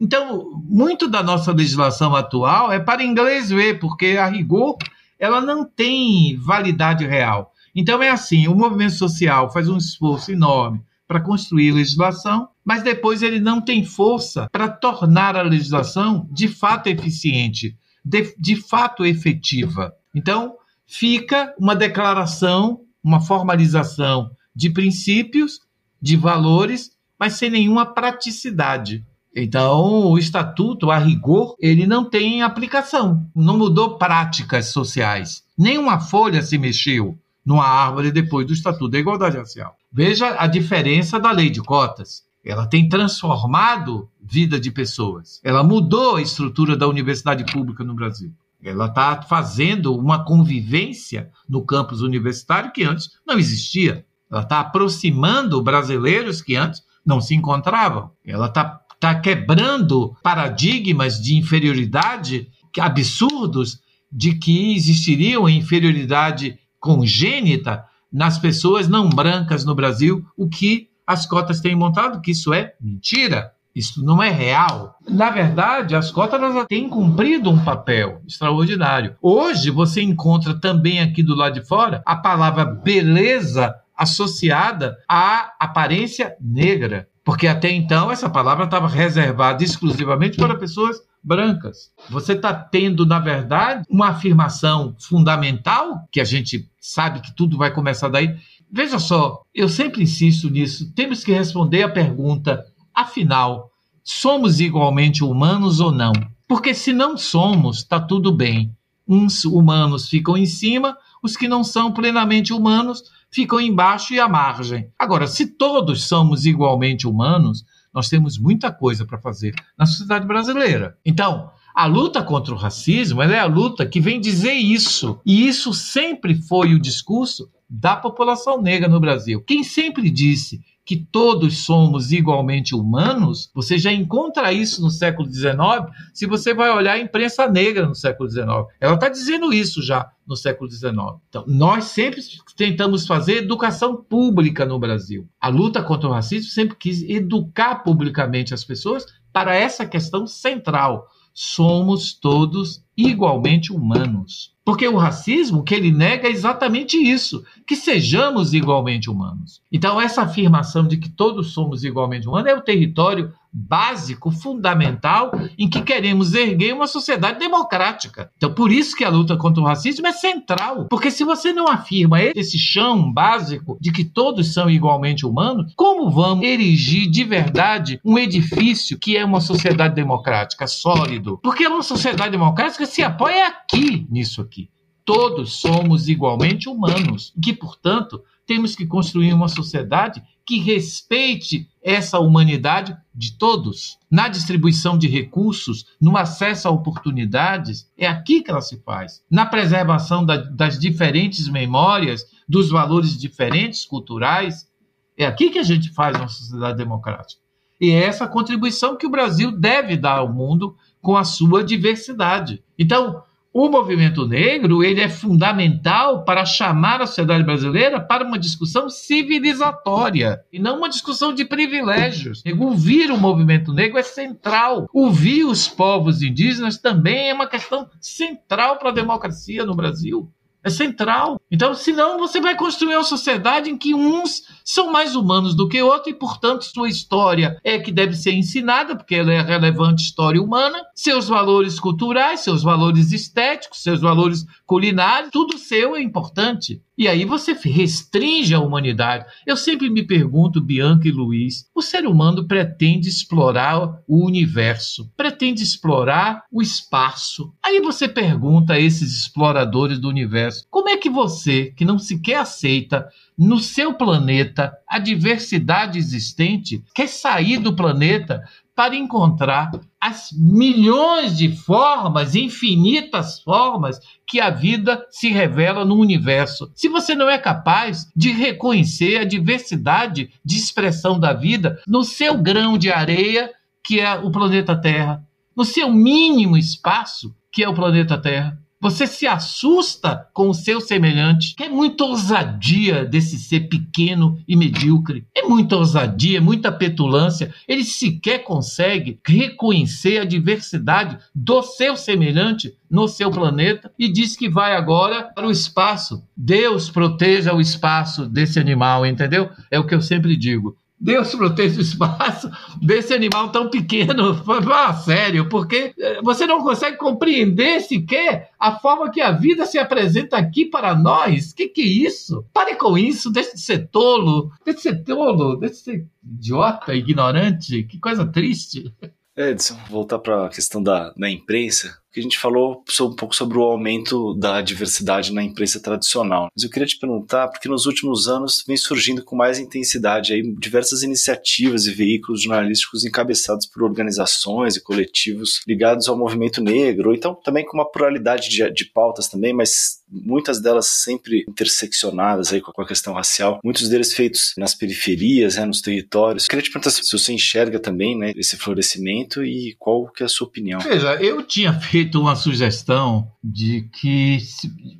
Então, 0.00 0.62
muito 0.64 1.06
da 1.06 1.22
nossa 1.22 1.52
legislação 1.52 2.14
atual 2.16 2.72
é 2.72 2.80
para 2.80 3.04
inglês 3.04 3.50
ver, 3.50 3.78
porque 3.78 4.16
a 4.18 4.26
rigor 4.26 4.78
ela 5.20 5.40
não 5.40 5.64
tem 5.64 6.36
validade 6.38 7.06
real. 7.06 7.52
Então 7.76 8.02
é 8.02 8.08
assim, 8.08 8.48
o 8.48 8.54
movimento 8.54 8.94
social 8.94 9.52
faz 9.52 9.68
um 9.68 9.76
esforço 9.76 10.32
enorme 10.32 10.80
para 11.06 11.20
construir 11.20 11.72
legislação, 11.72 12.48
mas 12.64 12.82
depois 12.82 13.22
ele 13.22 13.38
não 13.38 13.60
tem 13.60 13.84
força 13.84 14.48
para 14.50 14.68
tornar 14.68 15.36
a 15.36 15.42
legislação 15.42 16.26
de 16.32 16.48
fato 16.48 16.88
eficiente, 16.88 17.76
de, 18.04 18.34
de 18.38 18.56
fato 18.56 19.04
efetiva. 19.04 19.92
Então, 20.14 20.54
fica 20.86 21.54
uma 21.58 21.76
declaração, 21.76 22.80
uma 23.02 23.20
formalização 23.20 24.30
de 24.54 24.70
princípios, 24.70 25.60
de 26.00 26.16
valores, 26.16 26.90
mas 27.18 27.34
sem 27.34 27.50
nenhuma 27.50 27.86
praticidade. 27.86 29.04
Então, 29.34 30.06
o 30.06 30.18
estatuto, 30.18 30.90
a 30.90 30.98
rigor, 30.98 31.54
ele 31.60 31.86
não 31.86 32.04
tem 32.04 32.42
aplicação, 32.42 33.26
não 33.34 33.56
mudou 33.56 33.96
práticas 33.96 34.66
sociais. 34.66 35.44
Nenhuma 35.56 36.00
folha 36.00 36.42
se 36.42 36.58
mexeu 36.58 37.16
numa 37.44 37.64
árvore 37.64 38.10
depois 38.10 38.46
do 38.46 38.52
Estatuto 38.52 38.88
da 38.88 38.98
Igualdade 38.98 39.36
Racial. 39.36 39.76
Veja 39.92 40.36
a 40.38 40.46
diferença 40.46 41.18
da 41.18 41.30
lei 41.30 41.50
de 41.50 41.60
cotas. 41.60 42.24
Ela 42.44 42.66
tem 42.66 42.88
transformado 42.88 44.08
vida 44.20 44.58
de 44.58 44.70
pessoas. 44.70 45.40
Ela 45.44 45.62
mudou 45.62 46.16
a 46.16 46.22
estrutura 46.22 46.76
da 46.76 46.88
universidade 46.88 47.44
pública 47.52 47.84
no 47.84 47.94
Brasil. 47.94 48.32
Ela 48.62 48.86
está 48.86 49.22
fazendo 49.22 49.96
uma 49.96 50.24
convivência 50.24 51.30
no 51.48 51.62
campus 51.62 52.02
universitário 52.02 52.72
que 52.72 52.84
antes 52.84 53.10
não 53.26 53.38
existia. 53.38 54.04
Ela 54.30 54.42
está 54.42 54.60
aproximando 54.60 55.62
brasileiros 55.62 56.42
que 56.42 56.56
antes 56.56 56.82
não 57.04 57.20
se 57.20 57.34
encontravam. 57.34 58.10
Ela 58.24 58.46
está 58.46 58.80
está 59.00 59.18
quebrando 59.18 60.14
paradigmas 60.22 61.18
de 61.18 61.34
inferioridade 61.34 62.48
absurdos 62.78 63.80
de 64.12 64.34
que 64.34 64.76
existiriam 64.76 65.48
inferioridade 65.48 66.58
congênita 66.78 67.82
nas 68.12 68.38
pessoas 68.38 68.88
não 68.88 69.08
brancas 69.08 69.64
no 69.64 69.74
Brasil, 69.74 70.22
o 70.36 70.48
que 70.48 70.90
as 71.06 71.24
cotas 71.24 71.60
têm 71.60 71.74
montado, 71.74 72.20
que 72.20 72.32
isso 72.32 72.52
é 72.52 72.74
mentira. 72.78 73.52
Isso 73.74 74.04
não 74.04 74.22
é 74.22 74.30
real. 74.30 74.96
Na 75.08 75.30
verdade, 75.30 75.94
as 75.94 76.10
cotas 76.10 76.42
elas 76.42 76.66
têm 76.66 76.88
cumprido 76.88 77.48
um 77.48 77.64
papel 77.64 78.20
extraordinário. 78.26 79.16
Hoje, 79.22 79.70
você 79.70 80.02
encontra 80.02 80.54
também 80.60 81.00
aqui 81.00 81.22
do 81.22 81.36
lado 81.36 81.54
de 81.54 81.66
fora 81.66 82.02
a 82.04 82.16
palavra 82.16 82.64
beleza 82.64 83.74
associada 83.96 84.96
à 85.08 85.52
aparência 85.58 86.34
negra. 86.40 87.08
Porque 87.24 87.46
até 87.46 87.70
então 87.70 88.10
essa 88.10 88.30
palavra 88.30 88.64
estava 88.64 88.88
reservada 88.88 89.62
exclusivamente 89.62 90.36
para 90.36 90.56
pessoas 90.56 91.00
brancas. 91.22 91.92
Você 92.08 92.32
está 92.32 92.52
tendo, 92.54 93.04
na 93.04 93.18
verdade, 93.18 93.84
uma 93.88 94.08
afirmação 94.08 94.94
fundamental, 94.98 96.08
que 96.10 96.20
a 96.20 96.24
gente 96.24 96.68
sabe 96.80 97.20
que 97.20 97.34
tudo 97.34 97.58
vai 97.58 97.72
começar 97.72 98.08
daí. 98.08 98.34
Veja 98.72 98.98
só, 98.98 99.42
eu 99.54 99.68
sempre 99.68 100.02
insisto 100.02 100.48
nisso. 100.48 100.92
Temos 100.94 101.22
que 101.22 101.32
responder 101.32 101.82
a 101.82 101.88
pergunta: 101.88 102.64
afinal, 102.94 103.70
somos 104.02 104.60
igualmente 104.60 105.22
humanos 105.22 105.80
ou 105.80 105.92
não? 105.92 106.12
Porque 106.48 106.74
se 106.74 106.92
não 106.92 107.16
somos, 107.16 107.78
está 107.78 108.00
tudo 108.00 108.32
bem. 108.32 108.74
Uns 109.06 109.44
humanos 109.44 110.08
ficam 110.08 110.36
em 110.36 110.46
cima, 110.46 110.96
os 111.22 111.36
que 111.36 111.48
não 111.48 111.62
são 111.62 111.92
plenamente 111.92 112.52
humanos 112.52 113.02
ficam 113.30 113.60
embaixo 113.60 114.12
e 114.12 114.20
à 114.20 114.28
margem. 114.28 114.90
Agora, 114.98 115.26
se 115.26 115.46
todos 115.46 116.04
somos 116.04 116.46
igualmente 116.46 117.06
humanos, 117.06 117.64
nós 117.92 118.08
temos 118.08 118.38
muita 118.38 118.72
coisa 118.72 119.04
para 119.04 119.18
fazer 119.18 119.54
na 119.78 119.86
sociedade 119.86 120.26
brasileira. 120.26 120.96
Então, 121.04 121.50
a 121.74 121.86
luta 121.86 122.22
contra 122.22 122.52
o 122.52 122.56
racismo 122.56 123.22
é 123.22 123.38
a 123.38 123.46
luta 123.46 123.86
que 123.86 124.00
vem 124.00 124.20
dizer 124.20 124.54
isso. 124.54 125.20
E 125.24 125.46
isso 125.46 125.72
sempre 125.72 126.34
foi 126.34 126.74
o 126.74 126.80
discurso 126.80 127.48
da 127.68 127.94
população 127.94 128.60
negra 128.60 128.88
no 128.88 129.00
Brasil. 129.00 129.40
Quem 129.42 129.62
sempre 129.62 130.10
disse 130.10 130.60
que 130.90 130.96
todos 130.96 131.58
somos 131.58 132.10
igualmente 132.10 132.74
humanos, 132.74 133.48
você 133.54 133.78
já 133.78 133.92
encontra 133.92 134.52
isso 134.52 134.82
no 134.82 134.90
século 134.90 135.32
XIX, 135.32 135.88
se 136.12 136.26
você 136.26 136.52
vai 136.52 136.68
olhar 136.68 136.94
a 136.94 136.98
imprensa 136.98 137.46
negra 137.46 137.86
no 137.86 137.94
século 137.94 138.28
XIX. 138.28 138.48
Ela 138.80 138.94
está 138.94 139.08
dizendo 139.08 139.52
isso 139.52 139.80
já 139.80 140.10
no 140.26 140.34
século 140.34 140.68
XIX. 140.68 140.92
Então, 141.28 141.44
nós 141.46 141.84
sempre 141.84 142.20
tentamos 142.56 143.06
fazer 143.06 143.36
educação 143.36 144.02
pública 144.02 144.66
no 144.66 144.80
Brasil. 144.80 145.28
A 145.40 145.46
luta 145.46 145.80
contra 145.80 146.08
o 146.08 146.12
racismo 146.12 146.50
sempre 146.50 146.76
quis 146.76 147.02
educar 147.08 147.84
publicamente 147.84 148.52
as 148.52 148.64
pessoas 148.64 149.06
para 149.32 149.54
essa 149.54 149.86
questão 149.86 150.26
central. 150.26 151.06
Somos 151.32 152.12
todos 152.12 152.82
igualmente 153.08 153.72
humanos. 153.72 154.52
Porque 154.64 154.86
o 154.86 154.96
racismo 154.96 155.64
que 155.64 155.74
ele 155.74 155.90
nega 155.90 156.28
é 156.28 156.30
exatamente 156.30 156.96
isso, 156.96 157.44
que 157.66 157.74
sejamos 157.74 158.54
igualmente 158.54 159.10
humanos. 159.10 159.60
Então, 159.72 160.00
essa 160.00 160.22
afirmação 160.22 160.86
de 160.86 160.96
que 160.96 161.08
todos 161.08 161.52
somos 161.52 161.82
igualmente 161.82 162.28
humanos 162.28 162.50
é 162.50 162.54
o 162.54 162.62
território 162.62 163.32
básico, 163.52 164.30
fundamental, 164.30 165.32
em 165.58 165.68
que 165.68 165.82
queremos 165.82 166.34
erguer 166.34 166.72
uma 166.72 166.86
sociedade 166.86 167.38
democrática. 167.38 168.30
Então, 168.36 168.52
por 168.52 168.70
isso 168.70 168.96
que 168.96 169.04
a 169.04 169.08
luta 169.08 169.36
contra 169.36 169.62
o 169.62 169.66
racismo 169.66 170.06
é 170.06 170.12
central. 170.12 170.86
Porque 170.88 171.10
se 171.10 171.24
você 171.24 171.52
não 171.52 171.66
afirma 171.66 172.22
esse 172.22 172.58
chão 172.58 173.12
básico 173.12 173.76
de 173.80 173.90
que 173.92 174.04
todos 174.04 174.52
são 174.52 174.70
igualmente 174.70 175.26
humanos, 175.26 175.72
como 175.76 176.10
vamos 176.10 176.44
erigir 176.44 177.10
de 177.10 177.24
verdade 177.24 178.00
um 178.04 178.18
edifício 178.18 178.98
que 178.98 179.16
é 179.16 179.24
uma 179.24 179.40
sociedade 179.40 179.94
democrática, 179.94 180.66
sólido? 180.66 181.38
Porque 181.42 181.66
uma 181.66 181.82
sociedade 181.82 182.30
democrática 182.30 182.86
se 182.86 183.02
apoia 183.02 183.48
aqui, 183.48 184.06
nisso 184.10 184.40
aqui. 184.40 184.68
Todos 185.04 185.60
somos 185.60 186.08
igualmente 186.08 186.68
humanos, 186.68 187.32
que, 187.42 187.52
portanto, 187.52 188.22
temos 188.50 188.74
que 188.74 188.84
construir 188.84 189.32
uma 189.32 189.46
sociedade 189.46 190.20
que 190.44 190.58
respeite 190.58 191.68
essa 191.80 192.18
humanidade 192.18 192.96
de 193.14 193.38
todos. 193.38 193.96
Na 194.10 194.26
distribuição 194.26 194.98
de 194.98 195.06
recursos, 195.06 195.86
no 196.00 196.16
acesso 196.16 196.66
a 196.66 196.70
oportunidades, 196.72 197.88
é 197.96 198.08
aqui 198.08 198.42
que 198.42 198.50
ela 198.50 198.60
se 198.60 198.82
faz. 198.82 199.22
Na 199.30 199.46
preservação 199.46 200.26
da, 200.26 200.36
das 200.36 200.80
diferentes 200.80 201.48
memórias, 201.48 202.26
dos 202.48 202.70
valores 202.70 203.16
diferentes 203.16 203.84
culturais, 203.84 204.68
é 205.16 205.24
aqui 205.24 205.50
que 205.50 205.60
a 205.60 205.62
gente 205.62 205.88
faz 205.90 206.16
uma 206.16 206.26
sociedade 206.26 206.76
democrática. 206.76 207.40
E 207.80 207.90
é 207.90 208.02
essa 208.02 208.26
contribuição 208.26 208.96
que 208.96 209.06
o 209.06 209.10
Brasil 209.10 209.52
deve 209.52 209.96
dar 209.96 210.18
ao 210.18 210.32
mundo 210.32 210.76
com 211.00 211.16
a 211.16 211.22
sua 211.22 211.62
diversidade. 211.62 212.64
Então, 212.76 213.22
o 213.52 213.68
movimento 213.68 214.26
negro 214.26 214.82
ele 214.84 215.00
é 215.00 215.08
fundamental 215.08 216.24
para 216.24 216.44
chamar 216.44 217.02
a 217.02 217.06
sociedade 217.06 217.42
brasileira 217.42 218.00
para 218.00 218.24
uma 218.24 218.38
discussão 218.38 218.88
civilizatória 218.88 220.40
e 220.52 220.58
não 220.58 220.78
uma 220.78 220.88
discussão 220.88 221.34
de 221.34 221.44
privilégios. 221.44 222.42
Ouvir 222.58 223.10
o 223.10 223.18
movimento 223.18 223.72
negro 223.72 223.98
é 223.98 224.02
central. 224.02 224.86
Ouvir 224.92 225.44
os 225.44 225.66
povos 225.66 226.22
indígenas 226.22 226.78
também 226.78 227.30
é 227.30 227.34
uma 227.34 227.48
questão 227.48 227.88
central 228.00 228.78
para 228.78 228.90
a 228.90 228.94
democracia 228.94 229.64
no 229.64 229.74
Brasil. 229.74 230.30
É 230.62 230.68
central. 230.68 231.40
Então, 231.50 231.74
senão 231.74 232.18
você 232.18 232.40
vai 232.40 232.54
construir 232.54 232.96
uma 232.96 233.04
sociedade 233.04 233.70
em 233.70 233.78
que 233.78 233.94
uns 233.94 234.42
são 234.64 234.92
mais 234.92 235.16
humanos 235.16 235.54
do 235.56 235.68
que 235.68 235.80
outros 235.80 236.14
e, 236.14 236.18
portanto, 236.18 236.64
sua 236.64 236.88
história 236.88 237.58
é 237.64 237.78
que 237.78 237.90
deve 237.90 238.14
ser 238.14 238.32
ensinada, 238.32 238.94
porque 238.94 239.14
ela 239.14 239.32
é 239.32 239.40
relevante 239.40 240.02
história 240.02 240.40
humana, 240.40 240.78
seus 240.94 241.28
valores 241.28 241.80
culturais, 241.80 242.40
seus 242.40 242.62
valores 242.62 243.10
estéticos, 243.10 243.82
seus 243.82 244.00
valores 244.00 244.44
culinários, 244.66 245.30
tudo 245.32 245.56
seu 245.56 245.96
é 245.96 246.02
importante. 246.02 246.82
E 247.00 247.08
aí 247.08 247.24
você 247.24 247.54
restringe 247.54 248.52
a 248.52 248.60
humanidade. 248.60 249.24
Eu 249.46 249.56
sempre 249.56 249.88
me 249.88 250.02
pergunto, 250.02 250.60
Bianca 250.60 251.08
e 251.08 251.10
Luiz, 251.10 251.64
o 251.74 251.80
ser 251.80 252.06
humano 252.06 252.46
pretende 252.46 253.08
explorar 253.08 254.02
o 254.06 254.26
universo, 254.26 255.10
pretende 255.16 255.62
explorar 255.62 256.44
o 256.52 256.60
espaço. 256.60 257.54
Aí 257.64 257.80
você 257.80 258.06
pergunta 258.06 258.74
a 258.74 258.78
esses 258.78 259.16
exploradores 259.16 259.98
do 259.98 260.10
universo, 260.10 260.66
como 260.68 260.90
é 260.90 260.98
que 260.98 261.08
você, 261.08 261.72
que 261.74 261.86
não 261.86 261.98
sequer 261.98 262.36
aceita 262.36 263.08
no 263.38 263.58
seu 263.58 263.94
planeta 263.94 264.70
a 264.86 264.98
diversidade 264.98 265.98
existente, 265.98 266.84
quer 266.94 267.08
sair 267.08 267.56
do 267.56 267.74
planeta 267.74 268.42
para 268.76 268.94
encontrar 268.94 269.70
as 270.00 270.30
milhões 270.32 271.36
de 271.36 271.54
formas, 271.54 272.34
infinitas 272.34 273.40
formas 273.40 274.00
que 274.26 274.40
a 274.40 274.48
vida 274.48 275.04
se 275.10 275.28
revela 275.28 275.84
no 275.84 275.96
universo. 275.96 276.70
Se 276.74 276.88
você 276.88 277.14
não 277.14 277.28
é 277.28 277.36
capaz 277.36 278.10
de 278.16 278.30
reconhecer 278.30 279.18
a 279.18 279.24
diversidade 279.24 280.30
de 280.44 280.56
expressão 280.56 281.20
da 281.20 281.32
vida 281.32 281.82
no 281.86 282.02
seu 282.02 282.38
grão 282.38 282.78
de 282.78 282.90
areia, 282.90 283.50
que 283.84 284.00
é 284.00 284.14
o 284.14 284.30
planeta 284.30 284.74
Terra, 284.74 285.22
no 285.54 285.64
seu 285.64 285.90
mínimo 285.90 286.56
espaço, 286.56 287.34
que 287.52 287.62
é 287.62 287.68
o 287.68 287.74
planeta 287.74 288.16
Terra, 288.16 288.59
você 288.80 289.06
se 289.06 289.26
assusta 289.26 290.26
com 290.32 290.48
o 290.48 290.54
seu 290.54 290.80
semelhante. 290.80 291.54
É 291.60 291.68
muita 291.68 292.04
ousadia 292.04 293.04
desse 293.04 293.38
ser 293.38 293.68
pequeno 293.68 294.38
e 294.48 294.56
medíocre. 294.56 295.26
É 295.36 295.42
muita 295.42 295.76
ousadia, 295.76 296.38
é 296.38 296.40
muita 296.40 296.72
petulância. 296.72 297.54
Ele 297.68 297.84
sequer 297.84 298.38
consegue 298.38 299.20
reconhecer 299.26 300.18
a 300.18 300.24
diversidade 300.24 301.18
do 301.34 301.62
seu 301.62 301.96
semelhante 301.96 302.74
no 302.90 303.06
seu 303.06 303.30
planeta 303.30 303.92
e 303.98 304.10
diz 304.10 304.34
que 304.34 304.48
vai 304.48 304.74
agora 304.74 305.24
para 305.24 305.46
o 305.46 305.50
espaço. 305.50 306.24
Deus 306.36 306.90
proteja 306.90 307.54
o 307.54 307.60
espaço 307.60 308.26
desse 308.26 308.58
animal, 308.58 309.04
entendeu? 309.04 309.50
É 309.70 309.78
o 309.78 309.86
que 309.86 309.94
eu 309.94 310.00
sempre 310.00 310.36
digo. 310.36 310.76
Deus 311.00 311.34
proteja 311.34 311.78
o 311.78 311.82
espaço 311.82 312.50
desse 312.82 313.14
animal 313.14 313.50
tão 313.50 313.70
pequeno. 313.70 314.34
Fala 314.44 314.92
sério, 314.94 315.48
porque 315.48 315.94
eh, 315.98 316.20
você 316.22 316.46
não 316.46 316.62
consegue 316.62 316.98
compreender 316.98 317.80
sequer 317.80 318.50
a 318.58 318.78
forma 318.78 319.10
que 319.10 319.20
a 319.20 319.32
vida 319.32 319.64
se 319.64 319.78
apresenta 319.78 320.36
aqui 320.36 320.66
para 320.66 320.94
nós. 320.94 321.52
Que 321.54 321.68
que 321.68 321.80
é 321.80 321.86
isso? 321.86 322.44
Pare 322.52 322.76
com 322.76 322.98
isso, 322.98 323.30
deixe 323.30 323.54
de 323.54 323.60
ser 323.60 323.88
tolo, 323.88 324.52
deixe 324.64 324.76
de 324.76 324.82
ser 324.82 325.04
tolo, 325.04 325.56
deixe 325.56 325.74
de 325.76 325.80
ser 325.80 326.06
idiota, 326.22 326.94
ignorante. 326.94 327.84
Que 327.84 327.98
coisa 327.98 328.26
triste. 328.26 328.92
Edson, 329.34 329.78
voltar 329.88 330.18
para 330.18 330.46
a 330.46 330.48
questão 330.50 330.82
da, 330.82 331.14
da 331.16 331.30
imprensa 331.30 331.99
que 332.12 332.20
a 332.20 332.22
gente 332.22 332.38
falou 332.38 332.82
um 333.00 333.14
pouco 333.14 333.34
sobre 333.34 333.58
o 333.58 333.62
aumento 333.62 334.34
da 334.34 334.60
diversidade 334.60 335.32
na 335.32 335.42
imprensa 335.42 335.80
tradicional. 335.80 336.48
Mas 336.54 336.64
eu 336.64 336.70
queria 336.70 336.86
te 336.86 336.98
perguntar, 336.98 337.48
porque 337.48 337.68
nos 337.68 337.86
últimos 337.86 338.28
anos 338.28 338.64
vem 338.66 338.76
surgindo 338.76 339.24
com 339.24 339.36
mais 339.36 339.58
intensidade 339.58 340.32
aí 340.32 340.42
diversas 340.58 341.02
iniciativas 341.02 341.86
e 341.86 341.92
veículos 341.92 342.42
jornalísticos 342.42 343.04
encabeçados 343.04 343.66
por 343.66 343.82
organizações 343.82 344.76
e 344.76 344.82
coletivos 344.82 345.60
ligados 345.66 346.08
ao 346.08 346.18
movimento 346.18 346.62
negro, 346.62 347.14
então 347.14 347.34
também 347.34 347.64
com 347.64 347.76
uma 347.76 347.90
pluralidade 347.90 348.48
de, 348.48 348.68
de 348.70 348.84
pautas 348.86 349.28
também, 349.28 349.52
mas 349.52 349.99
muitas 350.10 350.60
delas 350.60 350.86
sempre 350.86 351.44
interseccionadas 351.48 352.52
aí 352.52 352.60
com 352.60 352.82
a 352.82 352.86
questão 352.86 353.14
racial, 353.14 353.60
muitos 353.64 353.88
deles 353.88 354.12
feitos 354.12 354.52
nas 354.58 354.74
periferias, 354.74 355.56
né, 355.56 355.64
nos 355.64 355.80
territórios. 355.80 356.46
Queria 356.46 356.62
te 356.62 356.70
perguntar 356.70 356.90
se 356.90 357.18
você 357.18 357.32
enxerga 357.32 357.78
também 357.78 358.18
né, 358.18 358.32
esse 358.36 358.56
florescimento 358.56 359.44
e 359.44 359.74
qual 359.78 360.06
que 360.10 360.22
é 360.22 360.26
a 360.26 360.28
sua 360.28 360.46
opinião. 360.46 360.80
Veja, 360.80 361.14
eu 361.16 361.42
tinha 361.42 361.72
feito 361.72 362.10
feito 362.10 362.20
uma 362.20 362.34
sugestão 362.34 363.30
de 363.42 363.88
que 363.92 364.38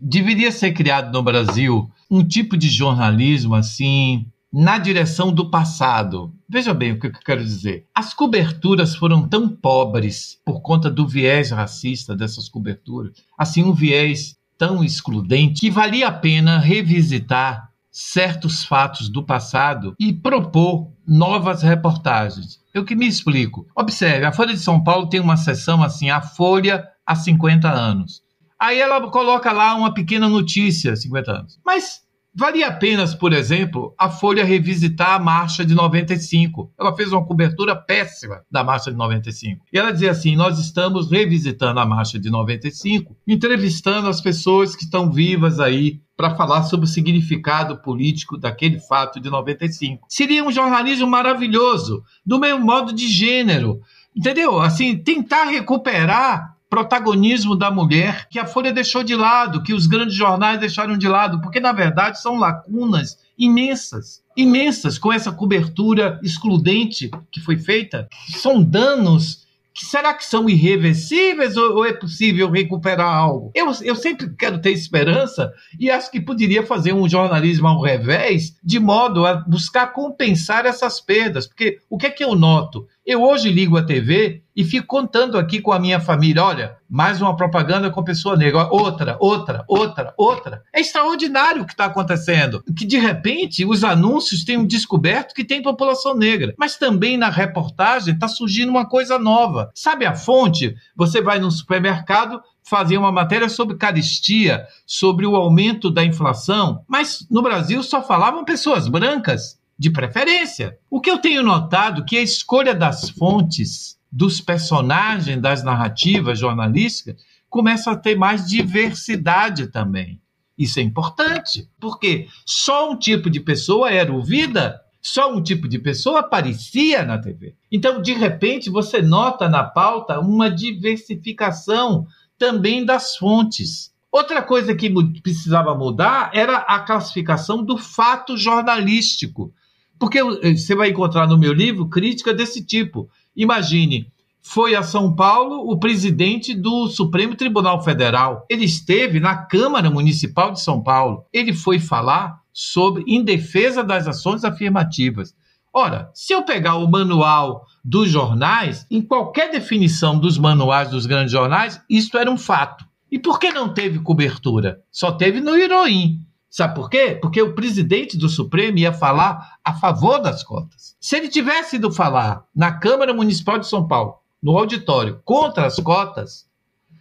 deveria 0.01 0.53
ser 0.53 0.73
criado 0.73 1.13
no 1.13 1.23
Brasil 1.23 1.91
um 2.11 2.23
tipo 2.23 2.57
de 2.57 2.69
jornalismo 2.69 3.55
assim 3.55 4.27
na 4.53 4.79
direção 4.79 5.33
do 5.33 5.51
passado. 5.51 6.33
Veja 6.49 6.75
bem 6.75 6.93
o 6.93 7.01
que 7.01 7.07
eu 7.07 7.13
quero 7.25 7.43
dizer. 7.43 7.87
As 7.95 8.13
coberturas 8.13 8.95
foram 8.95 9.29
tão 9.29 9.49
pobres 9.49 10.39
por 10.45 10.61
conta 10.61 10.91
do 10.91 11.07
viés 11.07 11.51
racista 11.51 12.15
dessas 12.15 12.49
coberturas, 12.49 13.13
assim 13.39 13.63
um 13.63 13.73
viés 13.73 14.37
tão 14.61 14.85
excludente 14.85 15.63
que 15.63 15.71
valia 15.71 16.09
a 16.09 16.13
pena 16.13 16.59
revisitar 16.59 17.71
certos 17.91 18.63
fatos 18.63 19.09
do 19.09 19.25
passado 19.25 19.95
e 19.99 20.13
propor 20.13 20.93
novas 21.09 21.63
reportagens. 21.63 22.61
Eu 22.75 22.85
que 22.85 22.95
me 22.95 23.07
explico. 23.09 23.67
Observe, 23.75 24.27
a 24.27 24.33
Folha 24.33 24.53
de 24.53 24.61
São 24.61 24.85
Paulo 24.85 25.09
tem 25.09 25.19
uma 25.19 25.39
seção 25.39 25.83
assim, 25.83 26.11
a 26.11 26.21
Folha 26.21 26.87
há 27.07 27.15
50 27.17 27.71
anos. 27.71 28.21
Aí 28.61 28.79
ela 28.79 29.11
coloca 29.11 29.51
lá 29.51 29.75
uma 29.75 29.95
pequena 29.95 30.29
notícia, 30.29 30.95
50 30.95 31.33
anos. 31.33 31.59
Mas 31.65 32.03
valia 32.35 32.69
apenas, 32.69 33.15
por 33.15 33.33
exemplo, 33.33 33.95
a 33.99 34.09
Folha 34.09 34.45
revisitar 34.45 35.15
a 35.15 35.19
marcha 35.19 35.65
de 35.65 35.75
95. 35.75 36.73
Ela 36.79 36.95
fez 36.95 37.13
uma 37.13 37.25
cobertura 37.25 37.75
péssima 37.75 38.43
da 38.51 38.63
marcha 38.63 38.91
de 38.91 38.97
95. 38.97 39.65
E 39.73 39.79
ela 39.79 39.93
dizia 39.93 40.11
assim: 40.11 40.37
nós 40.37 40.59
estamos 40.59 41.11
revisitando 41.11 41.81
a 41.81 41.87
marcha 41.87 42.19
de 42.19 42.31
95, 42.31 43.17
entrevistando 43.27 44.09
as 44.09 44.21
pessoas 44.21 44.77
que 44.77 44.85
estão 44.85 45.11
vivas 45.11 45.61
aí 45.61 46.01
para 46.17 46.35
falar 46.35 46.65
sobre 46.65 46.85
o 46.85 46.89
significado 46.89 47.81
político 47.81 48.37
daquele 48.37 48.79
fato 48.79 49.19
de 49.19 49.31
95. 49.31 50.07
Seria 50.09 50.45
um 50.45 50.53
jornalismo 50.53 51.07
maravilhoso, 51.07 52.03
do 52.25 52.39
mesmo 52.39 52.65
modo 52.65 52.93
de 52.93 53.09
gênero. 53.09 53.81
Entendeu? 54.15 54.61
Assim, 54.61 54.99
tentar 54.99 55.45
recuperar 55.45 56.50
protagonismo 56.71 57.57
da 57.57 57.69
mulher 57.69 58.29
que 58.31 58.39
a 58.39 58.47
Folha 58.47 58.73
deixou 58.73 59.03
de 59.03 59.17
lado, 59.17 59.63
que 59.63 59.75
os 59.75 59.89
grandes 59.89 60.15
jornais 60.15 60.61
deixaram 60.61 60.97
de 60.97 61.09
lado, 61.09 61.41
porque 61.41 61.59
na 61.59 61.73
verdade 61.73 62.23
são 62.23 62.39
lacunas 62.39 63.19
imensas, 63.37 64.23
imensas 64.37 64.97
com 64.97 65.13
essa 65.13 65.33
cobertura 65.33 66.21
excludente 66.23 67.11
que 67.33 67.41
foi 67.41 67.59
feita, 67.59 68.09
são 68.29 68.63
danos 68.63 69.51
que 69.73 69.87
será 69.87 70.13
que 70.13 70.25
são 70.25 70.49
irreversíveis 70.49 71.57
ou, 71.57 71.77
ou, 71.77 71.87
é 71.87 71.93
possível 71.93 72.51
recuperar 72.51 73.09
algo? 73.09 73.51
Eu, 73.55 73.73
eu 73.83 73.95
sempre 73.95 74.29
quero 74.37 74.61
ter 74.61 74.73
esperança 74.73 75.53
e 75.79 75.91
acho 75.91 76.11
que 76.11 76.21
poderia 76.21 76.67
fazer 76.67 76.93
um 76.93 77.09
jornalismo 77.09 77.69
ao 77.69 77.81
revés, 77.81 78.57
de 78.63 78.79
modo 78.79 79.25
a 79.25 79.35
buscar 79.37 79.93
compensar 79.93 80.67
essas 80.67 81.01
perdas. 81.01 81.47
Porque 81.47 81.79
o 81.89 81.97
que 81.97 82.07
é 82.07 82.11
que 82.11 82.23
eu 82.23 82.35
noto? 82.35 82.87
Eu 83.05 83.23
hoje 83.23 83.51
ligo 83.51 83.79
a 83.79 83.83
TV 83.83 84.43
e 84.55 84.63
fico 84.63 84.87
contando 84.87 85.39
aqui 85.39 85.61
com 85.61 85.73
a 85.73 85.79
minha 85.79 85.99
família: 85.99 86.45
olha, 86.45 86.77
mais 86.89 87.21
uma 87.23 87.35
propaganda 87.35 87.91
com 87.91 88.05
pessoa 88.05 88.37
negra, 88.37 88.69
outra, 88.71 89.17
outra, 89.19 89.65
outra, 89.67 90.15
outra. 90.19 90.63
É 90.71 90.81
extraordinário 90.81 91.63
o 91.63 91.67
que 91.67 91.73
está 91.73 91.87
acontecendo. 91.87 92.63
Que 92.77 92.85
de 92.85 92.99
repente 92.99 93.65
os 93.65 93.85
anúncios 93.85 94.45
tenham 94.45 94.67
descoberto 94.67 95.35
que 95.35 95.45
tem 95.45 95.63
população 95.63 96.15
negra, 96.15 96.55
mas 96.59 96.77
também 96.77 97.17
na 97.17 97.31
reportagem 97.31 98.13
está 98.13 98.29
surgindo 98.29 98.69
uma 98.69 98.87
coisa 98.87 99.19
nova. 99.19 99.71
Sabe 99.75 100.05
a 100.05 100.15
fonte? 100.15 100.75
Você 100.95 101.23
vai 101.23 101.39
no 101.39 101.51
supermercado, 101.51 102.43
fazer 102.63 102.99
uma 102.99 103.11
matéria 103.11 103.49
sobre 103.49 103.79
caristia, 103.79 104.67
sobre 104.87 105.27
o 105.27 105.37
aumento 105.37 105.91
da 105.91 106.05
inflação, 106.05 106.85
mas 106.87 107.27
no 107.31 107.43
Brasil 107.43 107.83
só 107.83 108.03
falavam 108.03 108.45
pessoas 108.45 108.89
brancas 108.89 109.59
de 109.81 109.89
preferência. 109.89 110.79
O 110.91 111.01
que 111.01 111.11
eu 111.11 111.17
tenho 111.17 111.43
notado 111.43 112.03
é 112.03 112.05
que 112.05 112.19
a 112.19 112.23
escolha 112.23 112.75
das 112.75 113.09
fontes 113.09 113.99
dos 114.13 114.39
personagens 114.39 115.41
das 115.41 115.65
narrativas 115.65 116.39
jornalísticas 116.39 117.17
começa 117.49 117.91
a 117.91 117.97
ter 117.97 118.15
mais 118.15 118.47
diversidade 118.47 119.69
também. 119.69 120.21
Isso 120.59 120.79
é 120.79 120.83
importante, 120.83 121.67
porque 121.81 122.29
só 122.45 122.93
um 122.93 122.99
tipo 122.99 123.31
de 123.31 123.41
pessoa 123.41 123.91
era 123.91 124.13
ouvida, 124.13 124.79
só 125.01 125.33
um 125.33 125.43
tipo 125.43 125.67
de 125.67 125.79
pessoa 125.79 126.21
aparecia 126.21 127.03
na 127.03 127.17
TV. 127.17 127.55
Então, 127.73 128.03
de 128.03 128.13
repente, 128.13 128.69
você 128.69 129.01
nota 129.01 129.49
na 129.49 129.65
pauta 129.65 130.21
uma 130.21 130.51
diversificação 130.51 132.07
também 132.37 132.85
das 132.85 133.17
fontes. 133.17 133.95
Outra 134.13 134.43
coisa 134.43 134.75
que 134.75 134.93
precisava 135.23 135.75
mudar 135.75 136.31
era 136.35 136.59
a 136.59 136.81
classificação 136.81 137.65
do 137.65 137.79
fato 137.79 138.37
jornalístico. 138.37 139.55
Porque 140.01 140.19
eh, 140.19 140.57
você 140.57 140.75
vai 140.75 140.89
encontrar 140.89 141.29
no 141.29 141.39
meu 141.39 141.53
livro 141.53 141.87
crítica 141.87 142.33
desse 142.33 142.65
tipo. 142.65 143.11
Imagine, 143.37 144.11
foi 144.41 144.75
a 144.75 144.83
São 144.83 145.15
Paulo 145.15 145.71
o 145.71 145.79
presidente 145.79 146.55
do 146.55 146.89
Supremo 146.89 147.37
Tribunal 147.37 147.85
Federal. 147.85 148.47
Ele 148.49 148.65
esteve 148.65 149.21
na 149.21 149.37
Câmara 149.37 149.91
Municipal 149.91 150.53
de 150.53 150.63
São 150.63 150.83
Paulo. 150.83 151.27
Ele 151.31 151.53
foi 151.53 151.79
falar 151.79 152.41
sobre 152.51 153.05
em 153.07 153.23
defesa 153.23 153.85
das 153.85 154.09
ações 154.09 154.43
afirmativas. 154.43 155.35
Ora, 155.73 156.11
se 156.15 156.33
eu 156.33 156.43
pegar 156.43 156.77
o 156.77 156.91
manual 156.91 157.65
dos 157.85 158.09
jornais, 158.11 158.87
em 158.91 159.03
qualquer 159.03 159.51
definição 159.51 160.19
dos 160.19 160.39
manuais 160.39 160.89
dos 160.89 161.05
grandes 161.05 161.31
jornais, 161.31 161.81
isto 161.89 162.17
era 162.17 162.31
um 162.31 162.39
fato. 162.39 162.85
E 163.13 163.19
por 163.19 163.39
que 163.39 163.53
não 163.53 163.73
teve 163.73 163.99
cobertura? 163.99 164.81
Só 164.91 165.13
teve 165.13 165.41
no 165.41 165.55
Heroin. 165.55 166.21
Sabe 166.51 166.75
por 166.75 166.91
quê? 166.91 167.17
Porque 167.23 167.41
o 167.41 167.55
presidente 167.55 168.19
do 168.19 168.29
Supremo 168.29 168.77
ia 168.77 168.93
falar 168.93 169.59
a 169.65 169.73
favor 169.73 170.19
das 170.19 170.43
cotas. 170.43 170.97
Se 171.01 171.17
ele 171.17 171.29
tivesse 171.29 171.77
ido 171.77 171.93
falar 171.93 172.45
na 172.55 172.73
Câmara 172.73 173.15
Municipal 173.15 173.57
de 173.57 173.69
São 173.69 173.87
Paulo, 173.87 174.17
no 174.43 174.59
auditório, 174.59 175.21
contra 175.25 175.67
as 175.67 175.77
cotas, 175.77 176.49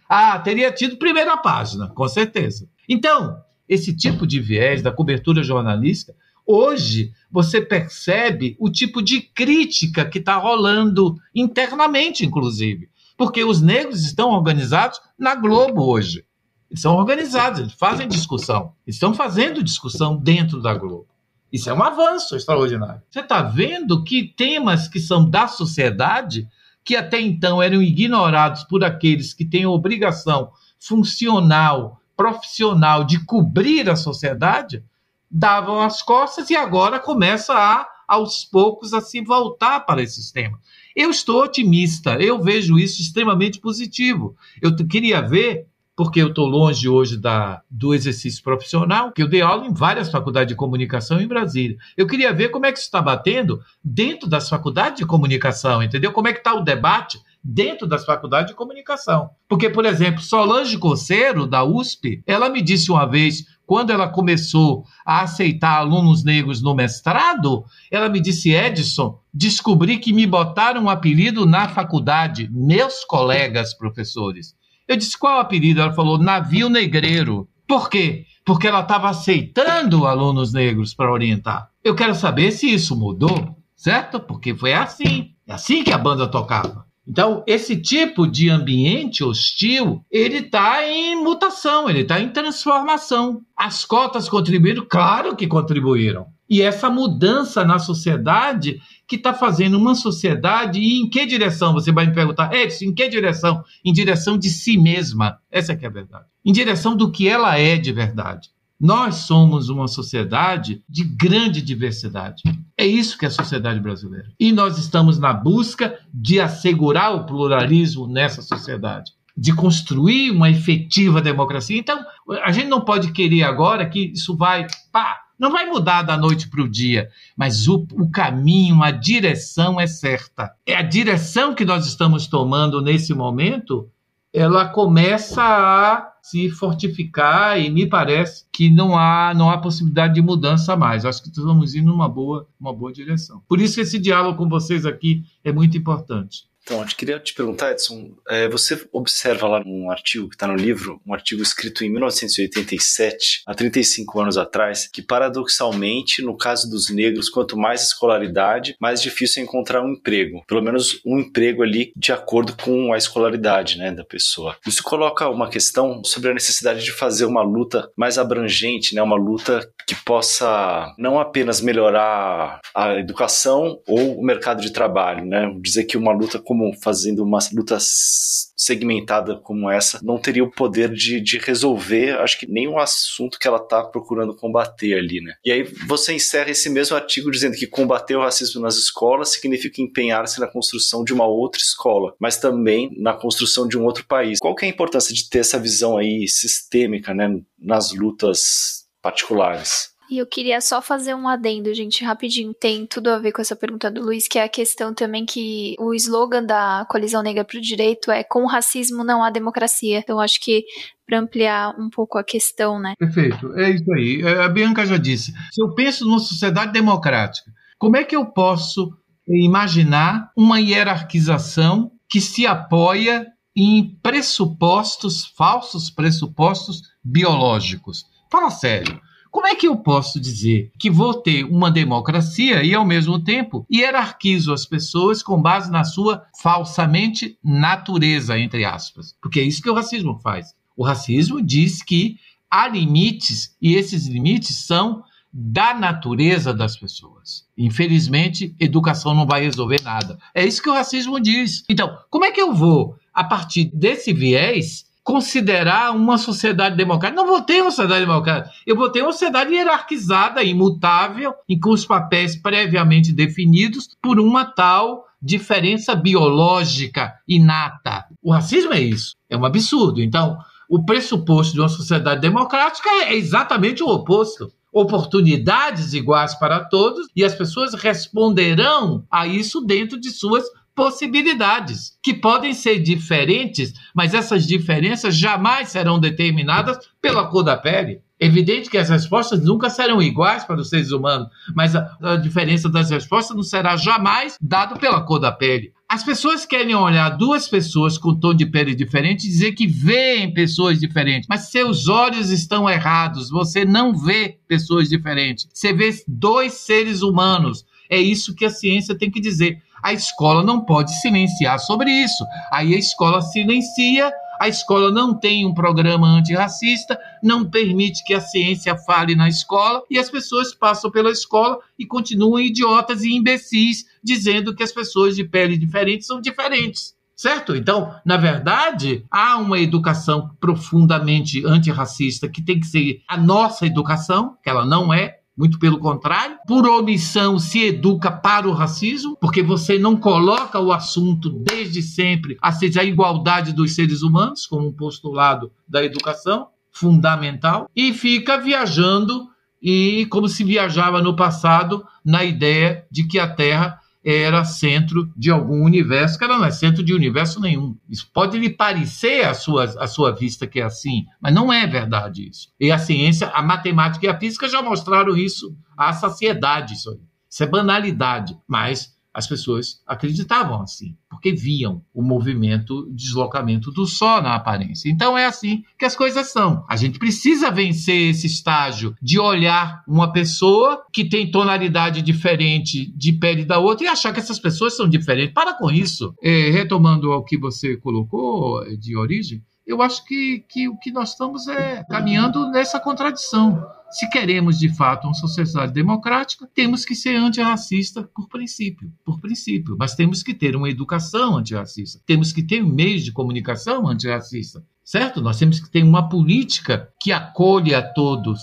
ah, 0.08 0.38
teria 0.38 0.70
tido 0.70 0.98
primeira 0.98 1.36
página, 1.36 1.88
com 1.88 2.06
certeza. 2.06 2.68
Então, 2.88 3.42
esse 3.68 3.96
tipo 3.96 4.24
de 4.24 4.38
viés 4.40 4.82
da 4.82 4.92
cobertura 4.92 5.42
jornalística, 5.42 6.14
hoje 6.46 7.12
você 7.30 7.60
percebe 7.60 8.56
o 8.58 8.70
tipo 8.70 9.02
de 9.02 9.20
crítica 9.20 10.04
que 10.04 10.18
está 10.18 10.36
rolando 10.36 11.16
internamente, 11.34 12.24
inclusive. 12.24 12.88
Porque 13.16 13.42
os 13.44 13.60
negros 13.60 14.04
estão 14.04 14.30
organizados 14.30 15.00
na 15.18 15.34
Globo 15.34 15.82
hoje. 15.82 16.24
Eles 16.70 16.80
são 16.80 16.94
organizados, 16.96 17.60
eles 17.60 17.72
fazem 17.72 18.06
discussão. 18.06 18.72
Estão 18.86 19.12
fazendo 19.12 19.62
discussão 19.62 20.16
dentro 20.16 20.62
da 20.62 20.72
Globo. 20.72 21.08
Isso 21.52 21.68
é 21.68 21.74
um 21.74 21.82
avanço 21.82 22.36
extraordinário. 22.36 23.02
Você 23.10 23.20
está 23.20 23.42
vendo 23.42 24.04
que 24.04 24.22
temas 24.36 24.86
que 24.86 25.00
são 25.00 25.28
da 25.28 25.48
sociedade, 25.48 26.48
que 26.84 26.94
até 26.94 27.20
então 27.20 27.60
eram 27.60 27.82
ignorados 27.82 28.62
por 28.64 28.84
aqueles 28.84 29.34
que 29.34 29.44
têm 29.44 29.66
obrigação 29.66 30.52
funcional, 30.78 32.00
profissional 32.16 33.02
de 33.02 33.24
cobrir 33.24 33.90
a 33.90 33.96
sociedade, 33.96 34.84
davam 35.28 35.80
as 35.82 36.02
costas 36.02 36.50
e 36.50 36.56
agora 36.56 37.00
começa 37.00 37.52
a, 37.52 37.86
aos 38.06 38.44
poucos, 38.44 38.94
a 38.94 39.00
se 39.00 39.20
voltar 39.20 39.80
para 39.80 40.02
esses 40.02 40.30
temas. 40.30 40.60
Eu 40.94 41.10
estou 41.10 41.42
otimista, 41.42 42.14
eu 42.20 42.40
vejo 42.40 42.78
isso 42.78 43.00
extremamente 43.00 43.58
positivo. 43.58 44.36
Eu 44.62 44.74
queria 44.86 45.20
ver 45.20 45.66
porque 46.00 46.22
eu 46.22 46.28
estou 46.28 46.46
longe 46.46 46.88
hoje 46.88 47.18
da, 47.18 47.60
do 47.70 47.92
exercício 47.92 48.42
profissional, 48.42 49.12
que 49.12 49.22
eu 49.22 49.28
dei 49.28 49.42
aula 49.42 49.66
em 49.66 49.74
várias 49.74 50.10
faculdades 50.10 50.48
de 50.48 50.54
comunicação 50.54 51.20
em 51.20 51.28
Brasília. 51.28 51.76
Eu 51.94 52.06
queria 52.06 52.32
ver 52.32 52.48
como 52.48 52.64
é 52.64 52.72
que 52.72 52.78
isso 52.78 52.86
está 52.86 53.02
batendo 53.02 53.60
dentro 53.84 54.26
das 54.26 54.48
faculdades 54.48 54.96
de 54.96 55.04
comunicação, 55.04 55.82
entendeu? 55.82 56.10
Como 56.10 56.26
é 56.26 56.32
que 56.32 56.38
está 56.38 56.54
o 56.54 56.64
debate 56.64 57.20
dentro 57.44 57.86
das 57.86 58.06
faculdades 58.06 58.50
de 58.50 58.56
comunicação. 58.56 59.28
Porque, 59.46 59.68
por 59.68 59.84
exemplo, 59.84 60.22
Solange 60.22 60.78
Coceiro, 60.78 61.46
da 61.46 61.64
USP, 61.64 62.22
ela 62.26 62.48
me 62.48 62.62
disse 62.62 62.90
uma 62.90 63.04
vez, 63.04 63.44
quando 63.66 63.90
ela 63.90 64.08
começou 64.08 64.84
a 65.04 65.20
aceitar 65.20 65.76
alunos 65.76 66.24
negros 66.24 66.62
no 66.62 66.74
mestrado, 66.74 67.62
ela 67.90 68.08
me 68.08 68.22
disse, 68.22 68.52
Edson, 68.52 69.18
descobri 69.34 69.98
que 69.98 70.14
me 70.14 70.26
botaram 70.26 70.84
um 70.84 70.88
apelido 70.88 71.44
na 71.44 71.68
faculdade, 71.68 72.48
meus 72.50 73.04
colegas 73.04 73.74
professores. 73.74 74.58
Eu 74.90 74.96
disse, 74.96 75.16
qual 75.16 75.36
o 75.36 75.40
apelido? 75.40 75.80
Ela 75.80 75.92
falou, 75.92 76.18
navio 76.18 76.68
negreiro. 76.68 77.48
Por 77.64 77.88
quê? 77.88 78.24
Porque 78.44 78.66
ela 78.66 78.80
estava 78.80 79.08
aceitando 79.08 80.04
alunos 80.04 80.52
negros 80.52 80.92
para 80.92 81.12
orientar. 81.12 81.70
Eu 81.84 81.94
quero 81.94 82.12
saber 82.12 82.50
se 82.50 82.68
isso 82.68 82.96
mudou, 82.96 83.56
certo? 83.76 84.18
Porque 84.18 84.52
foi 84.52 84.72
assim. 84.72 85.30
É 85.46 85.52
assim 85.52 85.84
que 85.84 85.92
a 85.92 85.96
banda 85.96 86.26
tocava. 86.26 86.84
Então, 87.10 87.42
esse 87.44 87.76
tipo 87.76 88.24
de 88.24 88.48
ambiente 88.48 89.24
hostil, 89.24 90.04
ele 90.08 90.36
está 90.36 90.86
em 90.86 91.20
mutação, 91.20 91.90
ele 91.90 92.02
está 92.02 92.20
em 92.20 92.28
transformação. 92.28 93.40
As 93.56 93.84
cotas 93.84 94.28
contribuíram? 94.28 94.86
Claro 94.88 95.34
que 95.34 95.48
contribuíram. 95.48 96.26
E 96.48 96.62
essa 96.62 96.88
mudança 96.88 97.64
na 97.64 97.80
sociedade 97.80 98.80
que 99.08 99.16
está 99.16 99.34
fazendo 99.34 99.76
uma 99.76 99.96
sociedade 99.96 100.78
e 100.78 101.00
em 101.00 101.10
que 101.10 101.26
direção? 101.26 101.72
Você 101.72 101.90
vai 101.90 102.06
me 102.06 102.14
perguntar, 102.14 102.54
Edson, 102.54 102.84
em 102.84 102.94
que 102.94 103.08
direção? 103.08 103.64
Em 103.84 103.92
direção 103.92 104.38
de 104.38 104.48
si 104.48 104.78
mesma. 104.78 105.40
Essa 105.50 105.72
é 105.72 105.76
que 105.76 105.84
é 105.84 105.88
a 105.88 105.92
verdade. 105.92 106.26
Em 106.44 106.52
direção 106.52 106.96
do 106.96 107.10
que 107.10 107.26
ela 107.26 107.58
é 107.58 107.76
de 107.76 107.92
verdade. 107.92 108.50
Nós 108.78 109.16
somos 109.16 109.68
uma 109.68 109.88
sociedade 109.88 110.80
de 110.88 111.02
grande 111.02 111.60
diversidade. 111.60 112.44
É 112.80 112.86
isso 112.86 113.18
que 113.18 113.26
é 113.26 113.28
a 113.28 113.30
sociedade 113.30 113.78
brasileira. 113.78 114.32
E 114.40 114.50
nós 114.52 114.78
estamos 114.78 115.18
na 115.18 115.34
busca 115.34 116.00
de 116.14 116.40
assegurar 116.40 117.14
o 117.14 117.26
pluralismo 117.26 118.06
nessa 118.06 118.40
sociedade, 118.40 119.12
de 119.36 119.54
construir 119.54 120.30
uma 120.30 120.48
efetiva 120.48 121.20
democracia. 121.20 121.78
Então, 121.78 122.02
a 122.42 122.50
gente 122.50 122.68
não 122.68 122.80
pode 122.80 123.12
querer 123.12 123.42
agora 123.42 123.86
que 123.86 124.12
isso 124.14 124.34
vai, 124.34 124.66
pá, 124.90 125.20
não 125.38 125.52
vai 125.52 125.66
mudar 125.66 126.00
da 126.00 126.16
noite 126.16 126.48
para 126.48 126.62
o 126.62 126.68
dia, 126.70 127.10
mas 127.36 127.68
o, 127.68 127.86
o, 127.92 128.10
caminho, 128.10 128.82
a 128.82 128.90
direção 128.90 129.78
é 129.78 129.86
certa. 129.86 130.50
É 130.66 130.74
a 130.74 130.80
direção 130.80 131.54
que 131.54 131.66
nós 131.66 131.86
estamos 131.86 132.26
tomando 132.28 132.80
nesse 132.80 133.12
momento, 133.12 133.90
ela 134.32 134.68
começa 134.68 135.42
a 135.42 136.12
se 136.22 136.48
fortificar 136.50 137.58
e 137.58 137.68
me 137.70 137.86
parece 137.86 138.44
que 138.52 138.70
não 138.70 138.96
há 138.96 139.34
não 139.34 139.50
há 139.50 139.58
possibilidade 139.58 140.14
de 140.14 140.22
mudança 140.22 140.76
mais. 140.76 141.04
Acho 141.04 141.22
que 141.22 141.28
estamos 141.28 141.74
indo 141.74 141.90
numa 141.90 142.08
boa 142.08 142.46
uma 142.60 142.72
boa 142.72 142.92
direção. 142.92 143.42
Por 143.48 143.60
isso 143.60 143.80
esse 143.80 143.98
diálogo 143.98 144.38
com 144.38 144.48
vocês 144.48 144.86
aqui 144.86 145.24
é 145.42 145.52
muito 145.52 145.76
importante. 145.76 146.48
Então, 146.70 146.82
eu 146.82 146.86
queria 146.86 147.18
te 147.18 147.34
perguntar, 147.34 147.72
Edson, 147.72 148.12
é, 148.28 148.48
você 148.48 148.80
observa 148.92 149.48
lá 149.48 149.58
num 149.58 149.90
artigo 149.90 150.28
que 150.28 150.36
está 150.36 150.46
no 150.46 150.54
livro, 150.54 151.00
um 151.04 151.12
artigo 151.12 151.42
escrito 151.42 151.84
em 151.84 151.90
1987, 151.90 153.42
há 153.44 153.52
35 153.52 154.20
anos 154.20 154.38
atrás, 154.38 154.88
que 154.88 155.02
paradoxalmente, 155.02 156.22
no 156.22 156.36
caso 156.36 156.70
dos 156.70 156.88
negros, 156.88 157.28
quanto 157.28 157.58
mais 157.58 157.82
escolaridade, 157.82 158.76
mais 158.80 159.02
difícil 159.02 159.42
é 159.42 159.44
encontrar 159.44 159.82
um 159.82 159.94
emprego. 159.94 160.44
Pelo 160.46 160.62
menos 160.62 161.00
um 161.04 161.18
emprego 161.18 161.64
ali 161.64 161.90
de 161.96 162.12
acordo 162.12 162.54
com 162.56 162.92
a 162.92 162.96
escolaridade 162.96 163.76
né, 163.76 163.90
da 163.90 164.04
pessoa. 164.04 164.56
Isso 164.64 164.84
coloca 164.84 165.28
uma 165.28 165.50
questão 165.50 166.04
sobre 166.04 166.30
a 166.30 166.34
necessidade 166.34 166.84
de 166.84 166.92
fazer 166.92 167.24
uma 167.24 167.42
luta 167.42 167.90
mais 167.96 168.16
abrangente, 168.16 168.94
né, 168.94 169.02
uma 169.02 169.16
luta 169.16 169.68
que 169.84 169.96
possa 169.96 170.94
não 170.96 171.18
apenas 171.18 171.60
melhorar 171.60 172.60
a 172.72 172.94
educação 172.94 173.80
ou 173.88 174.20
o 174.20 174.24
mercado 174.24 174.62
de 174.62 174.70
trabalho, 174.70 175.26
né? 175.26 175.52
Dizer 175.60 175.82
que 175.82 175.96
uma 175.96 176.12
luta 176.12 176.38
como 176.38 176.59
como 176.60 176.74
fazendo 176.74 177.24
uma 177.24 177.38
luta 177.54 177.78
segmentada 177.80 179.36
como 179.36 179.70
essa 179.70 179.98
não 180.02 180.18
teria 180.18 180.44
o 180.44 180.50
poder 180.50 180.92
de, 180.92 181.18
de 181.18 181.38
resolver, 181.38 182.18
acho 182.18 182.38
que 182.38 182.46
nem 182.46 182.68
o 182.68 182.78
assunto 182.78 183.38
que 183.38 183.48
ela 183.48 183.56
está 183.56 183.82
procurando 183.82 184.36
combater 184.36 184.98
ali, 184.98 185.22
né? 185.22 185.34
E 185.42 185.50
aí 185.50 185.62
você 185.88 186.12
encerra 186.12 186.50
esse 186.50 186.68
mesmo 186.68 186.94
artigo 186.94 187.30
dizendo 187.30 187.56
que 187.56 187.66
combater 187.66 188.14
o 188.16 188.20
racismo 188.20 188.60
nas 188.60 188.76
escolas 188.76 189.30
significa 189.30 189.80
empenhar-se 189.80 190.38
na 190.38 190.46
construção 190.46 191.02
de 191.02 191.14
uma 191.14 191.26
outra 191.26 191.60
escola, 191.60 192.14
mas 192.20 192.36
também 192.36 192.90
na 192.98 193.14
construção 193.14 193.66
de 193.66 193.78
um 193.78 193.84
outro 193.84 194.04
país. 194.04 194.38
Qual 194.38 194.54
que 194.54 194.66
é 194.66 194.68
a 194.68 194.70
importância 194.70 195.14
de 195.14 195.30
ter 195.30 195.38
essa 195.38 195.58
visão 195.58 195.96
aí 195.96 196.28
sistêmica, 196.28 197.14
né, 197.14 197.40
nas 197.58 197.92
lutas 197.92 198.84
particulares? 199.00 199.90
E 200.10 200.18
eu 200.18 200.26
queria 200.26 200.60
só 200.60 200.82
fazer 200.82 201.14
um 201.14 201.28
adendo, 201.28 201.72
gente, 201.72 202.04
rapidinho. 202.04 202.52
Tem 202.52 202.84
tudo 202.84 203.10
a 203.10 203.18
ver 203.18 203.30
com 203.30 203.40
essa 203.40 203.54
pergunta 203.54 203.88
do 203.88 204.02
Luiz, 204.02 204.26
que 204.26 204.40
é 204.40 204.42
a 204.42 204.48
questão 204.48 204.92
também 204.92 205.24
que 205.24 205.76
o 205.78 205.94
slogan 205.94 206.44
da 206.44 206.84
Colisão 206.90 207.22
Negra 207.22 207.44
para 207.44 207.58
o 207.58 207.60
Direito 207.60 208.10
é 208.10 208.24
com 208.24 208.44
racismo 208.44 209.04
não 209.04 209.22
há 209.22 209.30
democracia. 209.30 210.00
Então 210.00 210.18
acho 210.18 210.40
que 210.40 210.64
para 211.06 211.20
ampliar 211.20 211.78
um 211.78 211.88
pouco 211.88 212.18
a 212.18 212.24
questão, 212.24 212.80
né? 212.80 212.94
Perfeito, 212.98 213.56
é 213.56 213.70
isso 213.70 213.92
aí. 213.92 214.20
É, 214.22 214.42
a 214.42 214.48
Bianca 214.48 214.84
já 214.84 214.96
disse. 214.96 215.32
Se 215.52 215.62
eu 215.62 215.72
penso 215.76 216.04
numa 216.04 216.18
sociedade 216.18 216.72
democrática, 216.72 217.48
como 217.78 217.96
é 217.96 218.02
que 218.02 218.16
eu 218.16 218.26
posso 218.26 218.92
imaginar 219.28 220.32
uma 220.36 220.60
hierarquização 220.60 221.92
que 222.08 222.20
se 222.20 222.48
apoia 222.48 223.28
em 223.56 223.96
pressupostos, 224.02 225.24
falsos 225.36 225.88
pressupostos 225.88 226.82
biológicos? 227.04 228.04
Fala 228.28 228.50
sério. 228.50 229.00
Como 229.30 229.46
é 229.46 229.54
que 229.54 229.68
eu 229.68 229.76
posso 229.76 230.20
dizer 230.20 230.72
que 230.78 230.90
vou 230.90 231.14
ter 231.14 231.44
uma 231.44 231.70
democracia 231.70 232.64
e, 232.64 232.74
ao 232.74 232.84
mesmo 232.84 233.22
tempo, 233.22 233.64
hierarquizo 233.72 234.52
as 234.52 234.66
pessoas 234.66 235.22
com 235.22 235.40
base 235.40 235.70
na 235.70 235.84
sua 235.84 236.24
falsamente 236.42 237.38
natureza, 237.42 238.38
entre 238.38 238.64
aspas? 238.64 239.14
Porque 239.22 239.38
é 239.38 239.44
isso 239.44 239.62
que 239.62 239.70
o 239.70 239.74
racismo 239.74 240.18
faz. 240.20 240.54
O 240.76 240.84
racismo 240.84 241.40
diz 241.40 241.82
que 241.82 242.16
há 242.50 242.66
limites 242.66 243.56
e 243.62 243.74
esses 243.76 244.06
limites 244.08 244.56
são 244.66 245.04
da 245.32 245.72
natureza 245.74 246.52
das 246.52 246.76
pessoas. 246.76 247.46
Infelizmente, 247.56 248.54
educação 248.58 249.14
não 249.14 249.26
vai 249.26 249.42
resolver 249.42 249.80
nada. 249.82 250.18
É 250.34 250.44
isso 250.44 250.60
que 250.62 250.68
o 250.68 250.74
racismo 250.74 251.20
diz. 251.20 251.64
Então, 251.68 251.96
como 252.10 252.24
é 252.24 252.32
que 252.32 252.40
eu 252.40 252.52
vou, 252.52 252.96
a 253.14 253.22
partir 253.22 253.70
desse 253.72 254.12
viés, 254.12 254.86
considerar 255.10 255.90
uma 255.90 256.16
sociedade 256.16 256.76
democrática. 256.76 257.20
Não 257.20 257.28
vou 257.28 257.42
ter 257.42 257.60
uma 257.60 257.72
sociedade 257.72 258.06
democrática. 258.06 258.54
Eu 258.64 258.76
vou 258.76 258.88
ter 258.88 259.02
uma 259.02 259.10
sociedade 259.10 259.52
hierarquizada, 259.52 260.44
imutável, 260.44 261.34
com 261.60 261.70
os 261.70 261.84
papéis 261.84 262.36
previamente 262.36 263.12
definidos 263.12 263.88
por 264.00 264.20
uma 264.20 264.44
tal 264.44 265.04
diferença 265.20 265.96
biológica 265.96 267.12
inata. 267.26 268.04
O 268.22 268.30
racismo 268.32 268.72
é 268.72 268.80
isso. 268.80 269.16
É 269.28 269.36
um 269.36 269.44
absurdo. 269.44 270.00
Então, 270.00 270.38
o 270.68 270.84
pressuposto 270.84 271.54
de 271.54 271.60
uma 271.60 271.68
sociedade 271.68 272.20
democrática 272.20 272.88
é 272.88 273.16
exatamente 273.16 273.82
o 273.82 273.88
oposto 273.88 274.48
oportunidades 274.72 275.94
iguais 275.94 276.34
para 276.36 276.64
todos 276.64 277.08
e 277.14 277.24
as 277.24 277.34
pessoas 277.34 277.74
responderão 277.74 279.04
a 279.10 279.26
isso 279.26 279.60
dentro 279.60 279.98
de 279.98 280.10
suas 280.10 280.44
possibilidades, 280.80 281.92
que 282.02 282.14
podem 282.14 282.54
ser 282.54 282.78
diferentes, 282.78 283.74
mas 283.94 284.14
essas 284.14 284.46
diferenças 284.46 285.14
jamais 285.14 285.68
serão 285.68 286.00
determinadas 286.00 286.78
pela 287.02 287.26
cor 287.26 287.42
da 287.42 287.54
pele. 287.54 288.00
Evidente 288.18 288.70
que 288.70 288.78
as 288.78 288.88
respostas 288.88 289.44
nunca 289.44 289.68
serão 289.68 290.00
iguais 290.00 290.42
para 290.42 290.58
os 290.58 290.70
seres 290.70 290.90
humanos, 290.90 291.28
mas 291.54 291.76
a, 291.76 291.98
a 292.00 292.16
diferença 292.16 292.66
das 292.66 292.88
respostas 292.88 293.36
não 293.36 293.42
será 293.42 293.76
jamais 293.76 294.38
dada 294.40 294.74
pela 294.76 295.02
cor 295.02 295.18
da 295.18 295.30
pele. 295.30 295.70
As 295.86 296.02
pessoas 296.02 296.46
querem 296.46 296.74
olhar 296.74 297.10
duas 297.10 297.46
pessoas 297.46 297.98
com 297.98 298.18
tom 298.18 298.32
de 298.32 298.46
pele 298.46 298.74
diferente 298.74 299.26
e 299.26 299.30
dizer 299.30 299.52
que 299.52 299.66
veem 299.66 300.32
pessoas 300.32 300.80
diferentes, 300.80 301.28
mas 301.28 301.50
seus 301.50 301.88
olhos 301.88 302.30
estão 302.30 302.70
errados. 302.70 303.28
Você 303.28 303.66
não 303.66 303.94
vê 303.94 304.38
pessoas 304.48 304.88
diferentes. 304.88 305.46
Você 305.52 305.74
vê 305.74 305.90
dois 306.08 306.54
seres 306.54 307.02
humanos. 307.02 307.66
É 307.90 307.98
isso 307.98 308.34
que 308.34 308.46
a 308.46 308.50
ciência 308.50 308.96
tem 308.96 309.10
que 309.10 309.20
dizer. 309.20 309.60
A 309.82 309.92
escola 309.92 310.42
não 310.42 310.64
pode 310.64 310.92
silenciar 311.00 311.58
sobre 311.58 311.90
isso. 311.90 312.24
Aí 312.52 312.74
a 312.74 312.78
escola 312.78 313.20
silencia 313.20 314.12
a 314.40 314.48
escola 314.48 314.90
não 314.90 315.12
tem 315.12 315.44
um 315.44 315.52
programa 315.52 316.08
antirracista, 316.08 316.98
não 317.22 317.44
permite 317.44 318.02
que 318.02 318.14
a 318.14 318.22
ciência 318.22 318.74
fale 318.74 319.14
na 319.14 319.28
escola 319.28 319.82
e 319.90 319.98
as 319.98 320.08
pessoas 320.08 320.54
passam 320.54 320.90
pela 320.90 321.10
escola 321.10 321.58
e 321.78 321.84
continuam 321.84 322.40
idiotas 322.40 323.04
e 323.04 323.14
imbecis 323.14 323.84
dizendo 324.02 324.54
que 324.54 324.62
as 324.62 324.72
pessoas 324.72 325.14
de 325.14 325.24
pele 325.24 325.58
diferente 325.58 326.06
são 326.06 326.22
diferentes. 326.22 326.94
Certo? 327.14 327.54
Então, 327.54 327.94
na 328.02 328.16
verdade, 328.16 329.04
há 329.10 329.36
uma 329.36 329.58
educação 329.58 330.30
profundamente 330.40 331.44
antirracista 331.44 332.26
que 332.26 332.40
tem 332.40 332.58
que 332.58 332.66
ser 332.66 333.02
a 333.06 333.18
nossa 333.18 333.66
educação, 333.66 334.38
que 334.42 334.48
ela 334.48 334.64
não 334.64 334.90
é, 334.90 335.19
muito 335.40 335.58
pelo 335.58 335.78
contrário, 335.78 336.36
por 336.46 336.68
omissão 336.68 337.38
se 337.38 337.64
educa 337.64 338.10
para 338.12 338.46
o 338.46 338.52
racismo, 338.52 339.16
porque 339.18 339.42
você 339.42 339.78
não 339.78 339.96
coloca 339.96 340.60
o 340.60 340.70
assunto 340.70 341.30
desde 341.30 341.80
sempre 341.80 342.36
a 342.42 342.52
seja 342.52 342.82
a 342.82 342.84
igualdade 342.84 343.54
dos 343.54 343.74
seres 343.74 344.02
humanos 344.02 344.46
como 344.46 344.68
um 344.68 344.72
postulado 344.72 345.50
da 345.66 345.82
educação 345.82 346.48
fundamental 346.70 347.70
e 347.74 347.94
fica 347.94 348.36
viajando 348.36 349.30
e 349.62 350.06
como 350.10 350.28
se 350.28 350.44
viajava 350.44 351.00
no 351.00 351.16
passado 351.16 351.86
na 352.04 352.22
ideia 352.22 352.84
de 352.90 353.04
que 353.04 353.18
a 353.18 353.26
Terra 353.26 353.79
era 354.04 354.44
centro 354.44 355.12
de 355.16 355.30
algum 355.30 355.62
universo, 355.62 356.18
que 356.18 356.24
ela 356.24 356.38
não 356.38 356.44
é 356.44 356.50
centro 356.50 356.82
de 356.82 356.94
universo 356.94 357.40
nenhum. 357.40 357.76
Isso 357.88 358.10
pode 358.12 358.38
lhe 358.38 358.50
parecer 358.50 359.26
à 359.26 359.34
sua, 359.34 359.64
à 359.64 359.86
sua 359.86 360.12
vista 360.12 360.46
que 360.46 360.60
é 360.60 360.64
assim, 360.64 361.04
mas 361.20 361.34
não 361.34 361.52
é 361.52 361.66
verdade 361.66 362.28
isso. 362.28 362.48
E 362.58 362.72
a 362.72 362.78
ciência, 362.78 363.28
a 363.28 363.42
matemática 363.42 364.06
e 364.06 364.08
a 364.08 364.18
física 364.18 364.48
já 364.48 364.62
mostraram 364.62 365.16
isso 365.16 365.54
à 365.76 365.92
saciedade, 365.92 366.74
isso, 366.74 366.90
aí. 366.90 367.00
isso 367.28 367.42
é 367.42 367.46
banalidade, 367.46 368.36
mas 368.48 368.94
as 369.12 369.26
pessoas 369.26 369.82
acreditavam 369.86 370.62
assim, 370.62 370.96
porque 371.08 371.32
viam 371.32 371.82
o 371.92 372.02
movimento, 372.02 372.80
o 372.80 372.94
deslocamento 372.94 373.70
do 373.70 373.86
Sol 373.86 374.22
na 374.22 374.34
aparência. 374.34 374.88
Então 374.88 375.18
é 375.18 375.26
assim 375.26 375.62
que 375.78 375.84
as 375.84 375.96
coisas 375.96 376.30
são. 376.30 376.64
A 376.68 376.76
gente 376.76 376.98
precisa 376.98 377.50
vencer 377.50 378.10
esse 378.10 378.26
estágio 378.26 378.94
de 379.02 379.18
olhar 379.18 379.82
uma 379.86 380.12
pessoa 380.12 380.84
que 380.92 381.04
tem 381.04 381.30
tonalidade 381.30 382.02
diferente 382.02 382.92
de 382.96 383.12
pele 383.12 383.44
da 383.44 383.58
outra 383.58 383.86
e 383.86 383.88
achar 383.88 384.12
que 384.12 384.20
essas 384.20 384.38
pessoas 384.38 384.76
são 384.76 384.88
diferentes. 384.88 385.34
Para 385.34 385.54
com 385.54 385.70
isso. 385.70 386.14
É, 386.22 386.50
retomando 386.50 387.12
ao 387.12 387.24
que 387.24 387.36
você 387.36 387.76
colocou 387.76 388.64
de 388.76 388.96
origem, 388.96 389.42
eu 389.70 389.80
acho 389.80 390.04
que, 390.04 390.44
que 390.48 390.68
o 390.68 390.76
que 390.76 390.90
nós 390.90 391.10
estamos 391.10 391.46
é 391.46 391.84
caminhando 391.84 392.50
nessa 392.50 392.80
contradição. 392.80 393.64
Se 393.90 394.08
queremos 394.08 394.58
de 394.58 394.68
fato 394.74 395.06
uma 395.06 395.14
sociedade 395.14 395.72
democrática, 395.72 396.48
temos 396.54 396.84
que 396.84 396.94
ser 396.94 397.14
antirracista 397.16 398.02
por 398.14 398.28
princípio, 398.28 398.92
por 399.04 399.20
princípio, 399.20 399.76
mas 399.78 399.94
temos 399.94 400.22
que 400.22 400.34
ter 400.34 400.56
uma 400.56 400.68
educação 400.68 401.36
antirracista, 401.36 402.00
temos 402.04 402.32
que 402.32 402.42
ter 402.42 402.62
meios 402.64 403.04
de 403.04 403.12
comunicação 403.12 403.88
antirracista, 403.88 404.64
certo? 404.84 405.20
Nós 405.20 405.38
temos 405.38 405.60
que 405.60 405.70
ter 405.70 405.82
uma 405.82 406.08
política 406.08 406.88
que 407.00 407.12
acolhe 407.12 407.74
a 407.74 407.82
todos, 407.82 408.40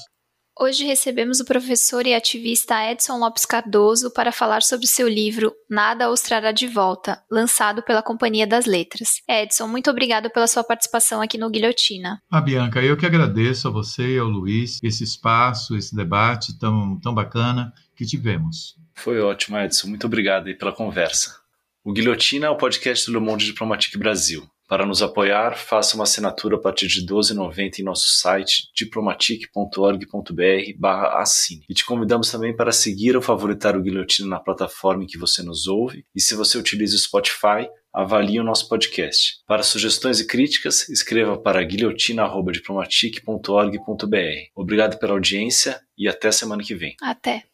Hoje 0.59 0.83
recebemos 0.85 1.39
o 1.39 1.45
professor 1.45 2.07
e 2.07 2.15
ativista 2.15 2.83
Edson 2.91 3.19
Lopes 3.19 3.45
Cardoso 3.45 4.11
para 4.11 4.31
falar 4.31 4.63
sobre 4.63 4.87
seu 4.87 5.07
livro 5.07 5.53
Nada 5.69 6.09
os 6.09 6.21
Trará 6.21 6.51
de 6.51 6.65
Volta, 6.65 7.21
lançado 7.29 7.83
pela 7.83 8.01
Companhia 8.01 8.47
das 8.47 8.65
Letras. 8.65 9.21
Edson, 9.29 9.67
muito 9.67 9.91
obrigado 9.91 10.31
pela 10.31 10.47
sua 10.47 10.63
participação 10.63 11.21
aqui 11.21 11.37
no 11.37 11.51
Guilhotina. 11.51 12.19
Ah, 12.27 12.41
Bianca, 12.41 12.81
eu 12.81 12.97
que 12.97 13.05
agradeço 13.05 13.67
a 13.67 13.71
você 13.71 14.15
e 14.15 14.17
ao 14.17 14.27
Luiz 14.27 14.79
esse 14.81 15.03
espaço, 15.03 15.77
esse 15.77 15.95
debate 15.95 16.57
tão, 16.57 16.99
tão 17.01 17.13
bacana 17.13 17.71
que 17.95 18.03
tivemos. 18.03 18.75
Foi 18.95 19.21
ótimo, 19.21 19.59
Edson. 19.59 19.87
Muito 19.89 20.07
obrigado 20.07 20.47
aí 20.47 20.55
pela 20.55 20.73
conversa. 20.73 21.35
O 21.83 21.93
Guilhotina 21.93 22.47
é 22.47 22.49
o 22.49 22.57
podcast 22.57 23.05
do 23.05 23.13
Le 23.19 23.23
Monde 23.23 23.45
Diplomatique 23.45 23.95
Brasil. 23.95 24.49
Para 24.67 24.85
nos 24.85 25.01
apoiar, 25.01 25.57
faça 25.57 25.95
uma 25.95 26.03
assinatura 26.03 26.57
a 26.57 26.59
partir 26.59 26.87
de 26.87 26.99
R$ 26.99 27.07
12,90 27.07 27.79
em 27.79 27.83
nosso 27.83 28.09
site 28.09 28.69
diplomatic.org.br 28.75 30.87
assine. 31.13 31.63
E 31.69 31.73
te 31.73 31.85
convidamos 31.85 32.29
também 32.29 32.53
para 32.55 32.73
seguir 32.73 33.15
ou 33.15 33.21
favoritar 33.21 33.77
o 33.77 33.81
Guilhotina 33.81 34.27
na 34.27 34.39
plataforma 34.39 35.03
em 35.03 35.07
que 35.07 35.17
você 35.17 35.41
nos 35.41 35.67
ouve. 35.67 36.05
E 36.13 36.19
se 36.19 36.35
você 36.35 36.57
utiliza 36.57 36.95
o 36.95 36.99
Spotify, 36.99 37.69
avalie 37.93 38.39
o 38.39 38.43
nosso 38.43 38.67
podcast. 38.67 39.37
Para 39.47 39.63
sugestões 39.63 40.19
e 40.19 40.27
críticas, 40.27 40.89
escreva 40.89 41.37
para 41.37 41.63
guilhotina.diplomatic.org.br. 41.63 44.49
Obrigado 44.55 44.99
pela 44.99 45.13
audiência 45.13 45.79
e 45.97 46.09
até 46.09 46.29
semana 46.31 46.61
que 46.61 46.75
vem. 46.75 46.95
Até. 47.01 47.45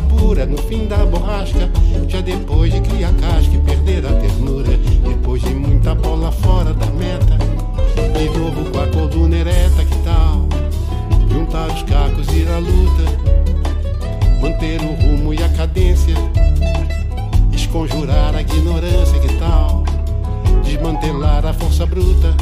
Pura 0.00 0.46
no 0.46 0.58
fim 0.58 0.86
da 0.86 1.04
borrasca. 1.04 1.70
Já 2.08 2.20
depois 2.20 2.72
de 2.72 2.80
criar 2.80 3.12
casca 3.14 3.54
e 3.54 3.58
perder 3.58 4.06
a 4.06 4.12
ternura. 4.12 4.76
Depois 5.06 5.42
de 5.42 5.54
muita 5.54 5.94
bola 5.94 6.30
fora 6.30 6.72
da 6.72 6.86
meta. 6.86 7.38
De 8.18 8.38
novo 8.38 8.70
com 8.70 8.80
a 8.80 8.86
coluna 8.88 9.36
ereta, 9.36 9.84
que 9.84 9.98
tal? 9.98 10.48
Juntar 11.30 11.68
os 11.68 11.82
cacos 11.82 12.28
e 12.28 12.40
ir 12.40 12.48
à 12.48 12.58
luta. 12.58 13.04
Manter 14.40 14.80
o 14.80 14.94
rumo 14.94 15.34
e 15.34 15.42
a 15.42 15.48
cadência. 15.50 16.14
Esconjurar 17.52 18.34
a 18.34 18.40
ignorância, 18.40 19.18
que 19.18 19.34
tal? 19.34 19.84
Desmantelar 20.64 21.44
a 21.46 21.52
força 21.52 21.86
bruta. 21.86 22.34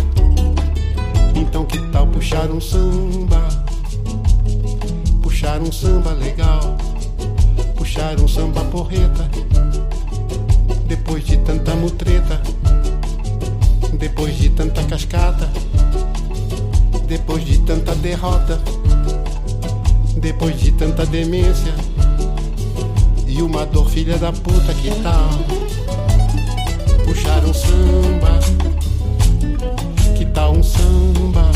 Então 1.35 1.65
que 1.65 1.79
tal 1.91 2.07
puxar 2.07 2.51
um 2.51 2.61
samba? 2.61 3.49
Puxar 5.23 5.61
um 5.61 5.73
samba 5.73 6.13
legal, 6.13 6.77
puxar 8.03 8.21
um 8.21 8.27
samba 8.27 8.65
porreta. 8.65 9.31
Depois 10.89 11.25
de 11.25 11.37
tanta 11.39 11.73
mutreta, 11.77 12.43
depois 13.97 14.37
de 14.37 14.51
tanta 14.51 14.83
cascata, 14.85 15.49
depois 17.07 17.45
de 17.45 17.59
tanta 17.61 17.95
derrota, 17.95 18.61
depois 20.17 20.59
de 20.61 20.73
tanta 20.73 21.07
demência. 21.07 21.73
E 23.29 23.41
uma 23.41 23.65
dor 23.65 23.89
filha 23.89 24.19
da 24.19 24.33
puta 24.33 24.75
que 24.75 24.91
tal 25.03 25.31
puxar 27.05 27.45
um 27.45 27.55
samba, 27.55 28.41
que 30.17 30.27
tal 30.27 30.53
um 30.55 30.63
samba? 30.63 31.52